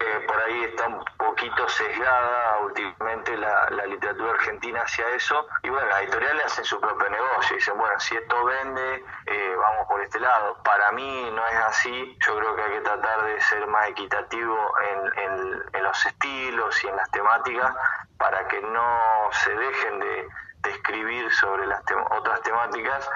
eh, 0.00 0.20
por 0.26 0.36
ahí 0.42 0.64
está 0.64 0.88
un 0.88 1.04
poquito 1.16 1.68
sesgada 1.68 2.58
últimamente 2.60 3.36
la, 3.36 3.86
literatura 3.86 4.32
argentina 4.32 4.80
hacia 4.82 5.08
eso 5.10 5.46
y 5.62 5.68
bueno, 5.68 5.86
las 5.88 6.02
editoriales 6.02 6.46
hacen 6.46 6.64
su 6.64 6.80
propio 6.80 7.08
negocio, 7.10 7.56
dicen 7.56 7.76
bueno, 7.76 7.98
si 8.00 8.16
esto 8.16 8.44
vende, 8.44 9.04
eh, 9.26 9.54
vamos 9.56 9.86
por 9.88 10.00
este 10.00 10.18
lado. 10.18 10.56
Para 10.64 10.90
mí 10.92 11.30
no 11.32 11.46
es 11.46 11.56
así, 11.56 12.16
yo 12.26 12.36
creo 12.36 12.56
que 12.56 12.62
hay 12.62 12.70
que 12.72 12.80
tratar 12.80 13.24
de 13.24 13.40
ser 13.42 13.66
más 13.66 13.88
equitativo 13.88 14.56
en, 14.80 15.62
en 15.72 15.82
los 15.82 16.06
estilos 16.06 16.84
y 16.84 16.88
en 16.88 16.96
las 16.96 17.10
temáticas 17.10 17.74
para 18.18 18.46
que 18.48 18.60
no 18.60 19.28
se 19.32 19.54
dejen 19.54 19.98
de 19.98 20.28
de 20.62 20.70
escribir 20.70 21.32
sobre 21.32 21.66
las 21.66 21.82
otras 22.10 22.40
temáticas, 22.42 23.08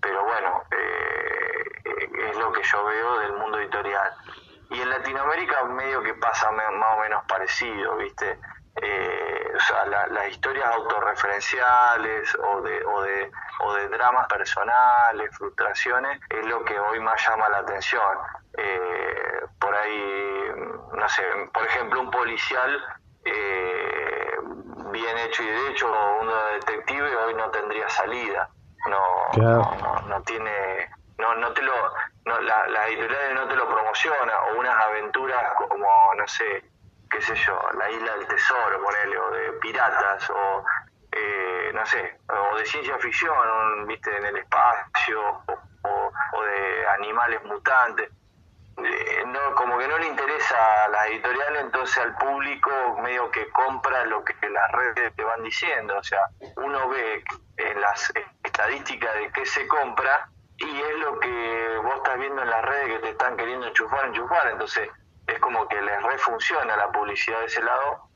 pero 0.00 0.24
bueno, 0.24 0.62
eh, 0.70 2.30
es 2.30 2.36
lo 2.36 2.52
que 2.52 2.62
yo 2.62 2.84
veo 2.84 3.18
del 3.20 3.32
mundo 3.34 3.58
editorial. 3.58 4.12
Y 4.70 4.80
en 4.80 4.90
Latinoamérica 4.90 5.64
medio 5.64 6.02
que 6.02 6.14
pasa 6.14 6.50
más 6.50 6.96
o 6.96 7.00
menos 7.00 7.24
parecido, 7.26 7.96
¿viste? 7.96 8.38
Eh, 8.82 9.52
o 9.54 9.60
sea, 9.60 9.86
las 9.86 10.28
historias 10.30 10.66
autorreferenciales 10.74 12.34
o 12.34 12.60
de, 12.62 12.84
o, 12.84 13.02
de, 13.02 13.30
o 13.60 13.74
de 13.74 13.88
dramas 13.88 14.26
personales, 14.26 15.30
frustraciones, 15.36 16.20
es 16.28 16.44
lo 16.46 16.64
que 16.64 16.78
hoy 16.78 16.98
más 17.00 17.24
llama 17.26 17.48
la 17.50 17.58
atención. 17.58 18.18
Eh, 18.56 19.40
por 19.60 19.74
ahí, 19.74 20.52
no 20.92 21.08
sé, 21.08 21.22
por 21.52 21.64
ejemplo, 21.64 22.00
un 22.00 22.10
policial 22.10 22.84
eh, 23.24 24.38
bien 24.94 25.18
hecho 25.18 25.42
y 25.42 25.46
de 25.46 25.70
hecho 25.70 25.86
uno 26.20 26.34
de 26.44 26.52
detective 26.54 27.16
hoy 27.16 27.34
no 27.34 27.50
tendría 27.50 27.88
salida. 27.88 28.48
No 28.88 29.00
no, 30.06 30.22
tiene 30.22 30.88
no 31.18 31.34
no 31.34 31.52
te 31.52 31.62
lo 31.62 31.74
no, 32.26 32.40
la, 32.40 32.66
la 32.68 32.86
editorial 32.86 33.34
no 33.34 33.48
te 33.48 33.56
lo 33.56 33.68
promociona 33.68 34.32
o 34.44 34.58
unas 34.58 34.76
aventuras 34.84 35.42
como 35.56 35.86
no 36.16 36.26
sé 36.28 36.64
qué 37.10 37.20
sé 37.20 37.34
yo 37.34 37.58
la 37.78 37.90
isla 37.90 38.14
del 38.16 38.26
tesoro 38.28 38.82
ponele 38.82 39.18
o 39.18 39.30
de 39.30 39.52
piratas 39.54 40.30
o 40.30 40.64
eh, 41.12 41.70
no 41.72 41.84
sé 41.86 42.18
o 42.28 42.56
de 42.56 42.66
ciencia 42.66 42.98
ficción 42.98 43.86
viste 43.86 44.16
en 44.16 44.26
el 44.26 44.36
espacio 44.36 45.20
o, 45.82 46.10
o 46.32 46.42
de 46.44 46.86
animales 46.88 47.42
mutantes 47.44 48.10
eh, 48.76 49.24
no, 49.26 49.54
como 49.54 49.78
que 49.78 49.86
no 49.86 49.98
le 49.98 50.08
interesa 50.08 50.84
a 50.84 50.88
las 50.88 51.06
editoriales, 51.06 51.62
entonces 51.62 51.98
al 51.98 52.16
público 52.16 52.70
medio 53.02 53.30
que 53.30 53.48
compra 53.50 54.04
lo 54.06 54.24
que 54.24 54.34
las 54.48 54.72
redes 54.72 55.14
te 55.14 55.24
van 55.24 55.42
diciendo. 55.42 55.96
O 55.98 56.02
sea, 56.02 56.20
uno 56.56 56.88
ve 56.88 57.22
en 57.56 57.80
las 57.80 58.12
estadísticas 58.42 59.14
de 59.14 59.30
qué 59.32 59.46
se 59.46 59.66
compra 59.68 60.28
y 60.58 60.80
es 60.80 60.98
lo 60.98 61.18
que 61.18 61.78
vos 61.82 61.94
estás 61.96 62.18
viendo 62.18 62.42
en 62.42 62.50
las 62.50 62.64
redes 62.64 62.86
que 62.88 62.98
te 63.00 63.10
están 63.10 63.36
queriendo 63.36 63.66
enchufar, 63.66 64.06
enchufar, 64.06 64.48
entonces 64.50 64.88
es 65.26 65.38
como 65.38 65.66
que 65.68 65.80
les 65.80 66.02
refunciona 66.02 66.76
la 66.76 66.90
publicidad 66.92 67.40
de 67.40 67.46
ese 67.46 67.62
lado, 67.62 68.08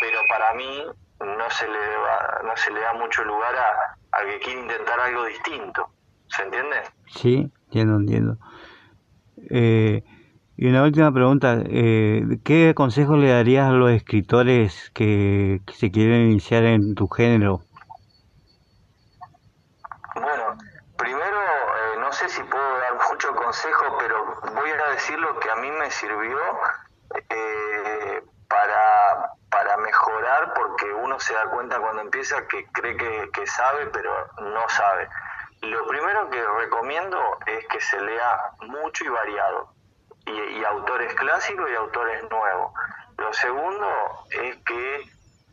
pero 0.00 0.20
para 0.28 0.54
mí 0.54 0.86
no 1.20 1.50
se 1.50 1.68
le 1.68 1.78
da, 1.78 2.40
no 2.44 2.56
se 2.56 2.70
le 2.70 2.80
da 2.80 2.94
mucho 2.94 3.24
lugar 3.24 3.54
a, 3.56 4.18
a 4.18 4.24
que 4.24 4.38
quiere 4.40 4.60
intentar 4.60 5.00
algo 5.00 5.24
distinto, 5.24 5.90
¿se 6.28 6.42
entiende? 6.42 6.82
Sí, 7.06 7.50
entiendo, 7.66 7.96
entiendo. 7.96 8.38
Eh, 9.50 10.02
y 10.56 10.68
una 10.68 10.84
última 10.84 11.12
pregunta, 11.12 11.58
eh, 11.66 12.38
¿qué 12.44 12.74
consejo 12.76 13.16
le 13.16 13.30
darías 13.30 13.68
a 13.68 13.72
los 13.72 13.90
escritores 13.90 14.90
que, 14.94 15.60
se 15.72 15.90
quieren 15.90 16.30
iniciar 16.30 16.62
en 16.62 16.94
tu 16.94 17.08
género? 17.08 17.62
Bueno, 20.14 20.56
primero, 20.96 21.40
eh, 21.40 21.98
no 21.98 22.12
sé 22.12 22.28
si 22.28 22.40
puedo 22.44 22.78
dar 22.78 22.94
mucho 23.10 23.34
consejo, 23.34 23.96
pero 23.98 24.40
voy 24.54 24.70
a 24.70 24.90
decir 24.92 25.18
lo 25.18 25.36
que 25.40 25.50
a 25.50 25.56
mí 25.56 25.70
me 25.72 25.90
sirvió 25.90 26.38
eh, 27.30 28.22
para, 28.48 29.32
para 29.50 29.76
mejorar, 29.78 30.54
porque 30.54 30.92
uno 30.92 31.18
se 31.18 31.34
da 31.34 31.46
cuenta 31.46 31.80
cuando 31.80 32.02
empieza 32.02 32.46
que 32.46 32.64
cree 32.66 32.96
que, 32.96 33.28
que 33.32 33.46
sabe, 33.48 33.86
pero 33.92 34.12
no 34.38 34.68
sabe. 34.68 35.08
Lo 35.64 35.86
primero 35.86 36.28
que 36.30 36.42
recomiendo 36.42 37.38
es 37.46 37.66
que 37.68 37.80
se 37.80 38.00
lea 38.00 38.38
mucho 38.60 39.04
y 39.04 39.08
variado 39.08 39.74
y, 40.26 40.64
autores 40.64 41.14
clásicos 41.14 41.70
y 41.70 41.74
autores 41.74 42.22
nuevos. 42.30 42.72
Lo 43.18 43.32
segundo 43.32 43.86
es 44.30 44.56
que 44.64 45.04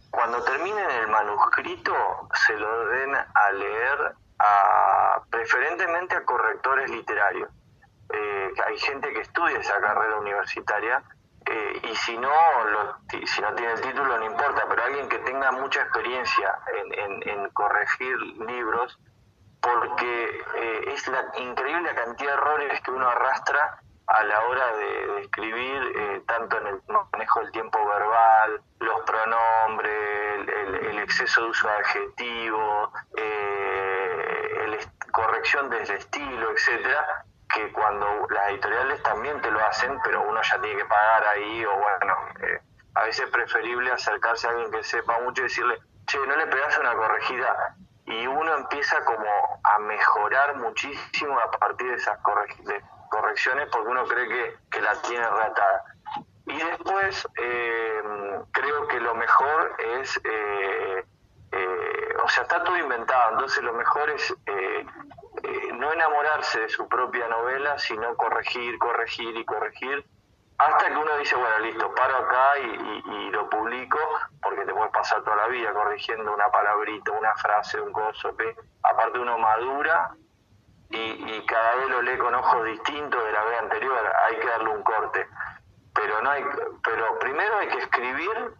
cuando 0.09 0.43
terminen 0.43 0.89
el 0.89 1.07
manuscrito 1.07 2.29
se 2.33 2.53
lo 2.55 2.85
den 2.87 3.15
a 3.15 3.51
leer 3.51 4.15
a, 4.39 5.21
preferentemente 5.29 6.15
a 6.15 6.25
correctores 6.25 6.89
literarios. 6.89 7.49
Eh, 8.13 8.53
hay 8.67 8.77
gente 8.79 9.13
que 9.13 9.21
estudia 9.21 9.59
esa 9.59 9.79
carrera 9.79 10.17
universitaria 10.17 11.03
eh, 11.45 11.81
y 11.83 11.95
si 11.95 12.17
no, 12.17 12.31
si 13.09 13.41
no 13.41 13.53
tiene 13.55 13.73
el 13.73 13.81
título 13.81 14.17
no 14.17 14.25
importa, 14.25 14.65
pero 14.69 14.83
alguien 14.83 15.09
que 15.09 15.19
tenga 15.19 15.51
mucha 15.51 15.81
experiencia 15.81 16.59
en, 16.93 17.27
en, 17.27 17.49
corregir 17.49 18.17
libros, 18.47 18.99
porque 19.61 20.43
eh, 20.55 20.81
es 20.87 21.07
la 21.07 21.23
increíble 21.37 21.93
cantidad 21.95 22.31
de 22.31 22.37
errores 22.37 22.81
que 22.81 22.91
uno 22.91 23.07
arrastra 23.07 23.79
a 24.07 24.23
la 24.23 24.41
hora 24.45 24.75
de, 24.75 25.21
escribir, 25.21 25.81
eh, 25.95 26.23
tanto 26.27 26.57
en 26.57 26.67
el 26.67 26.81
manejo 27.11 27.39
del 27.41 27.51
tiempo 27.51 27.79
verbal, 27.85 28.61
los 28.79 29.01
pronombres, 29.01 30.47
el, 30.47 30.99
exceso 30.99 31.41
de 31.43 31.49
uso 31.49 31.67
de 31.67 31.73
adjetivos, 31.73 32.89
eh, 33.15 34.65
la 34.67 35.11
corrección 35.11 35.69
del 35.69 35.89
estilo, 35.89 36.51
etcétera, 36.51 37.25
que 37.53 37.71
cuando 37.71 38.27
las 38.29 38.49
editoriales 38.49 39.01
también 39.03 39.41
te 39.41 39.51
lo 39.51 39.65
hacen, 39.65 39.97
pero 40.03 40.21
uno 40.21 40.41
ya 40.41 40.59
tiene 40.61 40.77
que 40.77 40.85
pagar 40.85 41.27
ahí, 41.27 41.65
o 41.65 41.73
bueno, 41.73 42.15
eh, 42.41 42.61
a 42.95 43.03
veces 43.03 43.25
es 43.25 43.31
preferible 43.31 43.91
acercarse 43.91 44.47
a 44.47 44.51
alguien 44.51 44.71
que 44.71 44.83
sepa 44.83 45.19
mucho 45.21 45.41
y 45.41 45.43
decirle, 45.43 45.79
che, 46.05 46.19
no 46.27 46.35
le 46.35 46.47
pegas 46.47 46.77
una 46.77 46.93
corregida, 46.95 47.75
y 48.05 48.27
uno 48.27 48.55
empieza 48.55 49.03
como 49.05 49.61
a 49.63 49.79
mejorar 49.79 50.55
muchísimo 50.57 51.39
a 51.39 51.51
partir 51.51 51.89
de 51.89 51.95
esas 51.95 52.17
corregidas 52.19 52.83
correcciones 53.11 53.67
porque 53.71 53.89
uno 53.89 54.05
cree 54.05 54.27
que, 54.27 54.57
que 54.71 54.81
la 54.81 54.95
tiene 55.01 55.29
reatada. 55.29 55.83
Y 56.47 56.57
después 56.57 57.27
eh, 57.35 58.01
creo 58.51 58.87
que 58.87 58.99
lo 58.99 59.13
mejor 59.15 59.75
es, 59.99 60.19
eh, 60.23 61.05
eh, 61.51 62.15
o 62.23 62.29
sea, 62.29 62.43
está 62.43 62.63
todo 62.63 62.77
inventado, 62.77 63.33
entonces 63.33 63.63
lo 63.63 63.73
mejor 63.73 64.09
es 64.09 64.33
no 65.73 65.91
enamorarse 65.91 66.61
de 66.61 66.69
su 66.69 66.87
propia 66.87 67.27
novela, 67.27 67.77
sino 67.79 68.15
corregir, 68.15 68.77
corregir 68.77 69.35
y 69.35 69.45
corregir, 69.45 70.05
hasta 70.61 70.87
que 70.87 70.97
uno 70.97 71.17
dice, 71.17 71.35
bueno, 71.35 71.59
listo, 71.59 71.93
paro 71.95 72.17
acá 72.17 72.59
y, 72.59 73.29
lo 73.31 73.49
publico, 73.49 73.97
porque 74.41 74.65
te 74.65 74.73
puedes 74.73 74.91
pasar 74.91 75.23
toda 75.23 75.37
la 75.37 75.47
vida 75.47 75.73
corrigiendo 75.73 76.33
una 76.33 76.49
palabrita, 76.49 77.11
una 77.11 77.33
frase, 77.35 77.79
un 77.79 77.91
coso, 77.91 78.35
que 78.35 78.55
aparte 78.83 79.19
uno 79.19 79.37
madura 79.37 80.11
y, 80.89 81.45
cada 81.45 81.75
vez 81.75 81.89
lo 81.89 82.01
lee 82.01 82.17
con 82.17 82.35
ojos 82.35 82.65
distintos 82.65 83.23
de 83.23 83.31
la 83.31 83.43
vez 83.43 83.61
anterior, 83.61 84.13
hay 84.25 84.35
que 84.37 84.47
darle 84.47 84.69
un 84.69 84.83
corte. 84.83 85.27
Pero 85.93 86.21
no 86.21 86.29
hay, 86.29 86.45
pero 86.83 87.19
primero 87.19 87.57
hay 87.57 87.67
que 87.69 87.79
escribir 87.79 88.53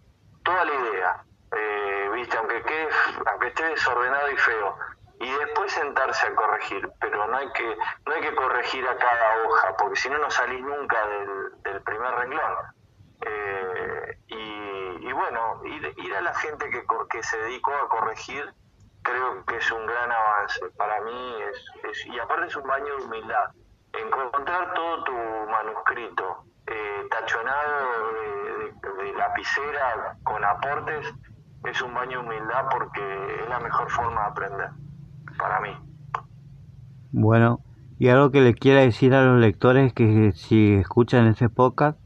toda 0.44 0.66
la 0.66 0.74
idea, 0.74 1.24
eh, 1.56 2.10
viste, 2.14 2.38
aunque 2.38 2.64
quede, 2.64 2.90
aunque 3.28 3.48
esté 3.48 3.66
desordenado 3.66 4.32
y 4.32 4.38
feo, 4.38 4.78
y 5.22 5.32
después 5.32 5.72
sentarse 5.72 6.28
a 6.28 6.36
corregir, 6.36 6.90
pero 7.00 7.28
no 7.28 7.38
hay 7.38 7.52
que, 7.54 7.78
no 8.06 8.14
hay 8.14 8.22
que 8.22 8.36
corregir 8.36 8.88
a 8.88 8.98
cada 8.98 9.44
hoja, 9.44 9.76
porque 9.78 9.96
si 9.96 10.10
no 10.10 10.18
no 10.18 10.32
salís 10.32 10.62
nunca 10.62 11.08
del, 11.08 11.62
del 11.64 11.82
primer 11.84 12.12
renglón. 12.16 12.56
Eh, 13.22 14.18
y, 14.28 15.08
y, 15.08 15.12
bueno, 15.14 15.62
ir, 15.64 16.16
a 16.16 16.22
la 16.22 16.34
gente 16.34 16.70
que, 16.72 16.84
que 17.10 17.24
se 17.24 17.38
dedicó 17.38 17.72
a 17.72 17.88
corregir 17.88 18.52
creo 19.04 19.46
que 19.46 19.58
es 19.58 19.72
un 19.72 19.86
gran 19.86 20.12
avance. 20.12 20.70
Para 20.78 21.02
mí 21.02 21.36
es, 21.84 22.06
y 22.06 22.20
aparte 22.20 22.48
es 22.48 22.56
un 22.56 22.68
baño 22.68 22.98
de 22.98 23.04
humildad. 23.04 23.52
Encontrar 23.94 24.74
todo 24.74 25.04
tu 25.04 25.14
manuscrito 25.14 26.46
eh, 26.68 27.08
tachonado 27.10 28.12
de, 28.98 29.14
lapicera 29.14 30.16
con 30.24 30.44
aportes 30.44 31.14
es 31.66 31.82
un 31.82 31.94
baño 31.94 32.22
de 32.22 32.28
humildad 32.28 32.66
porque 32.72 33.42
es 33.42 33.50
la 33.50 33.60
mejor 33.60 33.90
forma 33.90 34.22
de 34.22 34.28
aprender, 34.28 34.70
para 35.42 35.60
mí. 35.60 35.76
Bueno, 37.12 37.60
y 38.00 38.08
algo 38.10 38.32
que 38.32 38.42
le 38.42 38.54
quiera 38.54 38.82
decir 38.82 39.14
a 39.14 39.24
los 39.24 39.40
lectores 39.40 39.94
que 39.94 40.32
si 40.34 40.76
escuchan 40.76 41.28
ese 41.28 41.50
podcast. 41.50 42.00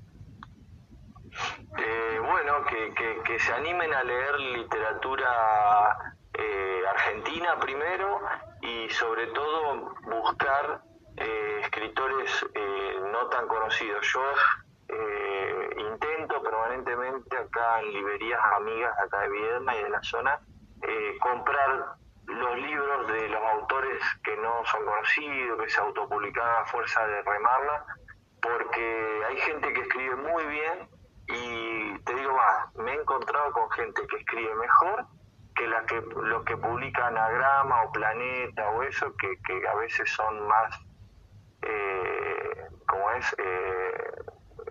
Eh, 1.77 2.19
bueno, 2.19 2.53
que, 2.69 2.93
que, 2.95 3.21
que 3.23 3.39
se 3.39 3.53
animen 3.53 3.93
a 3.93 4.03
leer 4.03 4.39
literatura 4.39 5.29
Argentina 6.95 7.57
primero 7.59 8.19
y 8.61 8.89
sobre 8.89 9.27
todo 9.27 9.93
buscar 10.03 10.81
eh, 11.17 11.59
escritores 11.61 12.45
eh, 12.53 12.99
no 13.11 13.27
tan 13.27 13.47
conocidos. 13.47 14.05
Yo 14.13 14.21
eh, 14.89 15.69
intento 15.77 16.41
permanentemente 16.41 17.38
acá 17.38 17.81
en 17.81 17.93
librerías 17.93 18.39
amigas 18.57 18.93
acá 19.05 19.21
de 19.21 19.29
Viedma 19.29 19.75
y 19.75 19.83
de 19.83 19.89
la 19.89 20.03
zona 20.03 20.39
comprar 21.19 21.95
los 22.28 22.57
libros 22.57 23.07
de 23.07 23.30
los 23.30 23.41
autores 23.41 24.01
que 24.23 24.36
no 24.38 24.65
son 24.65 24.86
conocidos, 24.86 25.61
que 25.61 25.69
se 25.69 25.80
autopublicaban 25.80 26.63
a 26.63 26.65
fuerza 26.65 27.05
de 27.07 27.21
remarla, 27.21 27.86
porque 28.41 29.21
hay 29.28 29.38
gente 29.38 29.73
que 29.73 29.82
escribe 29.82 30.15
muy 30.15 30.45
bien 30.45 30.89
y 31.28 31.99
te 31.99 32.13
digo 32.15 32.34
más, 32.34 32.76
me 32.76 32.91
he 32.93 32.95
encontrado 33.01 33.51
con 33.51 33.69
gente 33.71 34.05
que 34.07 34.17
escribe 34.17 34.55
mejor 34.55 35.05
que, 35.55 35.67
la 35.67 35.86
que 35.86 36.01
los 36.01 36.43
que 36.43 36.57
publican 36.57 37.17
Anagrama 37.17 37.84
o 37.84 37.91
Planeta 37.91 38.69
o 38.71 38.84
eso, 38.84 39.13
que, 39.17 39.41
que 39.41 39.67
a 39.67 39.76
veces 39.76 40.09
son 40.11 40.47
más, 40.47 40.80
eh, 41.61 42.67
como 42.88 43.11
es, 43.11 43.36
eh, 43.39 43.95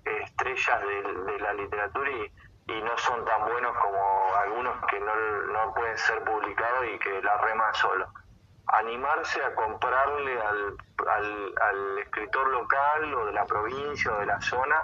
estrellas 0.04 0.80
de, 1.26 1.38
la 1.38 1.52
literatura 1.54 2.10
y, 2.10 2.32
y, 2.66 2.82
no 2.82 2.96
son 2.98 3.24
tan 3.24 3.44
buenos 3.48 3.76
como 3.76 4.34
algunos 4.42 4.74
que 4.86 5.00
no, 5.00 5.14
no 5.52 5.74
pueden 5.74 5.98
ser 5.98 6.22
publicados 6.24 6.86
y 6.94 6.98
que 6.98 7.22
la 7.22 7.36
reman 7.38 7.74
solo. 7.74 8.06
Animarse 8.66 9.42
a 9.44 9.54
comprarle 9.54 10.40
al, 10.40 10.76
al, 11.08 11.54
al 11.60 11.98
escritor 11.98 12.48
local 12.50 13.14
o 13.14 13.26
de 13.26 13.32
la 13.32 13.44
provincia 13.44 14.12
o 14.12 14.20
de 14.20 14.26
la 14.26 14.40
zona 14.40 14.76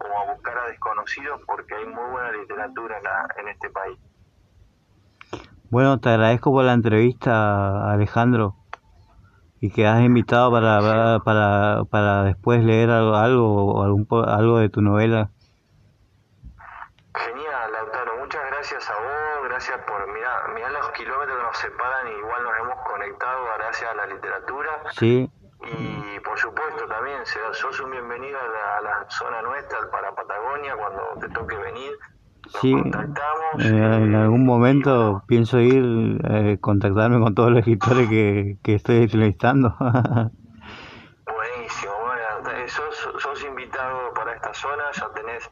o 0.00 0.18
a 0.18 0.32
buscar 0.32 0.58
a 0.58 0.68
desconocidos 0.68 1.40
porque 1.46 1.74
hay 1.74 1.86
muy 1.86 2.10
buena 2.10 2.32
literatura 2.32 2.98
en, 2.98 3.40
en 3.40 3.48
este 3.48 3.70
país. 3.70 3.98
Bueno, 5.68 5.98
te 5.98 6.10
agradezco 6.10 6.52
por 6.52 6.64
la 6.64 6.74
entrevista, 6.74 7.90
Alejandro, 7.90 8.54
y 9.60 9.70
que 9.70 9.86
has 9.86 10.00
invitado 10.00 10.52
para, 10.52 11.18
para, 11.24 11.84
para 11.90 12.22
después 12.22 12.62
leer 12.62 12.90
algo, 12.90 13.16
algo, 13.16 13.82
algún, 13.82 14.06
algo 14.28 14.58
de 14.58 14.68
tu 14.68 14.80
novela. 14.80 15.30
Genial, 17.14 17.72
Lautaro, 17.72 18.16
muchas 18.18 18.46
gracias 18.46 18.88
a 18.88 18.94
vos, 18.94 19.48
gracias 19.48 19.78
por, 19.78 20.06
mirar 20.12 20.54
mirá 20.54 20.70
los 20.70 20.90
kilómetros 20.92 21.36
que 21.36 21.42
nos 21.42 21.58
separan 21.58 22.08
y 22.08 22.10
igual 22.10 22.44
nos 22.44 22.52
hemos 22.60 22.86
conectado 22.86 23.44
gracias 23.58 23.90
a 23.90 23.94
la 23.94 24.06
literatura. 24.06 24.70
Sí. 24.92 25.30
Y 25.62 26.20
por 26.20 26.38
supuesto 26.38 26.86
también, 26.86 27.18
sos 27.52 27.80
un 27.80 27.90
bienvenido 27.90 28.38
a 28.38 28.46
la, 28.46 28.78
a 28.78 28.80
la 28.82 29.10
zona 29.10 29.42
nuestra, 29.42 29.90
para 29.90 30.14
Patagonia, 30.14 30.76
cuando 30.76 31.02
te 31.20 31.28
toque 31.30 31.56
venir 31.56 31.98
Sí, 32.60 32.74
en 33.58 34.14
algún 34.14 34.44
momento 34.44 35.24
pienso 35.26 35.58
ir, 35.58 36.20
eh, 36.28 36.58
contactarme 36.60 37.18
con 37.18 37.34
todos 37.34 37.50
los 37.50 37.58
escritores 37.60 38.08
que, 38.08 38.58
que 38.62 38.74
estoy 38.74 38.98
entrevistando. 39.02 39.74
Buenísimo, 39.80 41.92
bueno, 42.04 42.68
sos, 42.68 43.08
sos, 43.18 43.44
invitado 43.44 44.12
para 44.14 44.34
esta 44.34 44.54
zona, 44.54 44.84
ya 44.92 45.08
tenés, 45.12 45.50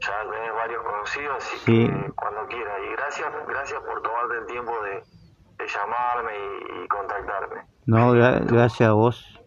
ya 0.00 0.22
tenés 0.30 0.54
varios 0.54 0.82
conocidos, 0.82 1.36
así 1.36 1.58
que 1.66 2.10
cuando 2.16 2.46
quieras. 2.48 2.78
Y 2.86 2.92
gracias, 2.92 3.30
gracias 3.46 3.80
por 3.80 4.00
tomarte 4.02 4.38
el 4.38 4.46
tiempo 4.46 4.72
de, 4.82 5.04
de 5.58 5.68
llamarme 5.68 6.32
y, 6.34 6.84
y 6.84 6.88
contactarme. 6.88 7.66
No, 7.90 8.12
gracias 8.12 8.88
a 8.88 8.92
vos. 8.92 9.39